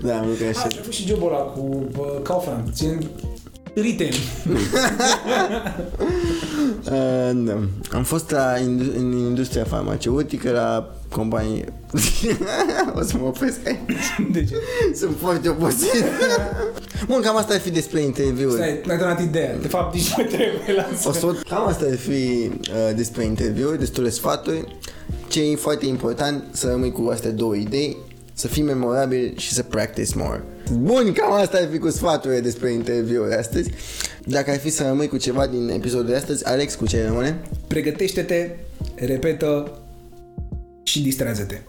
Da, 0.02 0.18
am 0.18 0.26
lucrat 0.28 0.54
și 0.54 0.60
A, 0.62 0.64
a 0.64 0.82
fost 0.82 0.98
și 0.98 1.06
jobul 1.06 1.26
ăla 1.26 1.38
cu 1.42 1.86
bă, 1.96 2.20
Kaufland. 2.22 2.72
Țin 2.72 3.06
retail. 3.74 4.14
Uh, 6.84 7.30
da. 7.34 7.58
Am 7.92 8.02
fost 8.02 8.30
la 8.30 8.58
indu- 8.58 8.92
în 8.96 9.12
industria 9.12 9.64
farmaceutică, 9.64 10.50
la 10.50 10.94
companie... 11.10 11.64
o 12.98 13.02
să 13.02 13.16
mă 13.18 13.26
opresc 13.26 13.58
aici. 13.66 14.30
De 14.32 14.44
ce? 14.44 14.54
Sunt 14.94 15.16
foarte 15.20 15.48
obosit. 15.48 16.04
Bun, 17.06 17.20
cam 17.20 17.36
asta 17.36 17.54
ar 17.54 17.60
fi 17.60 17.70
despre 17.70 18.00
interviuri. 18.00 18.54
Stai, 18.54 18.80
n-ai 18.86 18.98
donat 18.98 19.22
ideea. 19.22 19.56
De 19.56 19.68
fapt, 19.68 19.94
nici 19.94 20.08
nu 20.08 20.14
mai 20.16 20.26
trebuie 20.26 20.76
la 20.76 20.86
O 21.04 21.12
să, 21.12 21.42
cam 21.48 21.66
asta 21.66 21.84
ar 21.90 21.96
fi 21.96 22.50
uh, 22.50 22.94
despre 22.96 23.24
interviuri, 23.24 23.78
destule 23.78 24.08
sfaturi. 24.08 24.78
Ce 25.28 25.42
e 25.42 25.56
foarte 25.56 25.86
important, 25.86 26.44
să 26.50 26.68
rămâi 26.68 26.92
cu 26.92 27.08
astea 27.12 27.30
două 27.30 27.54
idei, 27.54 27.96
să 28.32 28.48
fii 28.48 28.62
memorabil 28.62 29.34
și 29.36 29.52
să 29.52 29.62
practice 29.62 30.12
more. 30.16 30.42
Bun, 30.72 31.12
cam 31.12 31.32
asta 31.32 31.58
ar 31.58 31.68
fi 31.72 31.78
cu 31.78 31.90
sfaturile 31.90 32.40
despre 32.40 32.72
interviuri 32.72 33.34
astăzi. 33.34 33.70
Dacă 34.24 34.50
ar 34.50 34.58
fi 34.58 34.70
să 34.70 34.82
rămâi 34.86 35.08
cu 35.08 35.16
ceva 35.16 35.46
din 35.46 35.68
episodul 35.68 36.06
de 36.06 36.14
astăzi, 36.14 36.46
Alex, 36.46 36.74
cu 36.74 36.86
ce 36.86 37.06
rămâne? 37.06 37.40
Pregătește-te, 37.66 38.50
repetă 38.94 39.78
și 40.88 41.02
distrează-te. 41.02 41.60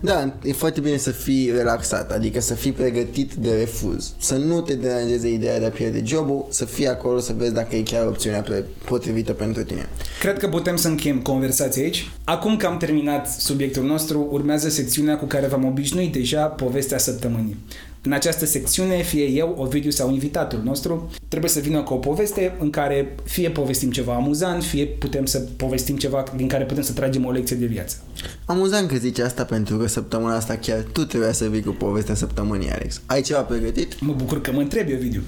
Da, 0.00 0.34
e 0.42 0.52
foarte 0.52 0.80
bine 0.80 0.96
să 0.96 1.10
fii 1.10 1.50
relaxat, 1.50 2.12
adică 2.12 2.40
să 2.40 2.54
fii 2.54 2.72
pregătit 2.72 3.34
de 3.34 3.54
refuz. 3.54 4.14
Să 4.18 4.34
nu 4.34 4.60
te 4.60 4.74
deranjeze 4.74 5.28
ideea 5.28 5.58
de 5.58 5.64
a 5.64 5.70
pierde 5.70 6.02
jobul, 6.04 6.46
să 6.50 6.64
fii 6.64 6.88
acolo 6.88 7.18
să 7.18 7.34
vezi 7.36 7.52
dacă 7.52 7.76
e 7.76 7.82
chiar 7.82 8.06
opțiunea 8.06 8.40
pre- 8.40 8.64
potrivită 8.84 9.32
pentru 9.32 9.62
tine. 9.64 9.88
Cred 10.20 10.38
că 10.38 10.48
putem 10.48 10.76
să 10.76 10.88
încheiem 10.88 11.20
conversația 11.20 11.82
aici. 11.82 12.10
Acum 12.24 12.56
că 12.56 12.66
am 12.66 12.76
terminat 12.76 13.28
subiectul 13.30 13.84
nostru, 13.84 14.28
urmează 14.30 14.68
secțiunea 14.68 15.16
cu 15.16 15.24
care 15.24 15.46
v-am 15.46 15.64
obișnuit 15.64 16.12
deja 16.12 16.44
povestea 16.46 16.98
săptămânii. 16.98 17.56
În 18.04 18.12
această 18.12 18.46
secțiune, 18.46 19.02
fie 19.02 19.24
eu, 19.24 19.54
Ovidiu 19.58 19.90
sau 19.90 20.12
invitatul 20.12 20.60
nostru, 20.64 21.10
trebuie 21.28 21.50
să 21.50 21.60
vină 21.60 21.82
cu 21.82 21.94
o 21.94 21.96
poveste 21.96 22.56
în 22.60 22.70
care 22.70 23.14
fie 23.24 23.50
povestim 23.50 23.90
ceva 23.90 24.14
amuzant, 24.14 24.64
fie 24.64 24.86
putem 24.86 25.26
să 25.26 25.38
povestim 25.56 25.96
ceva 25.96 26.24
din 26.36 26.48
care 26.48 26.64
putem 26.64 26.82
să 26.82 26.92
tragem 26.92 27.24
o 27.24 27.30
lecție 27.30 27.56
de 27.56 27.66
viață. 27.66 27.96
Amuzant 28.44 28.88
că 28.88 28.96
zici 28.96 29.18
asta 29.18 29.44
pentru 29.44 29.76
că 29.76 29.86
săptămâna 29.86 30.36
asta 30.36 30.56
chiar 30.56 30.86
tu 30.92 31.04
trebuia 31.04 31.32
să 31.32 31.48
vii 31.48 31.62
cu 31.62 31.70
povestea 31.70 32.14
săptămânii, 32.14 32.70
Alex. 32.70 33.00
Ai 33.06 33.22
ceva 33.22 33.40
pregătit? 33.40 34.00
Mă 34.00 34.12
bucur 34.12 34.40
că 34.40 34.52
mă 34.52 34.60
întrebi, 34.60 34.94
Ovidiu. 34.94 35.22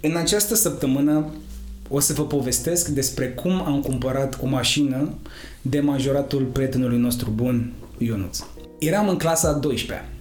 În 0.00 0.16
această 0.16 0.54
săptămână 0.54 1.26
o 1.88 2.00
să 2.00 2.12
vă 2.12 2.26
povestesc 2.26 2.88
despre 2.88 3.28
cum 3.28 3.52
am 3.52 3.80
cumpărat 3.80 4.38
o 4.42 4.46
mașină 4.46 5.14
de 5.62 5.80
majoratul 5.80 6.42
prietenului 6.42 6.98
nostru 6.98 7.30
bun, 7.34 7.72
Ionuț. 7.98 8.38
Eram 8.78 9.08
în 9.08 9.16
clasa 9.16 9.48
a 9.48 9.68
12-a. 9.68 10.15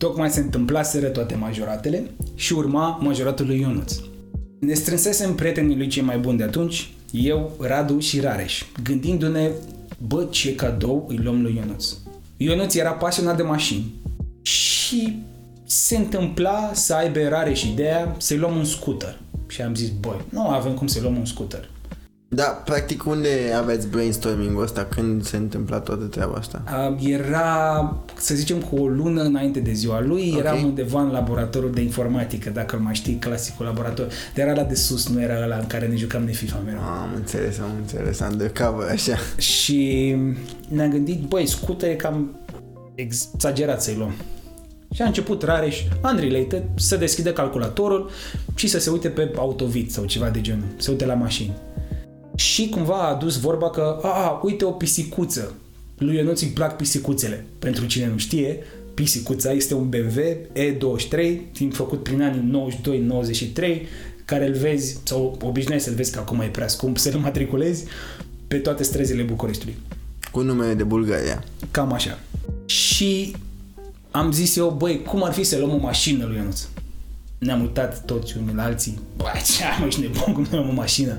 Tocmai 0.00 0.30
se 0.30 0.40
întâmplaseră 0.40 1.06
toate 1.06 1.34
majoratele 1.34 2.10
și 2.34 2.52
urma 2.52 2.98
majoratul 3.02 3.46
lui 3.46 3.60
Ionuț. 3.60 3.94
Ne 4.58 4.74
strânsesem 4.74 5.34
prietenii 5.34 5.76
lui 5.76 5.86
cei 5.86 6.02
mai 6.02 6.18
buni 6.18 6.38
de 6.38 6.44
atunci, 6.44 6.92
eu, 7.10 7.52
Radu 7.60 7.98
și 7.98 8.20
Rareș, 8.20 8.62
gândindu-ne, 8.82 9.50
bă, 10.06 10.26
ce 10.30 10.54
cadou 10.54 11.06
îi 11.08 11.16
luăm 11.16 11.42
lui 11.42 11.54
Ionuț. 11.56 11.94
Ionuț 12.36 12.74
era 12.74 12.90
pasionat 12.90 13.36
de 13.36 13.42
mașini 13.42 13.94
și 14.42 15.22
se 15.64 15.96
întâmpla 15.96 16.70
să 16.74 16.94
aibă 16.94 17.28
Rareș 17.28 17.62
ideea 17.62 18.14
să-i 18.18 18.38
luăm 18.38 18.56
un 18.56 18.64
scooter. 18.64 19.20
Și 19.46 19.62
am 19.62 19.74
zis, 19.74 19.88
băi, 20.00 20.24
nu 20.28 20.48
avem 20.48 20.72
cum 20.74 20.86
să-i 20.86 21.02
luăm 21.02 21.16
un 21.16 21.24
scooter. 21.24 21.70
Da, 22.32 22.42
practic 22.44 23.06
unde 23.06 23.52
aveți 23.58 23.88
brainstorming-ul 23.88 24.62
ăsta? 24.62 24.84
Când 24.84 25.24
se 25.24 25.36
întâmpla 25.36 25.78
toată 25.80 26.04
treaba 26.04 26.34
asta? 26.34 26.62
Uh, 26.90 27.10
Era, 27.10 27.96
să 28.16 28.34
zicem, 28.34 28.58
cu 28.58 28.76
o 28.76 28.86
lună 28.86 29.22
înainte 29.22 29.60
de 29.60 29.72
ziua 29.72 30.00
lui, 30.00 30.30
Ok. 30.34 30.38
eram 30.38 30.64
undeva 30.64 31.00
în 31.02 31.10
laboratorul 31.10 31.70
de 31.72 31.80
informatică, 31.80 32.50
dacă 32.50 32.76
îl 32.76 32.82
mai 32.82 32.94
știi, 32.94 33.14
clasicul 33.14 33.64
laborator. 33.66 34.06
Dar 34.34 34.46
era 34.46 34.54
la 34.56 34.62
de 34.62 34.74
sus, 34.74 35.08
nu 35.08 35.22
era 35.22 35.42
ăla 35.44 35.56
în 35.56 35.66
care 35.66 35.86
ne 35.86 35.96
jucam 35.96 36.24
de 36.26 36.32
FIFA 36.32 36.62
mereu. 36.64 36.80
Am 36.80 37.10
înțeles, 37.14 37.58
am 37.58 37.70
înțeles, 37.80 38.18
undercover, 38.30 38.88
așa. 38.90 39.16
Și 39.38 40.16
ne-am 40.68 40.90
gândit, 40.90 41.20
băi, 41.20 41.46
scută 41.46 41.86
e 41.86 41.94
cam 41.94 42.36
exagerat 42.94 43.82
să-i 43.82 43.94
luăm. 43.98 44.14
Și 44.94 45.02
a 45.02 45.06
început 45.06 45.42
Rareș, 45.42 45.82
unrelated, 46.04 46.62
să 46.76 46.96
deschidă 46.96 47.32
calculatorul 47.32 48.10
și 48.54 48.66
să 48.68 48.78
se 48.78 48.90
uite 48.90 49.08
pe 49.08 49.30
Autovit 49.36 49.92
sau 49.92 50.04
ceva 50.04 50.28
de 50.28 50.40
genul, 50.40 50.64
să 50.76 50.90
uite 50.90 51.04
la 51.06 51.14
mașini. 51.14 51.52
Și 52.40 52.68
cumva 52.68 52.94
a 52.94 53.08
adus 53.08 53.40
vorba 53.40 53.70
că, 53.70 53.98
a, 54.02 54.08
a 54.08 54.40
uite 54.42 54.64
o 54.64 54.70
pisicuță. 54.70 55.54
Lui 55.98 56.16
Ionuț 56.16 56.40
îi 56.40 56.48
plac 56.48 56.76
pisicuțele. 56.76 57.44
Pentru 57.58 57.86
cine 57.86 58.06
nu 58.06 58.18
știe, 58.18 58.58
pisicuța 58.94 59.52
este 59.52 59.74
un 59.74 59.88
BMW 59.88 60.20
E23, 60.54 61.38
fiind 61.52 61.74
făcut 61.74 62.02
prin 62.02 62.22
anii 62.22 62.72
92-93, 63.52 63.86
care 64.24 64.46
îl 64.46 64.54
vezi, 64.54 64.98
sau 65.04 65.38
obișnuiești 65.42 65.86
să-l 65.86 65.96
vezi 65.96 66.12
că 66.12 66.18
acum 66.18 66.40
e 66.40 66.46
prea 66.46 66.68
scump 66.68 66.98
să-l 66.98 67.18
matriculezi, 67.18 67.84
pe 68.48 68.56
toate 68.56 68.82
străzile 68.82 69.22
Bucureștiului. 69.22 69.76
Cu 70.32 70.40
numele 70.40 70.74
de 70.74 70.82
Bulgaria. 70.82 71.44
Cam 71.70 71.92
așa. 71.92 72.18
Și 72.66 73.36
am 74.10 74.32
zis 74.32 74.56
eu, 74.56 74.74
băi, 74.78 75.02
cum 75.02 75.22
ar 75.22 75.32
fi 75.32 75.42
să 75.42 75.58
luăm 75.58 75.74
o 75.74 75.78
mașină 75.78 76.26
lui 76.26 76.36
Ionuț? 76.36 76.60
Ne-am 77.38 77.60
uitat 77.60 78.04
toți 78.04 78.36
unii 78.36 78.54
la 78.54 78.62
alții. 78.62 79.00
Băi, 79.16 79.42
ce 79.56 79.62
mă, 79.80 79.86
ești 79.86 80.00
nebun, 80.00 80.32
cum 80.32 80.46
ne 80.50 80.56
luăm 80.56 80.68
o 80.68 80.72
mașină? 80.72 81.16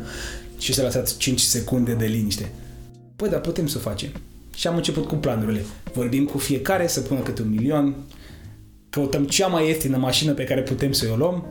Și 0.62 0.74
s-a 0.74 0.84
lăsat 0.84 1.18
5 1.18 1.39
secunde 1.39 1.93
de 1.93 2.05
liniște. 2.05 2.51
Păi, 3.16 3.30
dar 3.30 3.39
putem 3.41 3.68
să 3.68 3.78
o 3.78 3.82
facem. 3.89 4.09
Și 4.55 4.68
am 4.68 4.76
început 4.76 5.07
cu 5.07 5.16
planurile. 5.16 5.64
Vorbim 5.93 6.26
cu 6.26 6.38
fiecare 6.38 6.88
să 6.88 6.99
pună 7.01 7.20
câte 7.20 7.41
un 7.41 7.49
milion, 7.49 7.95
căutăm 8.89 9.24
cea 9.26 9.47
mai 9.47 9.68
ieftină 9.68 9.97
mașină 9.97 10.32
pe 10.34 10.43
care 10.43 10.62
putem 10.62 10.91
să 10.91 11.05
o 11.12 11.16
luăm, 11.16 11.45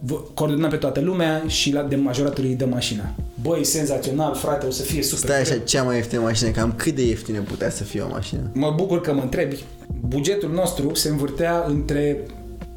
v- 0.00 0.34
coordonăm 0.34 0.70
pe 0.70 0.76
toată 0.76 1.00
lumea 1.00 1.44
și 1.46 1.72
la 1.72 1.82
de 1.82 1.96
majoratul 1.96 2.44
îi 2.44 2.54
dă 2.54 2.64
mașina. 2.66 3.14
Băi, 3.42 3.64
senzațional, 3.64 4.34
frate, 4.34 4.66
o 4.66 4.70
să 4.70 4.82
fie 4.82 5.02
super. 5.02 5.24
Stai 5.30 5.40
așa, 5.40 5.58
cea 5.58 5.82
mai 5.82 5.96
ieftină 5.96 6.20
mașină, 6.20 6.50
cam 6.50 6.72
cât 6.76 6.94
de 6.94 7.06
ieftină 7.06 7.40
putea 7.40 7.70
să 7.70 7.82
fie 7.84 8.00
o 8.00 8.08
mașină? 8.08 8.50
Mă 8.54 8.72
bucur 8.76 9.00
că 9.00 9.12
mă 9.14 9.20
întrebi. 9.22 9.64
Bugetul 10.00 10.50
nostru 10.52 10.94
se 10.94 11.08
învârtea 11.08 11.64
între 11.68 12.26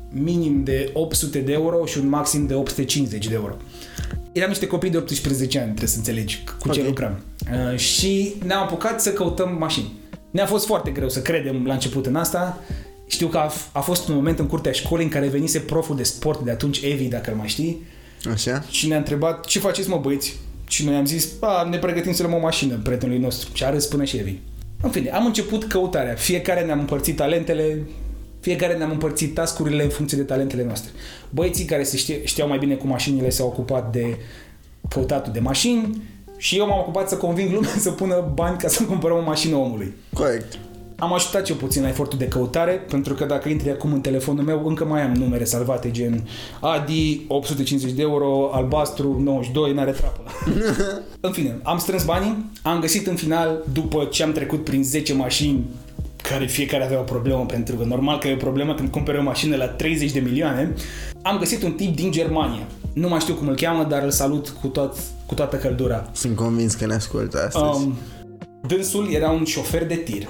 minim 0.09 0.63
de 0.63 0.89
800 0.93 1.39
de 1.39 1.51
euro 1.51 1.85
și 1.85 1.97
un 1.97 2.07
maxim 2.09 2.45
de 2.47 2.53
850 2.53 3.27
de 3.27 3.33
euro. 3.33 3.55
Eram 4.33 4.49
niște 4.49 4.67
copii 4.67 4.89
de 4.89 4.97
18 4.97 5.57
ani, 5.57 5.67
trebuie 5.67 5.89
să 5.89 5.97
înțelegi 5.97 6.43
cu 6.59 6.69
ce 6.69 6.79
Ok. 6.79 6.85
lucram. 6.87 7.19
Uh, 7.71 7.77
și 7.77 8.33
ne-am 8.45 8.61
apucat 8.61 9.01
să 9.01 9.13
căutăm 9.13 9.55
mașini. 9.59 9.91
Ne-a 10.31 10.45
fost 10.45 10.65
foarte 10.65 10.91
greu 10.91 11.09
să 11.09 11.21
credem 11.21 11.65
la 11.65 11.73
început 11.73 12.05
în 12.05 12.15
asta. 12.15 12.59
Știu 13.07 13.27
că 13.27 13.37
a, 13.37 13.51
f- 13.51 13.71
a 13.71 13.79
fost 13.79 14.07
un 14.07 14.15
moment 14.15 14.39
în 14.39 14.47
curtea 14.47 14.71
școlii 14.71 15.05
în 15.05 15.11
care 15.11 15.27
venise 15.27 15.59
proful 15.59 15.95
de 15.95 16.03
sport 16.03 16.39
de 16.41 16.51
atunci, 16.51 16.81
Evi, 16.81 17.03
dacă 17.07 17.31
îl 17.31 17.37
mai 17.37 17.47
știi, 17.47 17.81
Așa? 18.31 18.63
și 18.69 18.87
ne-a 18.87 18.97
întrebat 18.97 19.45
ce 19.45 19.59
faceți 19.59 19.89
mă 19.89 19.97
băieți? 20.01 20.35
Și 20.67 20.85
noi 20.85 20.95
am 20.95 21.05
zis, 21.05 21.27
a, 21.39 21.67
ne 21.69 21.77
pregătim 21.77 22.13
să 22.13 22.23
luăm 22.23 22.35
o 22.35 22.39
mașină 22.39 22.75
prietenului 22.83 23.21
nostru. 23.21 23.49
Și 23.53 23.63
a 23.63 23.69
râs 23.69 23.85
până 23.85 24.03
și 24.03 24.17
Evi. 24.17 24.33
În 24.81 24.89
fine, 24.89 25.09
am 25.09 25.25
început 25.25 25.63
căutarea. 25.63 26.13
Fiecare 26.15 26.65
ne-am 26.65 26.79
împărțit 26.79 27.15
talentele, 27.15 27.77
fiecare 28.43 28.77
ne-am 28.77 28.91
împărțit 28.91 29.33
tascurile 29.33 29.83
în 29.83 29.89
funcție 29.89 30.17
de 30.17 30.23
talentele 30.23 30.63
noastre. 30.63 30.91
Băieții 31.29 31.65
care 31.65 31.83
se 31.83 31.97
știe, 31.97 32.25
știau 32.25 32.47
mai 32.47 32.57
bine 32.57 32.75
cu 32.75 32.87
mașinile 32.87 33.29
s-au 33.29 33.47
ocupat 33.47 33.91
de 33.91 34.17
căutatul 34.89 35.33
de 35.33 35.39
mașini 35.39 36.01
și 36.37 36.57
eu 36.57 36.67
m-am 36.67 36.79
ocupat 36.79 37.09
să 37.09 37.17
conving 37.17 37.51
lumea 37.51 37.69
să 37.87 37.91
pună 37.91 38.31
bani 38.33 38.57
ca 38.57 38.67
să 38.67 38.83
cumpărăm 38.83 39.17
o 39.17 39.21
mașină 39.21 39.55
omului. 39.55 39.93
Corect. 40.13 40.59
Am 40.97 41.13
ajutat 41.13 41.49
eu 41.49 41.55
puțin 41.55 41.81
la 41.81 41.87
efortul 41.87 42.17
de 42.17 42.27
căutare, 42.27 42.71
pentru 42.71 43.13
că 43.13 43.25
dacă 43.25 43.49
intri 43.49 43.71
acum 43.71 43.93
în 43.93 44.01
telefonul 44.01 44.43
meu, 44.43 44.67
încă 44.67 44.85
mai 44.85 45.01
am 45.01 45.11
numere 45.11 45.43
salvate, 45.43 45.91
gen 45.91 46.27
Adi, 46.59 47.21
850 47.27 47.91
de 47.91 48.01
euro, 48.01 48.49
albastru, 48.53 49.19
92, 49.23 49.73
n-are 49.73 49.91
treabă. 49.91 50.23
în 51.27 51.31
fine, 51.31 51.59
am 51.63 51.77
strâns 51.77 52.03
banii, 52.05 52.51
am 52.61 52.79
găsit 52.79 53.07
în 53.07 53.15
final, 53.15 53.63
după 53.73 54.07
ce 54.11 54.23
am 54.23 54.31
trecut 54.31 54.63
prin 54.63 54.83
10 54.83 55.13
mașini, 55.13 55.65
care 56.29 56.45
fiecare 56.45 56.83
avea 56.83 56.99
o 56.99 57.03
problemă, 57.03 57.45
pentru 57.45 57.75
că 57.75 57.83
normal 57.83 58.17
că 58.17 58.27
e 58.27 58.33
o 58.33 58.37
problemă 58.37 58.73
când 58.73 58.89
cumperi 58.89 59.17
o 59.17 59.23
mașină 59.23 59.55
la 59.55 59.67
30 59.67 60.11
de 60.11 60.19
milioane, 60.19 60.73
am 61.21 61.37
găsit 61.37 61.63
un 61.63 61.71
tip 61.71 61.95
din 61.95 62.11
Germania. 62.11 62.67
Nu 62.93 63.07
mai 63.07 63.19
știu 63.19 63.33
cum 63.33 63.47
îl 63.47 63.55
cheamă, 63.55 63.83
dar 63.83 64.03
îl 64.03 64.11
salut 64.11 64.49
cu, 64.49 64.67
tot, 64.67 64.97
cu 65.25 65.33
toată 65.33 65.55
căldura. 65.55 66.09
Sunt 66.13 66.35
convins 66.35 66.73
că 66.73 66.85
ne 66.85 66.93
ascultă 66.93 67.43
astăzi. 67.45 67.85
Um, 67.85 67.97
dânsul 68.67 69.13
era 69.13 69.29
un 69.29 69.43
șofer 69.45 69.85
de 69.85 69.95
tir 69.95 70.27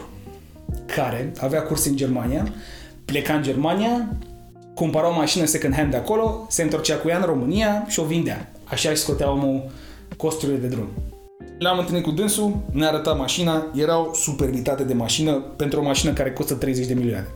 care 0.96 1.32
avea 1.40 1.62
curse 1.62 1.90
în 1.90 1.96
Germania 1.96 2.54
pleca 3.06 3.34
în 3.34 3.44
Germania, 3.44 4.08
cumpăra 4.74 5.10
o 5.10 5.14
mașină 5.14 5.46
second 5.46 5.76
hand 5.76 5.92
de 5.92 5.98
acolo, 5.98 6.46
se 6.50 6.62
întorcea 6.62 6.96
cu 6.96 7.08
ea 7.08 7.18
în 7.18 7.26
România 7.26 7.86
și 7.88 8.00
o 8.00 8.04
vindea. 8.04 8.52
Așa 8.64 8.90
își 8.90 9.02
scotea 9.02 9.32
omul 9.32 9.72
costurile 10.18 10.58
de 10.58 10.68
drum. 10.68 10.88
L-am 11.64 11.80
întâlnit 11.80 12.04
cu 12.04 12.12
dânsul, 12.12 12.58
ne-a 12.72 12.88
arătat 12.88 13.18
mașina, 13.18 13.66
era 13.76 14.00
o 14.00 14.14
superbitate 14.14 14.84
de 14.84 14.94
mașină 14.94 15.32
pentru 15.56 15.80
o 15.80 15.84
mașină 15.84 16.14
care 16.14 16.32
costă 16.32 16.54
30 16.54 16.86
de 16.86 16.94
milioane. 16.94 17.28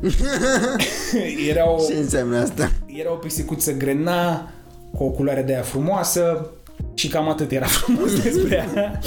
era, 1.50 1.70
o, 1.70 1.76
Ce 1.88 1.98
înseamnă 1.98 2.38
asta? 2.38 2.72
era 2.86 3.12
o 3.12 3.14
pisicuță 3.14 3.72
grena, 3.72 4.48
cu 4.96 5.04
o 5.04 5.08
culoare 5.10 5.42
de 5.42 5.52
aia 5.52 5.62
frumoasă 5.62 6.50
și 6.94 7.08
cam 7.08 7.28
atât 7.28 7.50
era 7.50 7.66
frumos 7.78 8.20
despre 8.22 8.54
ea. 8.54 9.00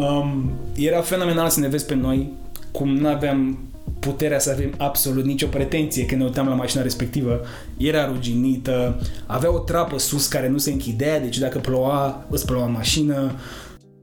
Um, 0.00 0.52
era 0.74 1.00
fenomenal 1.00 1.48
să 1.48 1.60
ne 1.60 1.68
vezi 1.68 1.86
pe 1.86 1.94
noi, 1.94 2.32
cum 2.70 2.88
nu 2.88 3.08
aveam 3.08 3.58
puterea 4.00 4.38
să 4.38 4.50
avem 4.50 4.74
absolut 4.78 5.24
nicio 5.24 5.46
pretenție 5.46 6.06
când 6.06 6.20
ne 6.20 6.26
uitam 6.26 6.48
la 6.48 6.54
mașina 6.54 6.82
respectivă. 6.82 7.40
Era 7.76 8.06
ruginită, 8.06 9.00
avea 9.26 9.52
o 9.52 9.58
trapă 9.58 9.98
sus 9.98 10.26
care 10.26 10.48
nu 10.48 10.58
se 10.58 10.70
închidea, 10.70 11.20
deci 11.20 11.38
dacă 11.38 11.58
ploua, 11.58 12.24
îți 12.30 12.46
ploua 12.46 12.66
în 12.66 12.72
mașină. 12.72 13.32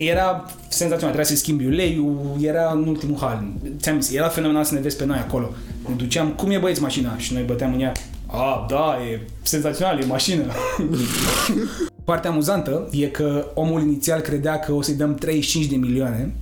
Era 0.06 0.45
senzațional, 0.68 1.16
trebuia 1.16 1.24
să 1.24 1.36
schimbi 1.36 1.66
uleiul, 1.66 2.38
era 2.41 2.72
în 2.72 2.88
ultimul 2.88 3.18
hal. 3.20 3.43
Ți-am 3.80 4.01
zis, 4.01 4.16
era 4.16 4.28
fenomenal 4.28 4.64
să 4.64 4.74
ne 4.74 4.80
vezi 4.80 4.97
pe 4.97 5.06
noi 5.06 5.18
acolo. 5.18 5.49
Ne 5.88 5.95
duceam, 5.95 6.30
cum 6.30 6.51
e 6.51 6.58
băieți 6.58 6.82
mașina? 6.82 7.18
Și 7.18 7.34
noi 7.34 7.43
băteam 7.43 7.74
în 7.74 7.82
ea, 7.82 7.91
a, 8.26 8.66
da, 8.70 8.97
e 9.12 9.20
senzațional, 9.41 9.99
e 9.99 10.06
mașină. 10.06 10.43
Partea 12.06 12.30
amuzantă 12.30 12.89
e 12.91 13.06
că 13.06 13.45
omul 13.54 13.82
inițial 13.82 14.20
credea 14.20 14.60
că 14.60 14.72
o 14.72 14.82
să-i 14.82 14.93
dăm 14.93 15.16
35 15.16 15.66
de 15.66 15.76
milioane, 15.76 16.34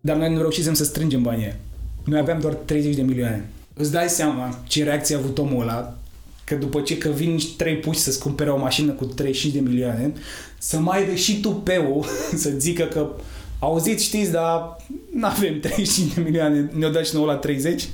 dar 0.00 0.16
noi 0.16 0.32
nu 0.32 0.40
reușisem 0.40 0.74
să 0.74 0.84
strângem 0.84 1.22
banii 1.22 1.44
aia. 1.44 1.56
Noi 2.04 2.18
aveam 2.18 2.40
doar 2.40 2.54
30 2.54 2.94
de 2.94 3.02
milioane. 3.02 3.48
Îți 3.74 3.92
dai 3.92 4.08
seama 4.08 4.58
ce 4.64 4.84
reacție 4.84 5.14
a 5.14 5.18
avut 5.18 5.38
omul 5.38 5.62
ăla, 5.62 5.96
că 6.44 6.54
după 6.54 6.80
ce 6.80 6.98
că 6.98 7.08
vin 7.08 7.38
trei 7.56 7.76
puși 7.76 7.98
să-ți 7.98 8.18
cumpere 8.18 8.50
o 8.50 8.58
mașină 8.58 8.92
cu 8.92 9.04
35 9.04 9.54
de 9.54 9.70
milioane, 9.70 10.12
să 10.58 10.78
mai 10.78 11.08
ai 11.08 11.16
și 11.16 11.40
tu 11.40 11.50
peu 11.50 12.04
să 12.42 12.50
zică 12.58 12.84
că 12.84 13.10
auziți, 13.58 14.04
știți, 14.04 14.30
dar 14.30 14.76
nu 15.12 15.26
avem 15.26 15.60
35 15.60 16.14
de 16.14 16.20
milioane, 16.20 16.70
ne-o 16.72 16.90
dat 16.90 17.06
și 17.06 17.14
nouă 17.14 17.26
la 17.26 17.36
30. 17.36 17.82
Uh, 17.82 17.88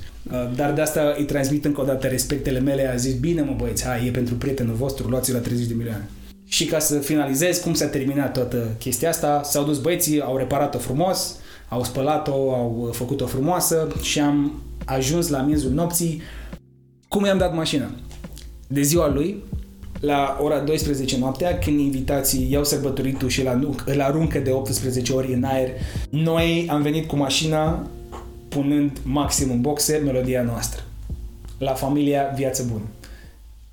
Dar 0.55 0.73
de 0.73 0.81
asta 0.81 1.13
îi 1.17 1.25
transmit 1.25 1.65
încă 1.65 1.81
o 1.81 1.83
dată 1.83 2.07
respectele 2.07 2.59
mele, 2.59 2.91
a 2.91 2.95
zis, 2.95 3.13
bine 3.13 3.41
mă 3.41 3.55
băieți, 3.57 3.85
hai, 3.85 4.05
e 4.05 4.11
pentru 4.11 4.35
prietenul 4.35 4.75
vostru, 4.75 5.07
luați-l 5.07 5.33
la 5.33 5.39
30 5.39 5.65
de 5.65 5.73
milioane. 5.73 6.09
Și 6.45 6.65
ca 6.65 6.79
să 6.79 6.99
finalizez 6.99 7.57
cum 7.57 7.73
s-a 7.73 7.85
terminat 7.85 8.33
toată 8.33 8.75
chestia 8.79 9.09
asta, 9.09 9.41
s-au 9.43 9.63
dus 9.63 9.79
băieții, 9.79 10.21
au 10.21 10.37
reparat-o 10.37 10.77
frumos, 10.77 11.35
au 11.69 11.83
spălat-o, 11.83 12.53
au 12.53 12.89
făcut-o 12.93 13.25
frumoasă 13.25 13.87
și 14.01 14.19
am 14.19 14.61
ajuns 14.85 15.27
la 15.27 15.41
miezul 15.41 15.71
nopții. 15.71 16.21
Cum 17.07 17.25
i-am 17.25 17.37
dat 17.37 17.55
mașina? 17.55 17.91
De 18.73 18.81
ziua 18.81 19.07
lui, 19.07 19.43
la 19.99 20.37
ora 20.41 20.59
12 20.59 21.17
noaptea, 21.17 21.57
când 21.57 21.79
invitații 21.79 22.47
iau 22.51 22.63
sărbătoritul 22.63 23.29
și 23.29 23.41
îl 23.41 23.77
îl 23.85 24.01
aruncă 24.01 24.39
de 24.39 24.51
18 24.51 25.13
ori 25.13 25.33
în 25.33 25.43
aer, 25.43 25.69
noi 26.09 26.67
am 26.69 26.81
venit 26.81 27.07
cu 27.07 27.15
mașina 27.15 27.87
punând 28.49 28.97
maxim 29.03 29.51
în 29.51 29.61
boxe 29.61 30.01
melodia 30.05 30.41
noastră. 30.41 30.81
La 31.57 31.71
familia 31.73 32.33
Viață 32.35 32.65
Bună. 32.71 32.83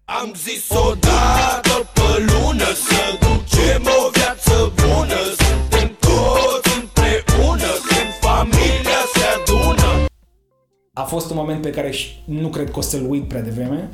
Am 0.04 0.32
zis 0.36 0.68
odată 0.88 1.90
pe 1.94 2.24
lună 2.32 2.64
să 2.88 3.02
ducem 3.20 3.82
o 4.06 4.10
viață 4.12 4.72
bună 4.76 5.20
Suntem 5.42 5.96
toți 6.00 6.70
împreună 6.80 7.70
când 7.88 8.10
familia 8.20 9.00
se 9.14 9.24
adună 9.36 10.04
A 10.92 11.02
fost 11.02 11.30
un 11.30 11.36
moment 11.36 11.62
pe 11.62 11.70
care 11.70 11.90
și- 11.90 12.22
nu 12.24 12.48
cred 12.48 12.70
că 12.70 12.78
o 12.78 12.80
să-l 12.80 13.06
uit 13.08 13.28
prea 13.28 13.42
devreme. 13.42 13.90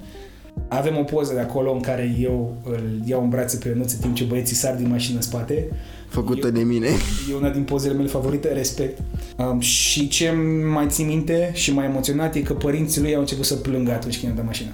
Avem 0.68 0.96
o 0.96 1.02
poză 1.02 1.32
de 1.34 1.40
acolo 1.40 1.72
în 1.72 1.80
care 1.80 2.14
eu 2.20 2.56
îl 2.64 3.00
iau 3.04 3.22
în 3.22 3.28
brațe 3.28 3.56
pe 3.56 3.68
Ionuț 3.68 3.92
în 3.92 3.98
timp 3.98 4.14
ce 4.14 4.24
băieții 4.24 4.56
sar 4.56 4.74
din 4.74 4.88
mașină 4.88 5.16
în 5.16 5.22
spate. 5.22 5.68
Făcută 6.08 6.50
de 6.50 6.62
mine. 6.62 6.88
E 7.30 7.34
una 7.34 7.50
din 7.50 7.62
pozele 7.62 7.94
mele 7.94 8.08
favorite, 8.08 8.52
respect. 8.52 8.98
Um, 9.36 9.60
și 9.60 10.08
ce 10.08 10.30
mai 10.72 10.86
țin 10.88 11.06
minte 11.06 11.50
și 11.52 11.72
mai 11.72 11.84
emoționat 11.84 12.34
e 12.34 12.40
că 12.40 12.52
părinții 12.52 13.00
lui 13.00 13.14
au 13.14 13.20
început 13.20 13.44
să 13.44 13.54
plângă 13.54 13.92
atunci 13.92 14.14
când 14.14 14.26
i-am 14.26 14.36
dat 14.36 14.44
mașina. 14.44 14.70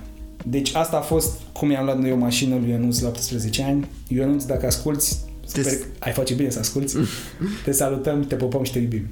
Deci 0.46 0.74
asta 0.74 0.96
a 0.96 1.00
fost 1.00 1.40
cum 1.52 1.70
i-am 1.70 1.84
luat 1.84 1.98
noi 1.98 2.12
o 2.12 2.16
mașină 2.16 2.56
lui 2.56 2.70
Ionuț 2.70 3.00
la 3.00 3.08
18 3.08 3.62
ani. 3.62 3.88
Ionuț, 4.08 4.44
dacă 4.44 4.66
asculti, 4.66 5.16
sper 5.46 5.64
Te- 5.64 5.76
că 5.76 5.84
ai 5.98 6.12
face 6.12 6.34
bine 6.34 6.50
să 6.50 6.58
asculti. 6.58 6.94
Te 7.64 7.72
salutăm, 7.72 8.24
te 8.24 8.34
pupăm 8.34 8.62
și 8.62 8.72
te 8.72 8.78
iubim. 8.78 9.06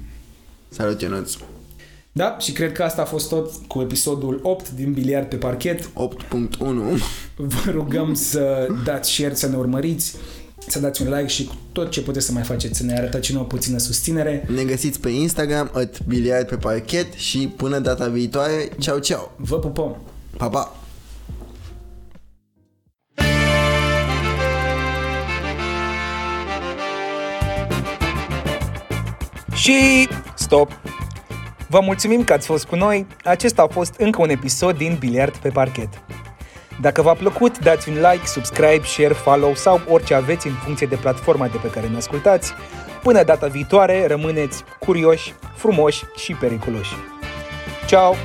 Salut, 0.69 1.01
Ionuț. 1.01 1.33
Da, 2.11 2.37
și 2.39 2.51
cred 2.51 2.71
că 2.71 2.83
asta 2.83 3.01
a 3.01 3.05
fost 3.05 3.29
tot 3.29 3.51
cu 3.67 3.81
episodul 3.81 4.39
8 4.43 4.71
din 4.71 4.93
Biliard 4.93 5.27
pe 5.27 5.35
parchet. 5.35 5.83
8.1 5.83 5.89
Vă 7.35 7.71
rugăm 7.71 8.13
să 8.13 8.67
dați 8.83 9.11
share, 9.11 9.33
să 9.35 9.47
ne 9.47 9.55
urmăriți, 9.57 10.15
să 10.67 10.79
dați 10.79 11.01
un 11.01 11.07
like 11.07 11.27
și 11.27 11.45
cu 11.45 11.55
tot 11.71 11.89
ce 11.89 12.01
puteți 12.01 12.25
să 12.25 12.31
mai 12.31 12.43
faceți, 12.43 12.77
să 12.77 12.83
ne 12.83 12.97
arătați 12.97 13.27
și 13.27 13.33
nouă 13.33 13.45
puțină 13.45 13.77
susținere. 13.77 14.47
Ne 14.55 14.63
găsiți 14.63 14.99
pe 14.99 15.09
Instagram, 15.09 15.71
at 15.73 16.05
biliard 16.05 16.47
pe 16.47 16.55
parchet 16.55 17.13
și 17.13 17.37
până 17.55 17.79
data 17.79 18.07
viitoare, 18.07 18.69
ceau, 18.79 18.99
ceau. 18.99 19.31
Vă 19.35 19.59
pupăm! 19.59 19.97
Pa, 20.37 20.49
pa! 20.49 20.73
Și 29.53 30.07
stop! 30.35 30.71
Vă 31.71 31.79
mulțumim 31.79 32.23
că 32.23 32.33
ați 32.33 32.45
fost 32.45 32.65
cu 32.65 32.75
noi. 32.75 33.07
Acesta 33.23 33.61
a 33.61 33.67
fost 33.67 33.93
încă 33.97 34.21
un 34.21 34.29
episod 34.29 34.77
din 34.77 34.95
Biliard 34.99 35.37
pe 35.37 35.49
parchet. 35.49 35.89
Dacă 36.81 37.01
v-a 37.01 37.13
plăcut, 37.13 37.59
dați 37.59 37.89
un 37.89 37.95
like, 37.95 38.25
subscribe, 38.25 38.81
share, 38.83 39.13
follow 39.13 39.53
sau 39.53 39.81
orice 39.87 40.13
aveți 40.13 40.47
în 40.47 40.53
funcție 40.53 40.87
de 40.87 40.95
platforma 40.95 41.47
de 41.47 41.57
pe 41.61 41.67
care 41.67 41.87
ne 41.87 41.97
ascultați. 41.97 42.53
Până 43.03 43.23
data 43.23 43.47
viitoare, 43.47 44.07
rămâneți 44.07 44.63
curioși, 44.79 45.33
frumoși 45.55 46.03
și 46.15 46.33
periculoși. 46.33 46.93
Ciao! 47.87 48.15